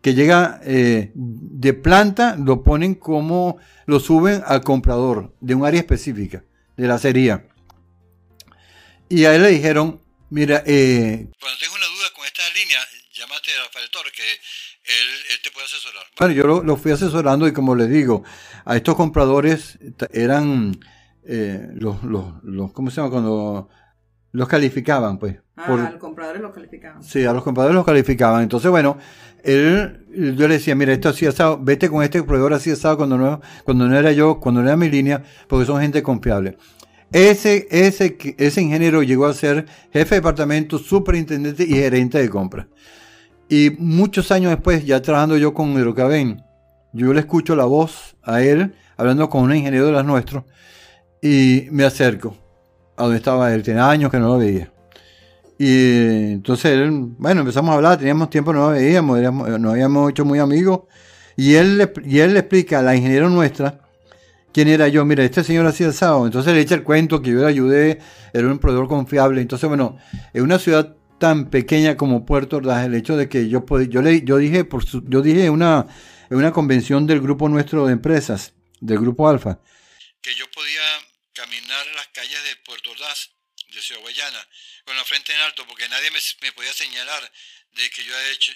que 0.00 0.14
llega 0.14 0.60
eh, 0.62 1.10
de 1.14 1.74
planta, 1.74 2.36
lo 2.38 2.62
ponen 2.62 2.94
como, 2.94 3.58
lo 3.86 3.98
suben 3.98 4.44
al 4.46 4.62
comprador 4.62 5.34
de 5.40 5.56
un 5.56 5.66
área 5.66 5.80
específica, 5.80 6.44
de 6.76 6.86
la 6.86 6.94
acería. 6.94 7.48
Y 9.08 9.24
a 9.24 9.34
él 9.34 9.42
le 9.42 9.48
dijeron, 9.48 10.00
mira, 10.30 10.62
eh, 10.66 11.28
cuando 11.40 11.58
tengo 11.58 11.74
una 11.74 11.86
duda 11.86 12.12
con 12.14 12.24
esta 12.24 12.42
línea, 12.54 12.78
llámate 13.12 13.50
a 13.58 13.64
Rafael 13.64 13.88
que 14.14 14.22
él, 14.86 15.40
te 15.42 15.50
puede 15.50 15.66
asesorar. 15.66 16.04
Bueno, 16.18 16.34
yo 16.34 16.62
lo, 16.62 16.76
fui 16.76 16.92
asesorando 16.92 17.46
y 17.48 17.52
como 17.52 17.74
les 17.74 17.90
digo, 17.90 18.22
a 18.64 18.76
estos 18.76 18.94
compradores 18.94 19.78
eran 20.12 20.78
eh, 21.24 21.68
los, 21.74 22.02
los, 22.04 22.42
los, 22.42 22.72
¿cómo 22.72 22.90
se 22.90 22.96
llama? 22.96 23.10
Cuando 23.10 23.68
los 24.32 24.48
calificaban, 24.48 25.18
pues. 25.18 25.38
Ah, 25.56 25.72
a 25.72 25.90
los 25.90 26.00
compradores 26.00 26.42
los 26.42 26.52
calificaban. 26.52 27.02
Sí, 27.02 27.24
a 27.24 27.32
los 27.32 27.42
compradores 27.42 27.74
los 27.74 27.86
calificaban. 27.86 28.42
Entonces, 28.42 28.70
bueno, 28.70 28.98
él, 29.42 30.06
yo 30.36 30.46
le 30.46 30.54
decía, 30.54 30.74
mira, 30.74 30.92
esto 30.92 31.08
así 31.08 31.26
asado, 31.26 31.58
vete 31.58 31.88
con 31.88 32.02
este 32.02 32.22
proveedor 32.22 32.52
así 32.52 32.70
asado 32.70 32.98
cuando 32.98 33.16
no, 33.16 33.40
cuando 33.64 33.88
no 33.88 33.98
era 33.98 34.12
yo, 34.12 34.38
cuando 34.38 34.60
no 34.60 34.68
era 34.68 34.76
mi 34.76 34.90
línea, 34.90 35.22
porque 35.48 35.66
son 35.66 35.80
gente 35.80 36.02
confiable. 36.02 36.58
Ese, 37.12 37.66
ese, 37.70 38.18
ese 38.36 38.60
ingeniero 38.60 39.02
llegó 39.02 39.26
a 39.26 39.34
ser 39.34 39.66
jefe 39.92 40.16
de 40.16 40.20
departamento, 40.20 40.78
superintendente 40.78 41.62
y 41.62 41.74
gerente 41.74 42.18
de 42.18 42.28
compra. 42.28 42.68
Y 43.48 43.70
muchos 43.78 44.32
años 44.32 44.50
después, 44.50 44.84
ya 44.84 45.00
trabajando 45.00 45.36
yo 45.36 45.54
con 45.54 45.72
Hidrocaben, 45.72 46.42
yo 46.92 47.12
le 47.12 47.20
escucho 47.20 47.54
la 47.54 47.64
voz 47.64 48.16
a 48.22 48.42
él, 48.42 48.74
hablando 48.96 49.28
con 49.28 49.42
un 49.42 49.54
ingeniero 49.54 49.86
de 49.86 49.92
las 49.92 50.04
nuestros, 50.04 50.44
y 51.22 51.68
me 51.70 51.84
acerco 51.84 52.36
a 52.96 53.04
donde 53.04 53.18
estaba 53.18 53.52
él. 53.54 53.62
Tenía 53.62 53.88
años 53.88 54.10
que 54.10 54.18
no 54.18 54.28
lo 54.28 54.38
veía. 54.38 54.72
Y 55.58 56.32
entonces, 56.32 56.90
bueno, 57.18 57.40
empezamos 57.40 57.70
a 57.70 57.74
hablar, 57.74 57.98
teníamos 57.98 58.30
tiempo, 58.30 58.52
no 58.52 58.70
nos 58.70 58.72
veíamos, 58.72 59.20
nos 59.20 59.72
habíamos 59.72 60.10
hecho 60.10 60.24
muy 60.24 60.38
amigos. 60.38 60.80
Y 61.36 61.54
él, 61.54 61.90
y 62.04 62.18
él 62.18 62.34
le 62.34 62.40
explica 62.40 62.80
a 62.80 62.82
la 62.82 62.96
ingeniera 62.96 63.28
nuestra 63.28 63.80
quién 64.52 64.68
era 64.68 64.88
yo. 64.88 65.04
Mira, 65.04 65.22
este 65.22 65.44
señor 65.44 65.66
hacía 65.66 65.86
el 65.86 65.92
sábado. 65.92 66.26
Entonces 66.26 66.52
le 66.54 66.60
echa 66.60 66.74
el 66.74 66.82
cuento 66.82 67.22
que 67.22 67.30
yo 67.30 67.40
le 67.40 67.46
ayudé, 67.46 67.98
era 68.32 68.48
un 68.48 68.58
proveedor 68.58 68.88
confiable. 68.88 69.40
Entonces, 69.40 69.68
bueno, 69.68 69.96
en 70.32 70.42
una 70.42 70.58
ciudad 70.58 70.95
tan 71.18 71.50
pequeña 71.50 71.96
como 71.96 72.26
Puerto 72.26 72.56
Ordaz, 72.56 72.86
el 72.86 72.94
hecho 72.94 73.16
de 73.16 73.28
que 73.28 73.48
yo 73.48 73.64
yo 73.88 74.02
le, 74.02 74.22
yo 74.24 74.38
dije, 74.38 74.64
por 74.64 74.84
yo 75.08 75.22
dije 75.22 75.50
una, 75.50 75.86
en 76.30 76.36
una 76.36 76.52
convención 76.52 77.06
del 77.06 77.20
grupo 77.20 77.48
nuestro 77.48 77.86
de 77.86 77.92
empresas, 77.92 78.52
del 78.80 78.98
grupo 78.98 79.28
Alfa, 79.28 79.58
que 80.22 80.34
yo 80.34 80.50
podía 80.50 80.82
caminar 81.32 81.86
las 81.94 82.08
calles 82.08 82.42
de 82.44 82.56
Puerto 82.56 82.90
Ordaz, 82.90 83.30
de 83.68 83.82
Ciudad 83.82 84.00
Guayana, 84.00 84.48
con 84.84 84.96
la 84.96 85.04
frente 85.04 85.32
en 85.32 85.40
alto, 85.40 85.66
porque 85.66 85.88
nadie 85.88 86.10
me, 86.10 86.52
podía 86.52 86.72
señalar 86.72 87.32
de 87.72 87.90
que 87.90 88.04
yo 88.04 88.16
haya 88.16 88.30
hecho, 88.30 88.52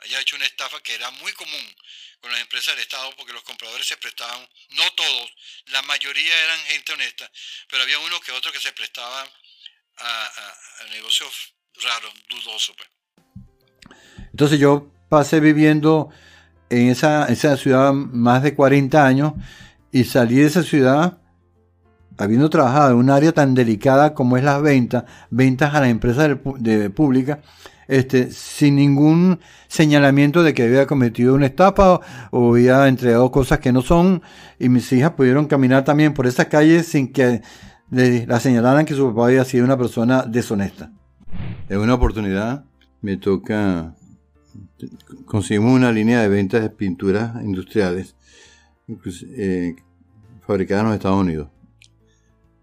haya 0.00 0.20
hecho 0.20 0.36
una 0.36 0.46
estafa 0.46 0.82
que 0.82 0.94
era 0.94 1.10
muy 1.10 1.32
común 1.32 1.76
con 2.20 2.30
las 2.32 2.40
empresas 2.40 2.74
del 2.74 2.82
Estado, 2.82 3.14
porque 3.16 3.32
los 3.32 3.42
compradores 3.44 3.86
se 3.86 3.96
prestaban, 3.96 4.46
no 4.70 4.92
todos, 4.92 5.32
la 5.66 5.82
mayoría 5.82 6.44
eran 6.44 6.60
gente 6.66 6.92
honesta, 6.92 7.30
pero 7.68 7.82
había 7.82 7.98
uno 7.98 8.20
que 8.20 8.32
otro 8.32 8.52
que 8.52 8.60
se 8.60 8.72
prestaba 8.72 9.26
a, 9.96 10.84
negocios 10.90 11.54
raros, 11.82 12.12
dudosos. 12.28 12.76
Pues. 12.76 13.00
Entonces 14.30 14.58
yo 14.58 14.90
pasé 15.08 15.40
viviendo 15.40 16.10
en 16.70 16.88
esa, 16.88 17.26
ciudad 17.56 17.92
más 17.92 18.42
de 18.42 18.54
40 18.54 19.04
años 19.04 19.32
y 19.90 20.04
salí 20.04 20.36
de 20.36 20.46
esa 20.46 20.62
ciudad 20.62 21.18
habiendo 22.16 22.48
trabajado 22.50 22.92
en 22.92 22.96
un 22.98 23.10
área 23.10 23.32
tan 23.32 23.54
delicada 23.54 24.14
como 24.14 24.36
es 24.36 24.44
las 24.44 24.62
ventas, 24.62 25.04
ventas 25.30 25.74
a 25.74 25.80
las 25.80 25.88
empresas 25.88 26.36
de, 26.58 26.90
pública, 26.90 27.40
este, 27.88 28.30
sin 28.30 28.76
ningún 28.76 29.40
señalamiento 29.68 30.42
de 30.42 30.52
que 30.52 30.64
había 30.64 30.86
cometido 30.86 31.34
una 31.34 31.46
estafa 31.46 32.00
o, 32.30 32.52
había 32.52 32.86
entregado 32.88 33.32
cosas 33.32 33.58
que 33.58 33.72
no 33.72 33.80
son, 33.80 34.22
y 34.58 34.68
mis 34.68 34.92
hijas 34.92 35.12
pudieron 35.12 35.46
caminar 35.46 35.84
también 35.84 36.12
por 36.12 36.26
esas 36.26 36.46
calles 36.46 36.86
sin 36.86 37.10
que 37.10 37.40
la 37.90 38.38
señalaran 38.38 38.84
que 38.84 38.94
su 38.94 39.08
papá 39.08 39.26
había 39.26 39.44
sido 39.44 39.64
una 39.64 39.78
persona 39.78 40.22
deshonesta. 40.22 40.92
En 41.68 41.78
una 41.78 41.94
oportunidad 41.94 42.64
me 43.00 43.16
toca, 43.16 43.94
conseguimos 45.24 45.72
una 45.72 45.92
línea 45.92 46.20
de 46.20 46.28
ventas 46.28 46.62
de 46.62 46.70
pinturas 46.70 47.42
industriales 47.42 48.16
eh, 49.36 49.76
fabricadas 50.46 50.82
en 50.82 50.88
los 50.88 50.96
Estados 50.96 51.20
Unidos 51.20 51.48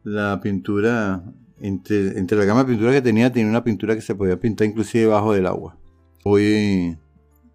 la 0.07 0.39
pintura, 0.39 1.21
entre, 1.59 2.17
entre 2.17 2.37
la 2.37 2.45
gama 2.45 2.63
de 2.63 2.69
pintura 2.69 2.93
que 2.93 3.01
tenía, 3.01 3.31
tenía 3.31 3.49
una 3.49 3.63
pintura 3.63 3.93
que 3.93 4.01
se 4.01 4.15
podía 4.15 4.39
pintar 4.39 4.67
inclusive 4.67 5.03
debajo 5.03 5.33
del 5.33 5.45
agua. 5.47 5.77
Voy 6.23 6.97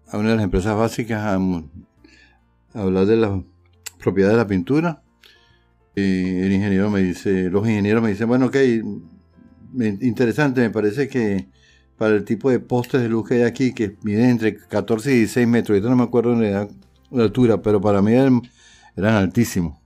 a 0.07 0.17
una 0.17 0.29
de 0.29 0.35
las 0.35 0.43
empresas 0.43 0.77
básicas 0.77 1.19
a, 1.19 1.33
a 1.35 2.81
hablar 2.81 3.07
de 3.07 3.17
las 3.17 3.41
propiedades 3.97 4.37
de 4.37 4.43
la 4.43 4.47
pintura. 4.47 5.01
Y 5.95 6.41
el 6.41 6.51
ingeniero 6.51 6.91
me 6.91 7.01
dice, 7.01 7.49
los 7.49 7.67
ingenieros 7.67 8.03
me 8.03 8.09
dicen, 8.09 8.27
bueno, 8.27 8.47
ok, 8.47 8.55
interesante, 9.79 10.61
me 10.61 10.69
parece 10.69 11.07
que 11.07 11.47
para 11.97 12.15
el 12.15 12.25
tipo 12.25 12.49
de 12.49 12.59
postes 12.59 13.01
de 13.01 13.09
luz 13.09 13.27
que 13.27 13.35
hay 13.35 13.41
aquí, 13.43 13.73
que 13.73 13.95
miden 14.03 14.31
entre 14.31 14.55
14 14.55 15.11
y 15.11 15.17
16 15.19 15.47
metros, 15.47 15.81
yo 15.81 15.89
no 15.89 15.95
me 15.95 16.03
acuerdo 16.03 16.37
de 16.37 16.67
la 17.11 17.23
altura, 17.23 17.61
pero 17.61 17.79
para 17.79 18.01
mí 18.01 18.13
eran, 18.13 18.41
altísimos. 18.97 19.77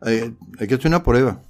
Hay, 0.00 0.34
que 0.66 0.74
hacer 0.74 0.86
una 0.86 1.02
prueba. 1.02 1.40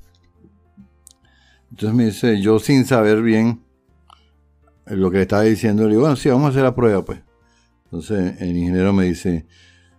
Entonces 1.70 1.96
me 1.96 2.06
dice, 2.06 2.40
yo 2.40 2.58
sin 2.58 2.84
saber 2.84 3.22
bien 3.22 3.62
lo 4.86 5.10
que 5.10 5.18
le 5.18 5.22
estaba 5.22 5.42
diciendo, 5.42 5.84
le 5.84 5.90
digo, 5.90 6.02
bueno, 6.02 6.16
sí, 6.16 6.28
vamos 6.28 6.46
a 6.46 6.48
hacer 6.50 6.62
la 6.62 6.74
prueba, 6.74 7.04
pues. 7.04 7.20
Entonces 7.84 8.40
el 8.40 8.56
ingeniero 8.56 8.92
me 8.92 9.04
dice, 9.04 9.46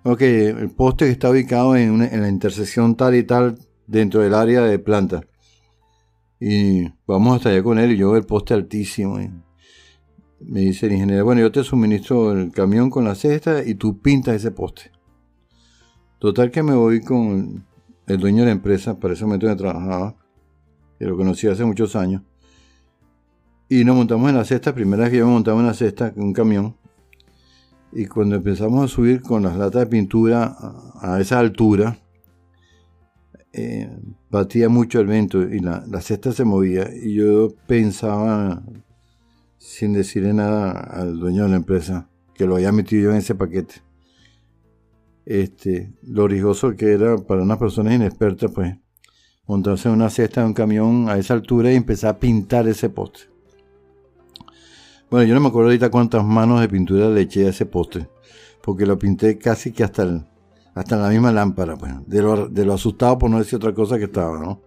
ok, 0.04 0.22
el 0.22 0.70
poste 0.72 1.10
está 1.10 1.30
ubicado 1.30 1.76
en, 1.76 2.02
en 2.02 2.22
la 2.22 2.30
intersección 2.30 2.96
tal 2.96 3.16
y 3.16 3.24
tal 3.24 3.58
dentro 3.88 4.22
del 4.22 4.34
área 4.34 4.62
de 4.62 4.80
planta. 4.80 5.22
Y 6.46 6.92
vamos 7.08 7.38
hasta 7.38 7.52
allá 7.52 7.64
con 7.64 7.80
él 7.80 7.94
y 7.94 7.96
yo 7.96 8.10
veo 8.12 8.18
el 8.18 8.26
poste 8.26 8.54
altísimo. 8.54 9.18
me 10.42 10.60
dice 10.60 10.88
el 10.88 10.92
ingeniero, 10.92 11.24
bueno, 11.24 11.40
yo 11.40 11.54
te 11.54 11.64
suministro 11.64 12.34
el 12.34 12.52
camión 12.52 12.90
con 12.90 13.06
la 13.06 13.16
cesta 13.16 13.64
y 13.66 13.76
tú 13.76 14.02
pintas 14.02 14.36
ese 14.36 14.52
poste. 14.52 14.92
Total 16.20 16.52
que 16.52 16.62
me 16.62 16.74
voy 16.74 17.00
con 17.00 17.66
el 18.08 18.18
dueño 18.18 18.40
de 18.40 18.48
la 18.48 18.52
empresa, 18.52 19.00
para 19.00 19.14
ese 19.14 19.24
momento 19.24 19.48
me 19.48 19.56
trabajaba, 19.56 20.18
que 21.00 21.06
lo 21.06 21.16
conocí 21.16 21.48
hace 21.48 21.64
muchos 21.64 21.96
años. 21.96 22.24
Y 23.70 23.86
nos 23.86 23.96
montamos 23.96 24.30
en 24.30 24.36
la 24.36 24.44
cesta, 24.44 24.76
primera 24.76 25.04
vez 25.04 25.12
que 25.12 25.20
yo 25.20 25.28
me 25.28 25.32
montaba 25.32 25.62
en 25.62 25.68
la 25.68 25.74
cesta, 25.74 26.12
en 26.14 26.24
un 26.24 26.34
camión. 26.34 26.76
Y 27.94 28.08
cuando 28.08 28.36
empezamos 28.36 28.84
a 28.84 28.94
subir 28.94 29.22
con 29.22 29.44
las 29.44 29.56
latas 29.56 29.84
de 29.84 29.88
pintura 29.88 30.58
a 31.00 31.22
esa 31.22 31.40
altura, 31.40 31.98
eh, 33.54 33.90
batía 34.34 34.68
mucho 34.68 35.00
el 35.00 35.06
viento 35.06 35.44
y 35.44 35.60
la, 35.60 35.84
cesta 36.02 36.32
se 36.32 36.44
movía 36.44 36.90
y 36.92 37.14
yo 37.14 37.54
pensaba, 37.68 38.64
sin 39.60 39.94
decirle 39.94 40.34
nada 40.34 40.72
al 40.72 41.20
dueño 41.20 41.44
de 41.44 41.50
la 41.50 41.58
empresa, 41.58 42.10
que 42.34 42.48
lo 42.48 42.56
había 42.56 42.72
metido 42.72 43.04
yo 43.04 43.12
en 43.12 43.18
ese 43.18 43.36
paquete. 43.36 43.76
Este, 45.26 45.94
lo 46.02 46.28
riesgoso 46.28 46.76
que 46.76 46.94
era 46.94 47.16
para 47.18 47.44
unas 47.44 47.60
personas 47.60 47.94
inexpertas, 47.94 48.52
pues, 48.52 48.76
montarse 49.46 49.88
en 49.88 49.94
una 49.94 50.10
cesta 50.10 50.42
de 50.42 50.48
un 50.48 50.54
camión 50.56 51.10
a 51.10 51.18
esa 51.20 51.36
altura 51.36 51.72
y 51.72 51.76
empezar 51.76 52.16
a 52.16 52.20
pintar 52.20 52.68
ese 52.68 52.90
poste. 52.90 53.20
Bueno, 55.12 55.28
yo 55.28 55.36
no 55.36 55.42
me 55.42 55.50
acuerdo 55.50 55.70
ahorita 55.70 55.92
cuántas 55.92 56.26
manos 56.26 56.60
de 56.60 56.70
pintura 56.70 57.08
le 57.08 57.22
eché 57.22 57.46
a 57.46 57.50
ese 57.50 57.68
poste, 57.68 58.08
porque 58.64 58.88
lo 58.88 58.98
pinté 58.98 59.38
casi 59.38 59.72
que 59.72 59.84
hasta 59.84 60.02
el, 60.02 60.26
hasta 60.76 60.96
en 60.96 61.02
la 61.02 61.10
misma 61.10 61.32
lámpara, 61.32 61.76
pues, 61.76 61.94
de 62.08 62.22
lo, 62.22 62.74
asustado 62.74 63.18
por 63.18 63.30
no 63.30 63.38
decir 63.40 63.58
otra 63.58 63.74
cosa 63.74 63.98
que 63.98 64.06
estaba, 64.06 64.40
¿no? 64.40 64.62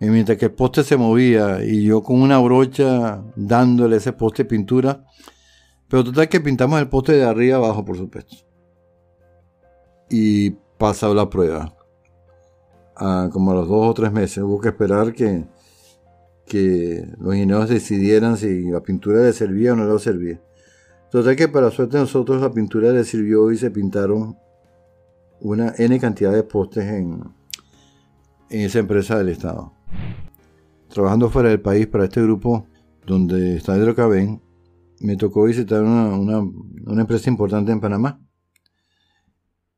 Y 0.00 0.06
mientras 0.06 0.38
que 0.38 0.46
el 0.46 0.52
poste 0.52 0.82
se 0.82 0.96
movía 0.96 1.62
y 1.62 1.84
yo 1.84 2.02
con 2.02 2.20
una 2.20 2.38
brocha 2.38 3.22
dándole 3.36 3.96
ese 3.96 4.12
poste 4.12 4.44
pintura, 4.44 5.04
pero 5.88 6.04
total 6.04 6.28
que 6.28 6.40
pintamos 6.40 6.80
el 6.80 6.88
poste 6.88 7.12
de 7.12 7.24
arriba 7.24 7.58
abajo, 7.58 7.84
por 7.84 7.96
supuesto. 7.96 8.36
Y 10.08 10.52
pasado 10.78 11.14
la 11.14 11.28
prueba. 11.28 11.76
como 13.32 13.52
a 13.52 13.54
los 13.54 13.68
dos 13.68 13.90
o 13.90 13.94
tres 13.94 14.10
meses 14.10 14.38
hubo 14.38 14.60
que 14.60 14.68
esperar 14.68 15.12
que, 15.12 15.46
que 16.46 17.06
los 17.18 17.34
ingenieros 17.34 17.68
decidieran 17.68 18.36
si 18.36 18.70
la 18.70 18.80
pintura 18.80 19.20
le 19.20 19.32
servía 19.32 19.74
o 19.74 19.76
no 19.76 19.92
le 19.92 19.98
servía. 19.98 20.40
Total 21.10 21.36
que 21.36 21.48
para 21.48 21.70
suerte 21.70 21.98
nosotros 21.98 22.40
la 22.40 22.50
pintura 22.50 22.90
le 22.92 23.04
sirvió 23.04 23.50
y 23.50 23.58
se 23.58 23.70
pintaron 23.70 24.38
una 25.40 25.74
N 25.76 25.98
cantidad 25.98 26.32
de 26.32 26.42
postes 26.42 26.84
en, 26.84 27.22
en 28.50 28.60
esa 28.60 28.78
empresa 28.78 29.18
del 29.18 29.30
Estado. 29.30 29.72
Trabajando 30.88 31.30
fuera 31.30 31.48
del 31.48 31.60
país 31.60 31.86
para 31.86 32.04
este 32.04 32.22
grupo 32.22 32.66
donde 33.06 33.56
está 33.56 33.76
Hidrocabén, 33.76 34.40
me 35.00 35.16
tocó 35.16 35.44
visitar 35.44 35.82
una, 35.82 37.00
empresa 37.00 37.30
importante 37.30 37.72
en 37.72 37.80
Panamá 37.80 38.20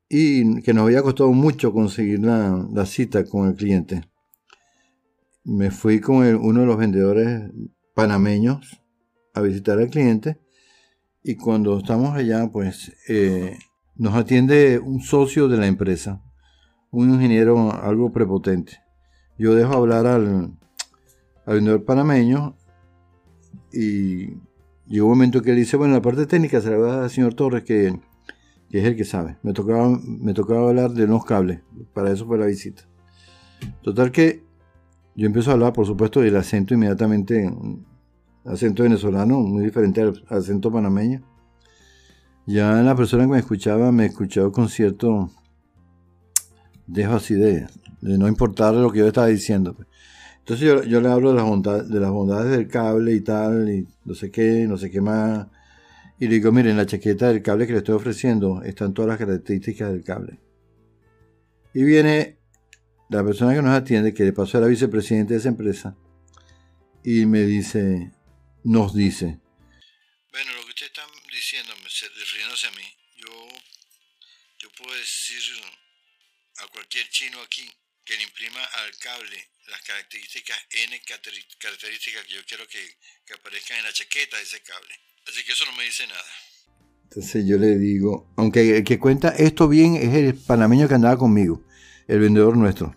y 0.09 0.61
que 0.61 0.73
nos 0.73 0.83
había 0.83 1.01
costado 1.01 1.31
mucho 1.31 1.71
conseguir 1.71 2.19
la, 2.19 2.85
cita 2.85 3.25
con 3.25 3.47
el 3.47 3.55
cliente. 3.55 4.03
Me 5.43 5.71
fui 5.71 5.99
con 5.99 6.17
uno 6.35 6.61
de 6.61 6.65
los 6.65 6.77
vendedores 6.77 7.49
panameños 7.95 8.81
a 9.33 9.41
visitar 9.41 9.79
al 9.79 9.89
cliente 9.89 10.39
y 11.23 11.35
cuando 11.35 11.77
estamos 11.77 12.15
allá, 12.15 12.49
pues 12.51 12.93
eh, 13.07 13.57
nos 13.95 14.15
atiende 14.15 14.79
un 14.79 15.01
socio 15.01 15.47
de 15.47 15.57
la 15.57 15.67
empresa, 15.67 16.21
un 16.91 17.11
ingeniero 17.11 17.71
algo 17.71 18.11
prepotente. 18.11 18.79
Yo 19.37 19.55
dejo 19.55 19.73
hablar 19.73 20.05
al, 20.05 20.57
al 21.45 21.55
vendedor 21.55 21.85
panameño 21.85 22.55
y 23.71 24.37
llegó 24.87 25.07
un 25.07 25.13
momento 25.13 25.41
que 25.41 25.51
él 25.51 25.57
dice, 25.57 25.77
bueno, 25.77 25.93
la 25.93 26.01
parte 26.01 26.25
técnica 26.25 26.61
se 26.61 26.71
la 26.71 26.77
va 26.77 27.03
al 27.03 27.09
señor 27.09 27.33
Torres, 27.33 27.63
que, 27.63 27.99
es 28.69 28.83
el 28.83 28.95
que 28.95 29.05
sabe. 29.05 29.37
Me 29.43 29.53
tocaba, 29.53 29.99
me 30.03 30.33
tocaba 30.33 30.69
hablar 30.69 30.91
de 30.91 31.07
los 31.07 31.25
cables, 31.25 31.61
para 31.93 32.11
eso 32.11 32.25
fue 32.25 32.37
la 32.37 32.45
visita. 32.45 32.83
Total 33.81 34.11
que 34.11 34.43
yo 35.15 35.27
empiezo 35.27 35.51
a 35.51 35.53
hablar, 35.53 35.73
por 35.73 35.85
supuesto, 35.85 36.21
del 36.21 36.35
acento 36.35 36.73
inmediatamente, 36.73 37.51
acento 38.45 38.83
venezolano, 38.83 39.39
muy 39.39 39.63
diferente 39.63 40.01
al 40.01 40.23
acento 40.29 40.71
panameño. 40.71 41.21
Ya 42.45 42.73
la 42.81 42.95
persona 42.95 43.23
que 43.23 43.31
me 43.31 43.39
escuchaba 43.39 43.91
me 43.91 44.07
escuchaba 44.07 44.51
con 44.51 44.67
cierto 44.67 45.31
dejo 46.87 47.13
así 47.15 47.35
de, 47.35 47.67
no 48.01 48.27
importar 48.27 48.73
lo 48.73 48.91
que 48.91 48.99
yo 48.99 49.07
estaba 49.07 49.27
diciendo. 49.27 49.73
Pues. 49.73 49.87
Entonces 50.39 50.89
yo, 50.89 51.01
le 51.01 51.09
hablo 51.09 51.29
de 51.29 51.35
las, 51.37 51.45
bondades, 51.45 51.89
de 51.89 51.99
las 51.99 52.11
bondades 52.11 52.51
del 52.51 52.67
cable 52.67 53.13
y 53.13 53.21
tal, 53.21 53.69
y 53.69 53.87
no 54.03 54.13
sé 54.13 54.29
qué, 54.29 54.65
no 54.67 54.77
sé 54.77 54.91
qué 54.91 54.99
más. 54.99 55.47
Y 56.19 56.27
le 56.27 56.35
digo, 56.35 56.51
miren, 56.51 56.75
la 56.75 56.85
chaqueta 56.85 57.29
del 57.29 57.41
cable 57.41 57.65
que 57.65 57.73
le 57.73 57.79
estoy 57.79 57.95
ofreciendo 57.95 58.61
están 58.63 58.93
todas 58.93 59.09
las 59.09 59.17
características 59.17 59.91
del 59.91 60.03
cable. 60.03 60.39
Y 61.73 61.83
viene 61.83 62.37
la 63.09 63.23
persona 63.23 63.53
que 63.53 63.61
nos 63.61 63.71
atiende, 63.71 64.13
que 64.13 64.25
le 64.25 64.33
pasó 64.33 64.57
a 64.57 64.61
la 64.61 64.67
vicepresidente 64.67 65.33
de 65.33 65.39
esa 65.39 65.49
empresa, 65.49 65.95
y 67.03 67.25
me 67.25 67.43
dice, 67.43 68.11
nos 68.63 68.93
dice, 68.93 69.39
bueno, 70.31 70.49
lo 70.57 70.63
que 70.63 70.69
usted 70.69 70.87
está 70.87 71.01
diciendo, 71.31 71.73
refiriéndose 72.17 72.67
a 72.67 72.71
mí, 72.71 72.87
yo, 73.15 73.47
yo 74.59 74.71
puedo 74.71 74.93
decir 74.95 75.41
a 76.57 76.67
cualquier 76.67 77.09
chino 77.09 77.41
aquí 77.41 77.69
que 78.05 78.15
le 78.17 78.23
imprima 78.23 78.63
al 78.83 78.95
cable 78.97 79.37
las 79.67 79.81
características 79.81 80.57
N 80.69 81.01
características 81.05 82.25
que 82.25 82.33
yo 82.33 82.41
quiero 82.45 82.67
que, 82.67 82.79
que 83.25 83.33
aparezcan 83.33 83.77
en 83.77 83.85
la 83.85 83.93
chaqueta 83.93 84.37
de 84.37 84.43
ese 84.43 84.61
cable. 84.61 84.93
Así 85.27 85.43
que 85.43 85.53
eso 85.53 85.65
no 85.65 85.71
me 85.77 85.83
dice 85.83 86.05
nada. 86.07 86.23
Entonces 87.03 87.45
yo 87.45 87.57
le 87.57 87.77
digo, 87.77 88.33
aunque 88.35 88.77
el 88.77 88.83
que 88.83 88.99
cuenta 88.99 89.29
esto 89.29 89.67
bien 89.67 89.95
es 89.95 90.13
el 90.15 90.35
panameño 90.35 90.87
que 90.87 90.95
andaba 90.95 91.17
conmigo, 91.17 91.63
el 92.07 92.19
vendedor 92.19 92.57
nuestro. 92.57 92.95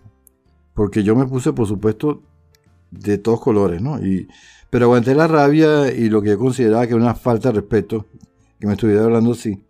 Porque 0.73 1.03
yo 1.03 1.15
me 1.15 1.25
puse, 1.25 1.53
por 1.53 1.67
supuesto, 1.67 2.23
de 2.91 3.17
todos 3.17 3.39
colores, 3.39 3.81
¿no? 3.81 4.03
Y, 4.05 4.27
pero 4.69 4.85
aguanté 4.85 5.15
la 5.15 5.27
rabia 5.27 5.91
y 5.91 6.09
lo 6.09 6.21
que 6.21 6.29
yo 6.29 6.39
consideraba 6.39 6.85
que 6.85 6.93
era 6.93 7.01
una 7.01 7.15
falta 7.15 7.49
de 7.49 7.61
respeto, 7.61 8.09
que 8.59 8.67
me 8.67 8.73
estuviera 8.73 9.03
hablando 9.03 9.31
así. 9.31 9.63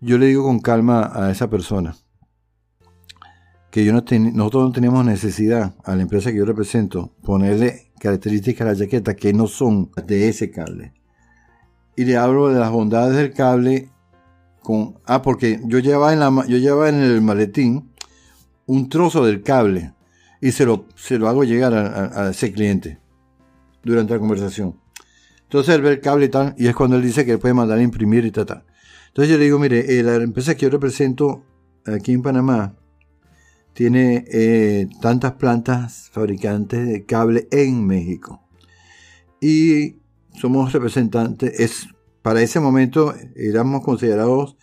Yo 0.00 0.18
le 0.18 0.26
digo 0.26 0.44
con 0.44 0.60
calma 0.60 1.10
a 1.12 1.30
esa 1.30 1.50
persona 1.50 1.96
que 3.70 3.84
yo 3.84 3.92
no 3.92 4.02
nosotros 4.32 4.64
no 4.64 4.72
tenemos 4.72 5.04
necesidad 5.04 5.74
a 5.84 5.94
la 5.94 6.02
empresa 6.02 6.30
que 6.30 6.38
yo 6.38 6.44
represento 6.44 7.12
ponerle 7.22 7.92
características 8.00 8.66
a 8.66 8.72
la 8.72 8.76
chaqueta 8.76 9.14
que 9.14 9.32
no 9.32 9.46
son 9.46 9.90
de 10.06 10.28
ese 10.28 10.50
cable. 10.50 10.94
Y 11.96 12.04
le 12.04 12.16
hablo 12.16 12.48
de 12.48 12.60
las 12.60 12.70
bondades 12.70 13.16
del 13.16 13.32
cable 13.32 13.90
con 14.62 14.98
ah 15.04 15.22
porque 15.22 15.60
yo 15.64 15.78
llevaba 15.78 16.12
en 16.12 16.20
la 16.20 16.46
yo 16.46 16.58
llevaba 16.58 16.88
en 16.88 16.96
el 16.96 17.20
maletín 17.20 17.90
un 18.66 18.88
trozo 18.88 19.24
del 19.24 19.42
cable 19.42 19.92
y 20.40 20.52
se 20.52 20.64
lo, 20.64 20.86
se 20.94 21.18
lo 21.18 21.28
hago 21.28 21.44
llegar 21.44 21.74
a, 21.74 22.30
ese 22.30 22.52
cliente 22.52 22.98
durante 23.82 24.14
la 24.14 24.20
conversación. 24.20 24.76
Entonces 25.48 25.74
él 25.74 25.80
ve 25.80 25.92
el 25.92 26.00
cable 26.00 26.26
y 26.26 26.28
tal, 26.28 26.54
y 26.58 26.66
es 26.66 26.76
cuando 26.76 26.96
él 26.96 27.02
dice 27.02 27.24
que 27.24 27.38
puede 27.38 27.54
mandar 27.54 27.78
a 27.78 27.82
imprimir 27.82 28.26
y 28.26 28.30
tal. 28.30 28.64
Entonces 29.06 29.32
yo 29.32 29.38
le 29.38 29.44
digo, 29.44 29.58
mire, 29.58 29.98
eh, 29.98 30.02
la 30.02 30.16
empresa 30.16 30.54
que 30.54 30.66
yo 30.66 30.70
represento 30.70 31.42
aquí 31.86 32.12
en 32.12 32.20
Panamá 32.20 32.76
tiene 33.72 34.26
eh, 34.30 34.88
tantas 35.00 35.32
plantas 35.32 36.10
fabricantes 36.12 36.86
de 36.86 37.06
cable 37.06 37.48
en 37.50 37.86
México. 37.86 38.42
Y 39.40 39.96
somos 40.38 40.70
representantes, 40.74 41.58
es, 41.58 41.88
para 42.20 42.42
ese 42.42 42.60
momento 42.60 43.14
éramos 43.34 43.82
considerados 43.82 44.58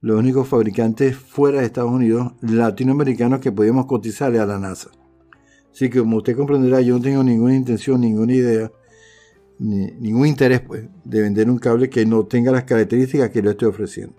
los 0.00 0.20
únicos 0.20 0.46
fabricantes 0.46 1.16
fuera 1.16 1.58
de 1.58 1.66
Estados 1.66 1.90
Unidos 1.90 2.34
latinoamericanos 2.42 3.40
que 3.40 3.50
podíamos 3.50 3.86
cotizarle 3.86 4.38
a 4.38 4.46
la 4.46 4.60
NASA 4.60 4.90
Así 5.72 5.90
que 5.90 5.98
como 5.98 6.18
usted 6.18 6.36
comprenderá, 6.36 6.80
yo 6.80 6.94
no 6.94 7.02
tengo 7.02 7.24
ninguna 7.24 7.56
intención, 7.56 8.00
ninguna 8.00 8.32
idea, 8.32 8.70
ni, 9.58 9.86
ningún 9.92 10.26
interés 10.26 10.60
pues, 10.60 10.84
de 11.04 11.22
vender 11.22 11.50
un 11.50 11.58
cable 11.58 11.90
que 11.90 12.06
no 12.06 12.24
tenga 12.24 12.52
las 12.52 12.64
características 12.64 13.30
que 13.30 13.42
yo 13.42 13.50
estoy 13.50 13.68
ofreciendo. 13.68 14.14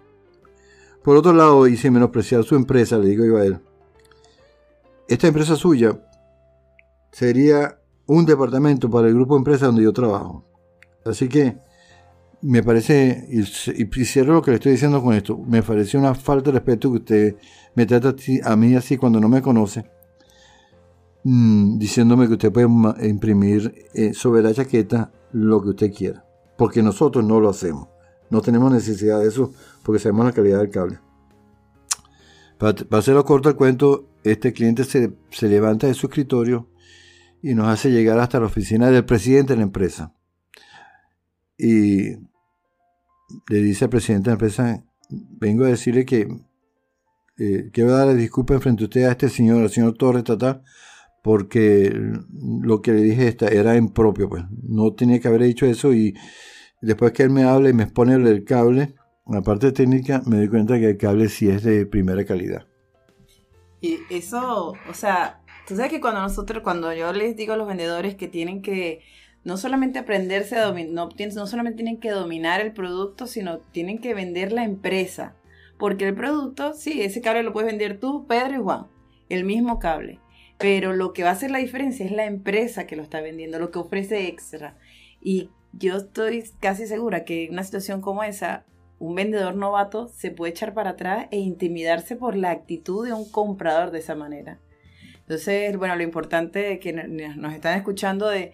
Por 1.03 1.15
otro 1.15 1.33
lado, 1.33 1.67
y 1.67 1.77
sin 1.77 1.93
menospreciar 1.93 2.43
su 2.43 2.55
empresa, 2.55 2.97
le 2.97 3.09
digo 3.09 3.25
yo 3.25 3.37
a 3.37 3.45
él, 3.45 3.59
esta 5.07 5.27
empresa 5.27 5.55
suya 5.55 5.99
sería 7.11 7.79
un 8.05 8.25
departamento 8.25 8.89
para 8.89 9.07
el 9.07 9.13
grupo 9.13 9.35
de 9.35 9.39
empresas 9.39 9.67
donde 9.67 9.83
yo 9.83 9.93
trabajo. 9.93 10.45
Así 11.05 11.27
que 11.27 11.57
me 12.41 12.63
parece, 12.63 13.27
y, 13.29 13.41
y 13.41 14.05
cierro 14.05 14.33
lo 14.33 14.41
que 14.41 14.51
le 14.51 14.55
estoy 14.55 14.73
diciendo 14.73 15.01
con 15.01 15.13
esto, 15.13 15.37
me 15.37 15.63
parece 15.63 15.97
una 15.97 16.15
falta 16.15 16.51
de 16.51 16.59
respeto 16.59 16.91
que 16.91 16.97
usted 16.97 17.35
me 17.75 17.85
trata 17.85 18.13
a 18.43 18.55
mí 18.55 18.75
así 18.75 18.97
cuando 18.97 19.19
no 19.19 19.29
me 19.29 19.41
conoce, 19.41 19.85
mm, 21.23 21.77
diciéndome 21.77 22.27
que 22.27 22.33
usted 22.33 22.51
puede 22.51 22.67
imprimir 23.07 23.87
eh, 23.93 24.13
sobre 24.13 24.41
la 24.41 24.53
chaqueta 24.53 25.11
lo 25.31 25.61
que 25.61 25.69
usted 25.69 25.93
quiera, 25.93 26.25
porque 26.57 26.81
nosotros 26.81 27.23
no 27.23 27.39
lo 27.39 27.49
hacemos, 27.49 27.87
no 28.29 28.41
tenemos 28.41 28.71
necesidad 28.71 29.19
de 29.19 29.27
eso 29.27 29.53
porque 29.83 29.99
sabemos 29.99 30.25
la 30.25 30.33
calidad 30.33 30.59
del 30.59 30.69
cable. 30.69 30.99
Para, 32.57 32.75
hacerlo 32.97 33.23
corto 33.23 33.49
el 33.49 33.55
cuento, 33.55 34.09
este 34.23 34.51
cliente 34.53 34.83
se, 34.83 35.13
se 35.31 35.47
levanta 35.47 35.87
de 35.87 35.93
su 35.93 36.07
escritorio 36.07 36.69
y 37.41 37.55
nos 37.55 37.67
hace 37.67 37.91
llegar 37.91 38.19
hasta 38.19 38.39
la 38.39 38.47
oficina 38.47 38.91
del 38.91 39.05
presidente 39.05 39.53
de 39.53 39.57
la 39.57 39.63
empresa. 39.63 40.13
Y 41.57 42.15
le 43.47 43.61
dice 43.61 43.85
al 43.85 43.89
presidente 43.89 44.29
de 44.29 44.31
la 44.31 44.33
empresa, 44.33 44.83
vengo 45.09 45.65
a 45.65 45.69
decirle 45.69 46.05
que 46.05 46.27
eh, 47.37 47.69
quiero 47.71 47.91
darle 47.91 48.15
disculpas 48.15 48.61
frente 48.61 48.83
a 48.83 48.87
usted 48.87 49.03
a 49.05 49.11
este 49.11 49.29
señor, 49.29 49.61
al 49.61 49.69
señor 49.69 49.93
Torres 49.97 50.25
Tata, 50.25 50.61
porque 51.21 51.93
lo 52.41 52.81
que 52.81 52.93
le 52.93 53.01
dije 53.01 53.35
era 53.51 53.75
impropio, 53.75 54.29
pues 54.29 54.43
no 54.63 54.93
tenía 54.93 55.19
que 55.19 55.27
haber 55.27 55.43
dicho 55.43 55.65
eso 55.65 55.93
y 55.93 56.15
después 56.81 57.11
que 57.11 57.23
él 57.23 57.29
me 57.29 57.43
habla 57.43 57.69
y 57.69 57.73
me 57.73 57.83
expone 57.83 58.15
el 58.15 58.43
cable, 58.45 58.95
la 59.27 59.41
parte 59.41 59.71
técnica, 59.71 60.21
me 60.25 60.37
doy 60.37 60.49
cuenta 60.49 60.79
que 60.79 60.89
el 60.89 60.97
cable 60.97 61.29
sí 61.29 61.49
es 61.49 61.63
de 61.63 61.85
primera 61.85 62.25
calidad. 62.25 62.65
Y 63.81 63.99
eso, 64.09 64.73
o 64.89 64.93
sea, 64.93 65.41
tú 65.67 65.75
sabes 65.75 65.91
que 65.91 66.01
cuando 66.01 66.21
nosotros, 66.21 66.63
cuando 66.63 66.93
yo 66.93 67.13
les 67.13 67.35
digo 67.35 67.53
a 67.53 67.57
los 67.57 67.67
vendedores 67.67 68.15
que 68.15 68.27
tienen 68.27 68.61
que 68.61 69.01
no 69.43 69.57
solamente 69.57 69.99
aprenderse 69.99 70.57
a 70.57 70.65
dominar, 70.65 70.91
no, 70.93 71.09
no 71.35 71.47
solamente 71.47 71.77
tienen 71.77 71.99
que 71.99 72.11
dominar 72.11 72.59
el 72.59 72.73
producto, 72.73 73.25
sino 73.25 73.59
tienen 73.59 73.99
que 73.99 74.13
vender 74.13 74.51
la 74.51 74.63
empresa. 74.63 75.35
Porque 75.77 76.07
el 76.07 76.15
producto, 76.15 76.73
sí, 76.73 77.01
ese 77.01 77.21
cable 77.21 77.43
lo 77.43 77.53
puedes 77.53 77.71
vender 77.71 77.99
tú, 77.99 78.27
Pedro 78.27 78.55
y 78.55 78.61
Juan, 78.61 78.87
el 79.29 79.45
mismo 79.45 79.79
cable. 79.79 80.19
Pero 80.59 80.93
lo 80.93 81.13
que 81.13 81.23
va 81.23 81.29
a 81.29 81.33
hacer 81.33 81.51
la 81.51 81.59
diferencia 81.59 82.05
es 82.05 82.11
la 82.11 82.25
empresa 82.25 82.85
que 82.85 82.95
lo 82.95 83.01
está 83.01 83.21
vendiendo, 83.21 83.59
lo 83.59 83.71
que 83.71 83.79
ofrece 83.79 84.27
extra. 84.27 84.77
Y 85.21 85.49
yo 85.71 85.97
estoy 85.97 86.43
casi 86.59 86.85
segura 86.85 87.23
que 87.23 87.45
en 87.45 87.53
una 87.53 87.63
situación 87.63 88.01
como 88.01 88.23
esa, 88.23 88.65
un 88.99 89.15
vendedor 89.15 89.55
novato 89.55 90.09
se 90.09 90.31
puede 90.31 90.51
echar 90.51 90.73
para 90.73 90.91
atrás 90.91 91.27
e 91.31 91.37
intimidarse 91.37 92.15
por 92.15 92.35
la 92.35 92.51
actitud 92.51 93.05
de 93.05 93.13
un 93.13 93.29
comprador 93.31 93.91
de 93.91 93.99
esa 93.99 94.15
manera. 94.15 94.59
Entonces, 95.21 95.77
bueno, 95.77 95.95
lo 95.95 96.03
importante 96.03 96.79
que 96.79 96.91
nos 96.91 97.53
están 97.53 97.77
escuchando 97.77 98.27
de 98.27 98.53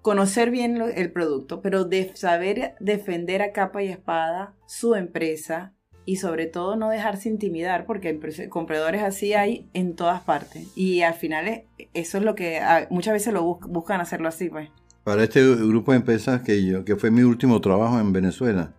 conocer 0.00 0.50
bien 0.50 0.80
el 0.80 1.12
producto, 1.12 1.60
pero 1.60 1.84
de 1.84 2.14
saber 2.14 2.74
defender 2.78 3.42
a 3.42 3.52
capa 3.52 3.82
y 3.82 3.88
espada 3.88 4.54
su 4.66 4.94
empresa 4.94 5.74
y 6.06 6.16
sobre 6.16 6.46
todo 6.46 6.76
no 6.76 6.90
dejarse 6.90 7.28
intimidar 7.28 7.86
porque 7.86 8.18
compradores 8.48 9.02
así 9.02 9.32
hay 9.32 9.68
en 9.72 9.94
todas 9.94 10.22
partes 10.22 10.68
y 10.76 11.02
al 11.02 11.14
final 11.14 11.64
eso 11.94 12.18
es 12.18 12.24
lo 12.24 12.34
que 12.34 12.60
muchas 12.90 13.14
veces 13.14 13.32
lo 13.32 13.42
buscan 13.42 14.00
hacerlo 14.00 14.28
así 14.28 14.48
pues. 14.48 14.68
Para 15.02 15.24
este 15.24 15.42
grupo 15.56 15.92
de 15.92 15.98
empresas 15.98 16.42
que 16.42 16.64
yo 16.64 16.84
que 16.84 16.96
fue 16.96 17.10
mi 17.10 17.22
último 17.22 17.60
trabajo 17.60 17.98
en 17.98 18.12
Venezuela, 18.12 18.74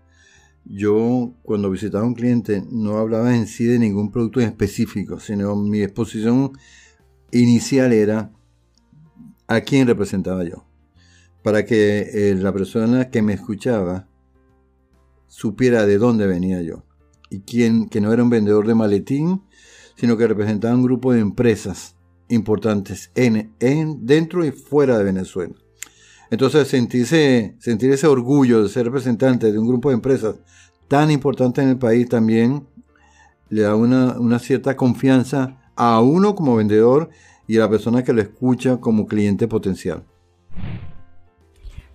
yo 0.65 1.33
cuando 1.43 1.69
visitaba 1.69 2.03
a 2.03 2.07
un 2.07 2.15
cliente 2.15 2.63
no 2.71 2.97
hablaba 2.97 3.35
en 3.35 3.47
sí 3.47 3.65
de 3.65 3.79
ningún 3.79 4.11
producto 4.11 4.39
en 4.39 4.47
específico, 4.47 5.19
sino 5.19 5.55
mi 5.55 5.81
exposición 5.81 6.51
inicial 7.31 7.93
era 7.93 8.31
a 9.47 9.61
quién 9.61 9.87
representaba 9.87 10.43
yo 10.43 10.65
para 11.43 11.63
que 11.63 12.31
eh, 12.31 12.35
la 12.35 12.51
persona 12.51 13.09
que 13.11 13.21
me 13.21 13.33
escuchaba 13.33 14.07
supiera 15.27 15.85
de 15.85 15.99
dónde 15.99 16.25
venía 16.25 16.61
yo. 16.63 16.83
Y 17.29 17.41
quién, 17.41 17.89
que 17.89 18.01
no 18.01 18.13
era 18.13 18.23
un 18.23 18.29
vendedor 18.29 18.67
de 18.67 18.75
maletín, 18.75 19.41
sino 19.95 20.17
que 20.17 20.27
representaba 20.27 20.75
un 20.75 20.83
grupo 20.83 21.13
de 21.13 21.19
empresas 21.19 21.95
importantes 22.27 23.11
en, 23.15 23.53
en, 23.59 24.05
dentro 24.05 24.45
y 24.45 24.51
fuera 24.51 24.97
de 24.97 25.03
Venezuela. 25.03 25.53
Entonces 26.31 26.67
sentirse, 26.67 27.55
sentir 27.59 27.91
ese 27.91 28.07
orgullo 28.07 28.63
de 28.63 28.69
ser 28.69 28.85
representante 28.85 29.51
de 29.51 29.59
un 29.59 29.67
grupo 29.67 29.89
de 29.89 29.95
empresas 29.95 30.35
tan 30.87 31.11
importante 31.11 31.61
en 31.61 31.69
el 31.69 31.77
país 31.77 32.09
también 32.09 32.67
le 33.49 33.61
da 33.61 33.75
una, 33.75 34.19
una 34.19 34.39
cierta 34.39 34.75
confianza 34.75 35.71
a 35.75 36.01
uno 36.01 36.35
como 36.35 36.55
vendedor 36.55 37.09
y 37.47 37.57
a 37.57 37.61
la 37.61 37.69
persona 37.69 38.03
que 38.03 38.13
lo 38.13 38.21
escucha 38.21 38.77
como 38.77 39.05
cliente 39.05 39.47
potencial. 39.47 40.03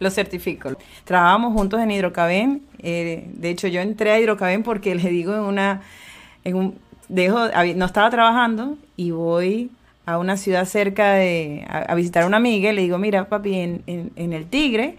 Lo 0.00 0.10
certifico. 0.10 0.70
Trabajamos 1.04 1.52
juntos 1.52 1.78
en 1.78 1.90
Hidrocaben. 1.90 2.62
Eh, 2.78 3.28
de 3.34 3.50
hecho, 3.50 3.68
yo 3.68 3.82
entré 3.82 4.10
a 4.10 4.18
Hidrocaben 4.18 4.62
porque 4.62 4.94
le 4.96 5.10
digo 5.10 5.34
en 5.34 5.40
una... 5.40 5.82
En 6.42 6.56
un, 6.56 6.78
dejo, 7.08 7.38
no 7.76 7.84
estaba 7.84 8.08
trabajando 8.08 8.78
y 8.96 9.10
voy 9.10 9.70
a 10.06 10.16
una 10.16 10.38
ciudad 10.38 10.64
cerca 10.64 11.12
de... 11.12 11.66
a, 11.68 11.94
visitar 11.94 12.22
a 12.22 12.26
una 12.26 12.38
amiga 12.38 12.72
y 12.72 12.74
le 12.74 12.80
digo, 12.80 12.96
mira, 12.96 13.28
papi, 13.28 13.54
en, 13.54 14.10
el 14.16 14.46
Tigre 14.46 14.96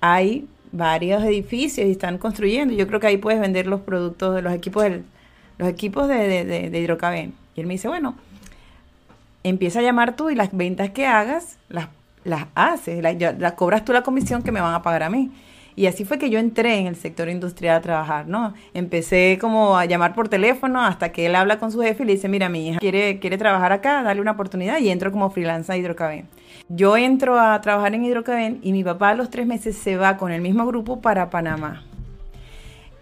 hay 0.00 0.48
varios 0.72 1.22
edificios 1.22 1.86
y 1.86 1.92
están 1.92 2.18
construyendo. 2.18 2.74
Yo 2.74 2.88
creo 2.88 2.98
que 2.98 3.06
ahí 3.06 3.18
puedes 3.18 3.40
vender 3.40 3.68
los 3.68 3.82
productos 3.82 4.34
de 4.34 4.42
los 4.42 4.52
equipos 4.52 4.82
del, 4.82 5.04
los 5.58 5.68
equipos 5.68 6.08
de, 6.08 6.44
de, 6.44 6.70
de, 6.70 6.80
Hidrocaben. 6.80 7.34
Y 7.54 7.60
él 7.60 7.68
me 7.68 7.74
dice, 7.74 7.86
bueno, 7.86 8.16
empieza 9.44 9.78
a 9.78 9.82
llamar 9.82 10.16
tú 10.16 10.28
y 10.28 10.34
las 10.34 10.56
ventas 10.56 10.90
que 10.90 11.06
hagas 11.06 11.56
las 11.68 11.86
las 12.24 12.46
haces, 12.54 13.02
la, 13.02 13.56
cobras 13.56 13.84
tú 13.84 13.92
la 13.92 14.02
comisión 14.02 14.42
que 14.42 14.52
me 14.52 14.60
van 14.60 14.74
a 14.74 14.82
pagar 14.82 15.02
a 15.02 15.10
mí. 15.10 15.30
Y 15.76 15.86
así 15.86 16.04
fue 16.04 16.18
que 16.18 16.28
yo 16.28 16.38
entré 16.38 16.78
en 16.78 16.86
el 16.86 16.96
sector 16.96 17.28
industrial 17.28 17.76
a 17.76 17.80
trabajar, 17.80 18.26
¿no? 18.26 18.52
Empecé 18.74 19.38
como 19.40 19.78
a 19.78 19.84
llamar 19.86 20.14
por 20.14 20.28
teléfono 20.28 20.82
hasta 20.82 21.10
que 21.12 21.26
él 21.26 21.34
habla 21.34 21.58
con 21.58 21.72
su 21.72 21.80
jefe 21.80 22.02
y 22.02 22.06
le 22.06 22.12
dice, 22.14 22.28
mira, 22.28 22.48
mi 22.48 22.68
hija 22.68 22.80
quiere, 22.80 23.18
quiere 23.18 23.38
trabajar 23.38 23.72
acá, 23.72 24.02
dale 24.02 24.20
una 24.20 24.32
oportunidad 24.32 24.78
y 24.78 24.90
entro 24.90 25.12
como 25.12 25.30
freelance 25.30 25.72
a 25.72 25.76
Hidrocaben. 25.76 26.28
Yo 26.68 26.96
entro 26.96 27.38
a 27.38 27.60
trabajar 27.60 27.94
en 27.94 28.04
Hidrocaben 28.04 28.58
y 28.62 28.72
mi 28.72 28.84
papá 28.84 29.10
a 29.10 29.14
los 29.14 29.30
tres 29.30 29.46
meses 29.46 29.76
se 29.76 29.96
va 29.96 30.16
con 30.16 30.32
el 30.32 30.42
mismo 30.42 30.66
grupo 30.66 31.00
para 31.00 31.30
Panamá. 31.30 31.84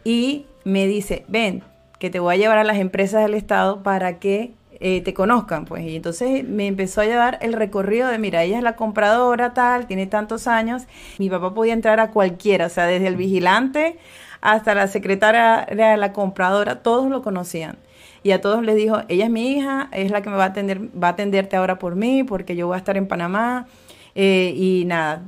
Y 0.05 0.47
me 0.64 0.87
dice, 0.87 1.25
ven, 1.27 1.62
que 1.99 2.11
te 2.11 2.21
voy 2.21 2.35
a 2.35 2.39
llevar 2.39 2.59
a 2.59 2.64
las 2.64 2.79
empresas 2.79 3.23
del 3.23 3.35
Estado 3.35 3.83
para 3.83 4.19
que 4.19 4.53
eh, 4.81 5.01
te 5.03 5.12
conozcan, 5.14 5.64
pues. 5.64 5.85
Y 5.85 5.97
entonces 5.97 6.45
me 6.49 6.66
empezó 6.66 7.01
a 7.01 7.05
llevar 7.05 7.39
el 7.43 7.53
recorrido 7.53 8.09
de, 8.09 8.18
mira, 8.18 8.43
ella 8.45 8.59
es 8.59 8.62
la 8.62 8.76
compradora, 8.76 9.55
tal, 9.55 9.87
tiene 9.87 10.07
tantos 10.07 10.47
años. 10.47 10.85
Mi 11.18 11.29
papá 11.29 11.55
podía 11.55 11.72
entrar 11.72 12.01
a 12.01 12.11
cualquiera, 12.11 12.66
o 12.66 12.68
sea, 12.68 12.87
desde 12.87 13.09
el 13.09 13.16
vigilante 13.16 13.99
hasta 14.41 14.74
la 14.74 14.87
secretaria, 14.87 15.66
la 15.97 16.12
compradora, 16.12 16.83
todos 16.83 17.11
lo 17.11 17.22
conocían. 17.22 17.76
Y 18.22 18.33
a 18.33 18.41
todos 18.41 18.62
les 18.64 18.76
dijo, 18.76 19.01
ella 19.09 19.24
es 19.24 19.31
mi 19.31 19.53
hija, 19.53 19.89
es 19.93 20.11
la 20.11 20.22
que 20.22 20.31
me 20.31 20.37
va 20.37 20.45
a 20.45 20.49
atender, 20.49 20.81
va 20.81 21.09
a 21.09 21.11
atenderte 21.12 21.57
ahora 21.57 21.79
por 21.79 21.97
mí, 21.97 22.24
porque 22.24 22.55
yo 22.57 22.68
voy 22.68 22.74
a 22.74 22.79
estar 22.79 22.97
en 22.97 23.09
Panamá. 23.09 23.66
Eh, 24.14 24.53
y 24.57 24.85
nada, 24.87 25.22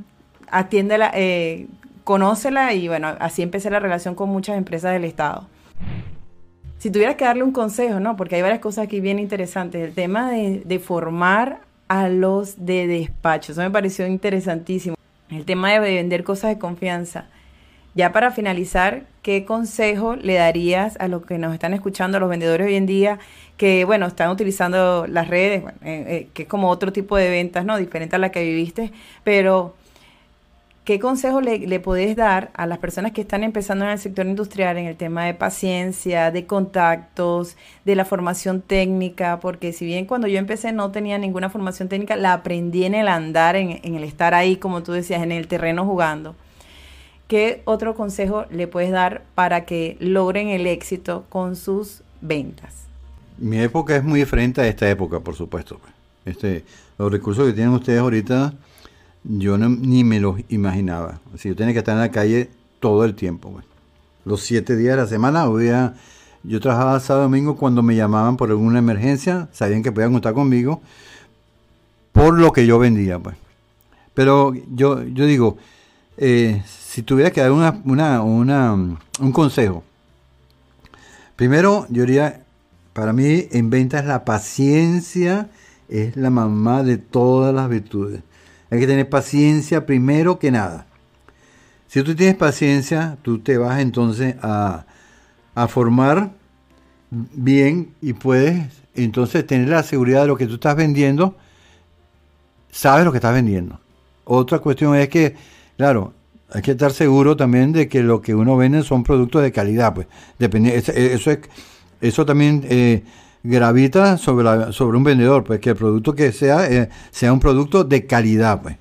atiéndela, 0.48 1.10
eh, 1.14 1.66
conócela 2.04 2.72
y 2.74 2.88
bueno, 2.88 3.08
así 3.20 3.42
empecé 3.42 3.70
la 3.70 3.80
relación 3.80 4.14
con 4.14 4.28
muchas 4.30 4.56
empresas 4.56 4.92
del 4.92 5.04
Estado 5.04 5.46
si 6.80 6.90
tuvieras 6.90 7.16
que 7.16 7.26
darle 7.26 7.42
un 7.42 7.52
consejo, 7.52 8.00
¿no? 8.00 8.16
Porque 8.16 8.36
hay 8.36 8.42
varias 8.42 8.60
cosas 8.60 8.86
aquí 8.86 9.00
bien 9.00 9.18
interesantes. 9.18 9.86
El 9.86 9.92
tema 9.92 10.30
de, 10.30 10.78
formar 10.78 11.60
a 11.88 12.08
los 12.08 12.64
de 12.64 12.86
despacho, 12.86 13.52
eso 13.52 13.60
me 13.60 13.70
pareció 13.70 14.06
interesantísimo. 14.06 14.96
El 15.28 15.44
tema 15.44 15.72
de 15.72 15.78
vender 15.78 16.24
cosas 16.24 16.54
de 16.54 16.58
confianza. 16.58 17.26
Ya 17.94 18.12
para 18.12 18.30
finalizar, 18.30 19.02
¿qué 19.20 19.44
consejo 19.44 20.16
le 20.16 20.34
darías 20.34 20.96
a 21.00 21.08
los 21.08 21.26
que 21.26 21.36
nos 21.36 21.52
están 21.52 21.74
escuchando, 21.74 22.16
a 22.16 22.20
los 22.20 22.30
vendedores 22.30 22.66
hoy 22.66 22.76
en 22.76 22.86
día, 22.86 23.18
que, 23.58 23.84
bueno, 23.84 24.06
están 24.06 24.30
utilizando 24.30 25.06
las 25.06 25.28
redes, 25.28 25.62
eh, 25.64 25.74
eh, 25.84 26.28
que 26.32 26.44
es 26.44 26.48
como 26.48 26.70
otro 26.70 26.94
tipo 26.94 27.18
de 27.18 27.28
ventas, 27.28 27.66
¿no? 27.66 27.76
Diferente 27.76 28.16
a 28.16 28.18
la 28.18 28.30
que 28.30 28.42
viviste, 28.42 28.90
pero 29.22 29.74
¿Qué 30.84 30.98
consejo 30.98 31.40
le, 31.40 31.58
le 31.58 31.78
podés 31.78 32.16
dar 32.16 32.50
a 32.54 32.66
las 32.66 32.78
personas 32.78 33.12
que 33.12 33.20
están 33.20 33.44
empezando 33.44 33.84
en 33.84 33.90
el 33.90 33.98
sector 33.98 34.26
industrial 34.26 34.78
en 34.78 34.86
el 34.86 34.96
tema 34.96 35.24
de 35.24 35.34
paciencia, 35.34 36.30
de 36.30 36.46
contactos, 36.46 37.56
de 37.84 37.94
la 37.94 38.04
formación 38.04 38.62
técnica? 38.62 39.40
Porque 39.40 39.72
si 39.72 39.84
bien 39.84 40.06
cuando 40.06 40.26
yo 40.26 40.38
empecé 40.38 40.72
no 40.72 40.90
tenía 40.90 41.18
ninguna 41.18 41.50
formación 41.50 41.88
técnica, 41.88 42.16
la 42.16 42.32
aprendí 42.32 42.84
en 42.84 42.94
el 42.94 43.08
andar, 43.08 43.56
en, 43.56 43.78
en 43.82 43.94
el 43.94 44.04
estar 44.04 44.32
ahí, 44.34 44.56
como 44.56 44.82
tú 44.82 44.92
decías, 44.92 45.22
en 45.22 45.32
el 45.32 45.48
terreno 45.48 45.84
jugando. 45.84 46.34
¿Qué 47.28 47.62
otro 47.64 47.94
consejo 47.94 48.46
le 48.50 48.66
puedes 48.66 48.90
dar 48.90 49.22
para 49.36 49.64
que 49.64 49.96
logren 50.00 50.48
el 50.48 50.66
éxito 50.66 51.26
con 51.28 51.54
sus 51.54 52.02
ventas? 52.20 52.86
Mi 53.38 53.60
época 53.60 53.94
es 53.94 54.02
muy 54.02 54.18
diferente 54.18 54.60
a 54.60 54.66
esta 54.66 54.90
época, 54.90 55.20
por 55.20 55.36
supuesto. 55.36 55.78
Este, 56.24 56.64
los 56.98 57.12
recursos 57.12 57.46
que 57.46 57.52
tienen 57.52 57.72
ustedes 57.72 58.00
ahorita, 58.00 58.52
yo 59.24 59.58
ni 59.58 60.04
me 60.04 60.20
los 60.20 60.40
imaginaba. 60.48 61.20
Así, 61.34 61.48
yo 61.48 61.56
tenía 61.56 61.72
que 61.72 61.80
estar 61.80 61.94
en 61.94 62.00
la 62.00 62.10
calle 62.10 62.50
todo 62.80 63.04
el 63.04 63.14
tiempo. 63.14 63.60
Los 64.24 64.42
siete 64.42 64.76
días 64.76 64.96
de 64.96 65.02
la 65.02 65.08
semana, 65.08 65.42
había, 65.42 65.94
yo 66.42 66.60
trabajaba 66.60 67.00
sábado 67.00 67.24
domingo 67.24 67.56
cuando 67.56 67.82
me 67.82 67.96
llamaban 67.96 68.36
por 68.36 68.50
alguna 68.50 68.78
emergencia, 68.78 69.48
sabían 69.52 69.82
que 69.82 69.92
podían 69.92 70.12
contar 70.12 70.34
conmigo 70.34 70.80
por 72.12 72.38
lo 72.38 72.52
que 72.52 72.66
yo 72.66 72.78
vendía. 72.78 73.18
Pues. 73.18 73.36
Pero 74.14 74.52
yo, 74.74 75.02
yo 75.04 75.26
digo, 75.26 75.58
eh, 76.16 76.62
si 76.66 77.02
tuviera 77.02 77.30
que 77.30 77.40
dar 77.40 77.52
una, 77.52 77.80
una, 77.84 78.22
una, 78.22 78.72
un 78.74 79.32
consejo, 79.32 79.84
primero 81.36 81.86
yo 81.88 82.04
diría, 82.04 82.44
para 82.92 83.12
mí 83.12 83.46
en 83.50 83.70
ventas 83.70 84.04
la 84.04 84.24
paciencia 84.24 85.48
es 85.88 86.16
la 86.16 86.30
mamá 86.30 86.82
de 86.82 86.98
todas 86.98 87.54
las 87.54 87.68
virtudes. 87.68 88.22
Hay 88.70 88.80
que 88.80 88.86
tener 88.86 89.08
paciencia 89.08 89.86
primero 89.86 90.38
que 90.38 90.50
nada. 90.50 90.86
Si 91.88 92.02
tú 92.02 92.14
tienes 92.14 92.36
paciencia, 92.36 93.18
tú 93.22 93.40
te 93.40 93.58
vas 93.58 93.80
entonces 93.80 94.36
a, 94.42 94.86
a 95.54 95.68
formar 95.68 96.30
bien 97.10 97.94
y 98.00 98.12
puedes 98.12 98.68
entonces 98.94 99.46
tener 99.46 99.68
la 99.68 99.82
seguridad 99.82 100.22
de 100.22 100.28
lo 100.28 100.36
que 100.36 100.46
tú 100.46 100.54
estás 100.54 100.76
vendiendo, 100.76 101.36
sabes 102.70 103.04
lo 103.04 103.12
que 103.12 103.18
estás 103.18 103.34
vendiendo. 103.34 103.80
Otra 104.24 104.60
cuestión 104.60 104.94
es 104.94 105.08
que, 105.08 105.34
claro, 105.76 106.12
hay 106.52 106.62
que 106.62 106.72
estar 106.72 106.92
seguro 106.92 107.36
también 107.36 107.72
de 107.72 107.88
que 107.88 108.02
lo 108.02 108.20
que 108.20 108.34
uno 108.34 108.56
vende 108.56 108.82
son 108.82 109.02
productos 109.02 109.42
de 109.42 109.52
calidad. 109.52 109.94
Pues, 109.94 110.06
eso, 110.38 111.30
es, 111.30 111.38
eso 112.00 112.26
también 112.26 112.64
eh, 112.68 113.02
gravita 113.42 114.18
sobre, 114.18 114.72
sobre 114.72 114.96
un 114.98 115.04
vendedor, 115.04 115.44
pues 115.44 115.60
que 115.60 115.70
el 115.70 115.76
producto 115.76 116.14
que 116.14 116.32
sea 116.32 116.66
eh, 116.70 116.88
sea 117.10 117.32
un 117.32 117.40
producto 117.40 117.84
de 117.84 118.06
calidad, 118.06 118.62
pues, 118.62 118.76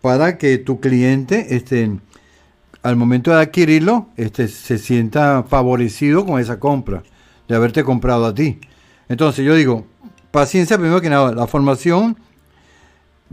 para 0.00 0.36
que 0.36 0.58
tu 0.58 0.80
cliente, 0.80 1.56
este, 1.56 1.98
al 2.82 2.96
momento 2.96 3.30
de 3.30 3.40
adquirirlo, 3.40 4.08
este, 4.16 4.48
se 4.48 4.78
sienta 4.78 5.44
favorecido 5.44 6.26
con 6.26 6.40
esa 6.40 6.60
compra, 6.60 7.02
de 7.48 7.56
haberte 7.56 7.84
comprado 7.84 8.26
a 8.26 8.34
ti. 8.34 8.58
Entonces 9.08 9.44
yo 9.44 9.54
digo, 9.54 9.86
paciencia 10.30 10.76
primero 10.76 11.00
que 11.00 11.08
nada, 11.08 11.32
la 11.32 11.46
formación 11.46 12.18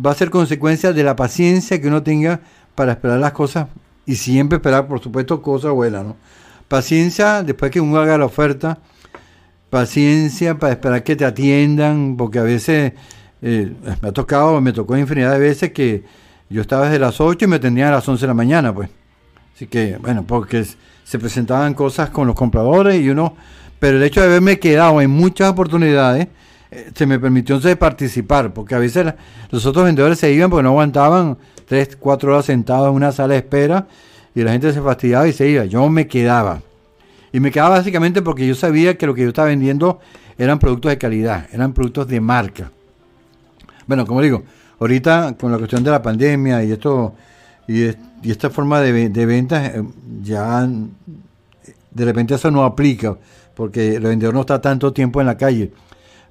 va 0.03 0.11
a 0.11 0.15
ser 0.15 0.29
consecuencia 0.29 0.93
de 0.93 1.03
la 1.03 1.15
paciencia 1.15 1.81
que 1.81 1.87
uno 1.87 2.03
tenga 2.03 2.41
para 2.75 2.93
esperar 2.93 3.19
las 3.19 3.33
cosas 3.33 3.67
y 4.05 4.15
siempre 4.15 4.57
esperar, 4.57 4.87
por 4.87 5.01
supuesto, 5.01 5.41
cosas 5.41 5.71
buenas, 5.71 6.05
¿no? 6.05 6.15
Paciencia 6.67 7.43
después 7.43 7.71
que 7.71 7.81
uno 7.81 7.99
haga 7.99 8.17
la 8.17 8.25
oferta, 8.25 8.79
paciencia 9.71 10.59
para 10.59 10.73
esperar 10.73 11.01
que 11.01 11.15
te 11.15 11.25
atiendan, 11.25 12.17
porque 12.17 12.37
a 12.37 12.43
veces 12.43 12.91
eh, 13.41 13.73
me 14.01 14.09
ha 14.09 14.11
tocado, 14.11 14.59
me 14.61 14.73
tocó 14.73 14.97
infinidad 14.97 15.31
de 15.31 15.39
veces 15.39 15.71
que 15.71 16.03
yo 16.49 16.61
estaba 16.61 16.85
desde 16.85 16.99
las 16.99 17.19
8 17.21 17.45
y 17.45 17.47
me 17.47 17.55
atendían 17.55 17.87
a 17.87 17.91
las 17.91 18.07
11 18.07 18.21
de 18.21 18.27
la 18.27 18.33
mañana, 18.33 18.75
pues. 18.75 18.89
Así 19.55 19.67
que, 19.67 19.97
bueno, 20.01 20.23
porque 20.27 20.65
se 21.05 21.19
presentaban 21.19 21.73
cosas 21.73 22.09
con 22.09 22.27
los 22.27 22.35
compradores 22.35 23.01
y 23.01 23.09
uno, 23.09 23.35
pero 23.79 23.95
el 23.95 24.03
hecho 24.03 24.19
de 24.19 24.27
haberme 24.27 24.59
quedado 24.59 24.99
en 25.01 25.09
muchas 25.09 25.49
oportunidades, 25.49 26.27
eh, 26.69 26.91
se 26.93 27.05
me 27.05 27.17
permitió 27.17 27.55
entonces 27.55 27.77
participar, 27.77 28.53
porque 28.53 28.75
a 28.75 28.79
veces 28.79 29.13
los 29.51 29.65
otros 29.65 29.85
vendedores 29.85 30.19
se 30.19 30.33
iban 30.33 30.49
porque 30.49 30.63
no 30.63 30.69
aguantaban 30.69 31.37
3, 31.65 31.95
4 31.97 32.33
horas 32.33 32.45
sentados 32.45 32.89
en 32.89 32.95
una 32.95 33.13
sala 33.13 33.35
de 33.35 33.39
espera 33.39 33.87
y 34.35 34.43
la 34.43 34.51
gente 34.51 34.73
se 34.73 34.81
fastidiaba 34.81 35.29
y 35.29 35.33
se 35.33 35.47
iba. 35.47 35.63
Yo 35.63 35.89
me 35.89 36.07
quedaba. 36.07 36.61
Y 37.33 37.39
me 37.39 37.51
quedaba 37.51 37.77
básicamente 37.77 38.21
porque 38.21 38.45
yo 38.45 38.55
sabía 38.55 38.97
que 38.97 39.05
lo 39.05 39.13
que 39.13 39.21
yo 39.21 39.29
estaba 39.29 39.47
vendiendo 39.47 39.99
eran 40.37 40.59
productos 40.59 40.91
de 40.91 40.97
calidad, 40.97 41.47
eran 41.51 41.73
productos 41.73 42.07
de 42.07 42.19
marca. 42.19 42.71
Bueno, 43.87 44.05
como 44.05 44.21
digo, 44.21 44.43
ahorita 44.79 45.35
con 45.39 45.51
la 45.51 45.57
cuestión 45.57 45.83
de 45.83 45.91
la 45.91 46.01
pandemia 46.01 46.63
y 46.63 46.71
esto 46.71 47.13
y, 47.67 48.29
esta 48.29 48.49
forma 48.49 48.81
de, 48.81 49.09
de 49.09 49.25
ventas, 49.25 49.75
eh, 49.75 49.83
ya 50.21 50.67
de 51.91 52.05
repente 52.05 52.35
eso 52.35 52.51
no 52.51 52.63
aplica, 52.63 53.17
porque 53.55 53.95
el 53.95 54.03
vendedor 54.03 54.33
no 54.33 54.41
está 54.41 54.61
tanto 54.61 54.93
tiempo 54.93 55.21
en 55.21 55.27
la 55.27 55.37
calle. 55.37 55.71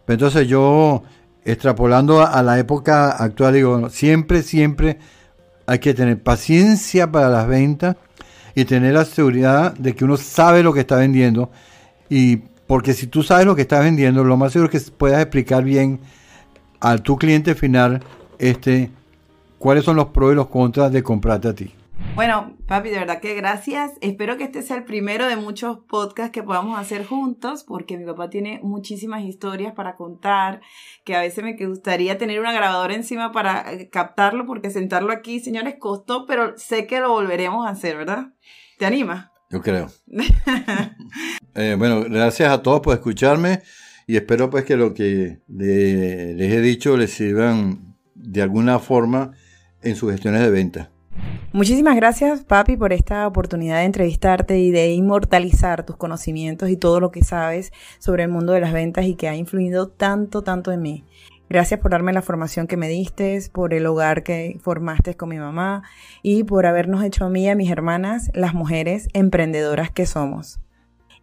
Pero 0.04 0.14
entonces 0.14 0.48
yo, 0.48 1.02
extrapolando 1.44 2.26
a 2.26 2.42
la 2.42 2.58
época 2.58 3.10
actual, 3.10 3.54
digo, 3.54 3.90
siempre, 3.90 4.42
siempre 4.42 4.98
hay 5.66 5.78
que 5.78 5.94
tener 5.94 6.22
paciencia 6.22 7.10
para 7.10 7.28
las 7.28 7.46
ventas 7.46 7.96
y 8.60 8.64
tener 8.64 8.94
la 8.94 9.04
seguridad 9.04 9.74
de 9.74 9.94
que 9.94 10.04
uno 10.04 10.16
sabe 10.16 10.62
lo 10.62 10.72
que 10.72 10.80
está 10.80 10.96
vendiendo. 10.96 11.50
Y 12.08 12.36
porque 12.66 12.92
si 12.92 13.06
tú 13.06 13.22
sabes 13.22 13.46
lo 13.46 13.56
que 13.56 13.62
estás 13.62 13.82
vendiendo, 13.82 14.22
lo 14.22 14.36
más 14.36 14.52
seguro 14.52 14.70
es 14.72 14.84
que 14.84 14.90
puedas 14.90 15.20
explicar 15.20 15.64
bien 15.64 16.00
a 16.80 16.98
tu 16.98 17.16
cliente 17.16 17.54
final 17.54 18.02
este, 18.38 18.90
cuáles 19.58 19.84
son 19.84 19.96
los 19.96 20.08
pros 20.08 20.32
y 20.32 20.36
los 20.36 20.48
contras 20.48 20.92
de 20.92 21.02
comprarte 21.02 21.48
a 21.48 21.54
ti. 21.54 21.74
Bueno, 22.14 22.56
papi, 22.66 22.90
de 22.90 22.98
verdad 22.98 23.20
que 23.20 23.34
gracias. 23.34 23.92
Espero 24.00 24.36
que 24.36 24.44
este 24.44 24.62
sea 24.62 24.76
el 24.76 24.84
primero 24.84 25.26
de 25.26 25.36
muchos 25.36 25.78
podcasts 25.78 26.32
que 26.32 26.42
podamos 26.42 26.78
hacer 26.78 27.06
juntos, 27.06 27.64
porque 27.64 27.96
mi 27.96 28.04
papá 28.04 28.28
tiene 28.28 28.60
muchísimas 28.62 29.22
historias 29.22 29.74
para 29.74 29.96
contar, 29.96 30.60
que 31.04 31.14
a 31.14 31.20
veces 31.20 31.44
me 31.44 31.56
gustaría 31.66 32.18
tener 32.18 32.40
una 32.40 32.52
grabadora 32.52 32.94
encima 32.94 33.32
para 33.32 33.72
eh, 33.72 33.88
captarlo, 33.90 34.44
porque 34.46 34.70
sentarlo 34.70 35.12
aquí, 35.12 35.40
señores, 35.40 35.76
costó, 35.78 36.26
pero 36.26 36.58
sé 36.58 36.86
que 36.86 37.00
lo 37.00 37.10
volveremos 37.10 37.66
a 37.66 37.70
hacer, 37.70 37.96
¿verdad? 37.96 38.32
¿Te 38.80 38.86
anima? 38.86 39.30
Yo 39.50 39.60
creo. 39.60 39.88
Eh, 41.56 41.74
bueno, 41.76 42.04
gracias 42.04 42.48
a 42.48 42.62
todos 42.62 42.80
por 42.80 42.94
escucharme 42.94 43.62
y 44.06 44.16
espero 44.16 44.48
pues 44.50 44.64
que 44.64 44.76
lo 44.76 44.94
que 44.94 45.40
les 45.48 46.52
he 46.52 46.60
dicho 46.60 46.96
les 46.96 47.10
sirvan 47.10 47.96
de 48.14 48.40
alguna 48.40 48.78
forma 48.78 49.32
en 49.82 49.96
sus 49.96 50.12
gestiones 50.12 50.42
de 50.42 50.50
venta. 50.50 50.90
Muchísimas 51.52 51.96
gracias, 51.96 52.44
papi, 52.44 52.76
por 52.76 52.92
esta 52.92 53.26
oportunidad 53.26 53.78
de 53.78 53.84
entrevistarte 53.86 54.60
y 54.60 54.70
de 54.70 54.92
inmortalizar 54.92 55.84
tus 55.84 55.96
conocimientos 55.96 56.70
y 56.70 56.76
todo 56.76 57.00
lo 57.00 57.10
que 57.10 57.24
sabes 57.24 57.72
sobre 57.98 58.22
el 58.22 58.30
mundo 58.30 58.52
de 58.52 58.60
las 58.60 58.72
ventas 58.72 59.04
y 59.06 59.16
que 59.16 59.28
ha 59.28 59.34
influido 59.34 59.88
tanto, 59.88 60.42
tanto 60.42 60.70
en 60.70 60.82
mí. 60.82 61.04
Gracias 61.50 61.80
por 61.80 61.90
darme 61.90 62.12
la 62.12 62.22
formación 62.22 62.68
que 62.68 62.76
me 62.76 62.88
diste, 62.88 63.42
por 63.52 63.74
el 63.74 63.84
hogar 63.84 64.22
que 64.22 64.60
formaste 64.62 65.16
con 65.16 65.30
mi 65.30 65.38
mamá 65.38 65.82
y 66.22 66.44
por 66.44 66.64
habernos 66.64 67.02
hecho 67.02 67.24
a 67.24 67.28
mí 67.28 67.46
y 67.46 67.48
a 67.48 67.56
mis 67.56 67.72
hermanas 67.72 68.30
las 68.34 68.54
mujeres 68.54 69.08
emprendedoras 69.14 69.90
que 69.90 70.06
somos. 70.06 70.60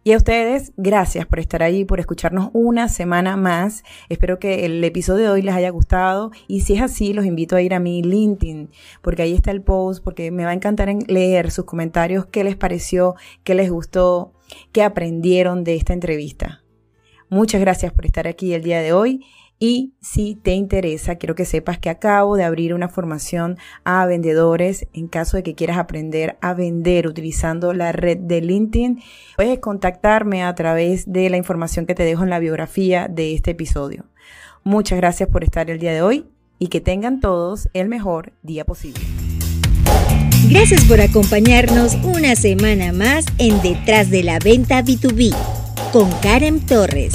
Y 0.04 0.12
a 0.12 0.18
ustedes, 0.18 0.72
gracias 0.76 1.24
por 1.24 1.38
estar 1.38 1.62
ahí, 1.62 1.86
por 1.86 1.98
escucharnos 1.98 2.50
una 2.52 2.90
semana 2.90 3.38
más. 3.38 3.84
Espero 4.10 4.38
que 4.38 4.66
el 4.66 4.84
episodio 4.84 5.24
de 5.24 5.30
hoy 5.30 5.42
les 5.42 5.54
haya 5.54 5.70
gustado 5.70 6.30
y 6.46 6.60
si 6.60 6.74
es 6.74 6.82
así, 6.82 7.14
los 7.14 7.24
invito 7.24 7.56
a 7.56 7.62
ir 7.62 7.72
a 7.72 7.80
mi 7.80 8.02
LinkedIn, 8.02 8.68
porque 9.00 9.22
ahí 9.22 9.32
está 9.32 9.50
el 9.50 9.62
post, 9.62 10.04
porque 10.04 10.30
me 10.30 10.44
va 10.44 10.50
a 10.50 10.54
encantar 10.54 10.94
leer 11.06 11.50
sus 11.50 11.64
comentarios, 11.64 12.26
qué 12.26 12.44
les 12.44 12.54
pareció, 12.54 13.14
qué 13.44 13.54
les 13.54 13.70
gustó, 13.70 14.34
qué 14.72 14.82
aprendieron 14.82 15.64
de 15.64 15.76
esta 15.76 15.94
entrevista. 15.94 16.62
Muchas 17.30 17.62
gracias 17.62 17.94
por 17.94 18.04
estar 18.04 18.26
aquí 18.28 18.52
el 18.52 18.62
día 18.62 18.82
de 18.82 18.92
hoy 18.92 19.24
y 19.58 19.94
si 20.00 20.36
te 20.36 20.52
interesa, 20.52 21.16
quiero 21.16 21.34
que 21.34 21.44
sepas 21.44 21.78
que 21.78 21.90
acabo 21.90 22.36
de 22.36 22.44
abrir 22.44 22.74
una 22.74 22.88
formación 22.88 23.58
a 23.82 24.06
vendedores 24.06 24.86
en 24.92 25.08
caso 25.08 25.36
de 25.36 25.42
que 25.42 25.54
quieras 25.54 25.78
aprender 25.78 26.38
a 26.40 26.54
vender 26.54 27.08
utilizando 27.08 27.72
la 27.72 27.90
red 27.90 28.18
de 28.18 28.40
LinkedIn. 28.40 29.00
Puedes 29.36 29.58
contactarme 29.58 30.44
a 30.44 30.54
través 30.54 31.10
de 31.10 31.28
la 31.28 31.36
información 31.36 31.86
que 31.86 31.96
te 31.96 32.04
dejo 32.04 32.22
en 32.22 32.30
la 32.30 32.38
biografía 32.38 33.08
de 33.08 33.34
este 33.34 33.50
episodio. 33.50 34.04
Muchas 34.62 34.98
gracias 34.98 35.28
por 35.28 35.42
estar 35.42 35.70
el 35.70 35.80
día 35.80 35.92
de 35.92 36.02
hoy 36.02 36.26
y 36.60 36.68
que 36.68 36.80
tengan 36.80 37.20
todos 37.20 37.68
el 37.72 37.88
mejor 37.88 38.32
día 38.42 38.64
posible. 38.64 39.00
Gracias 40.50 40.84
por 40.84 41.00
acompañarnos 41.00 41.96
una 42.04 42.36
semana 42.36 42.92
más 42.92 43.26
en 43.38 43.60
Detrás 43.60 44.08
de 44.08 44.22
la 44.22 44.38
Venta 44.38 44.84
B2B 44.84 45.34
con 45.92 46.10
Karen 46.20 46.64
Torres 46.64 47.14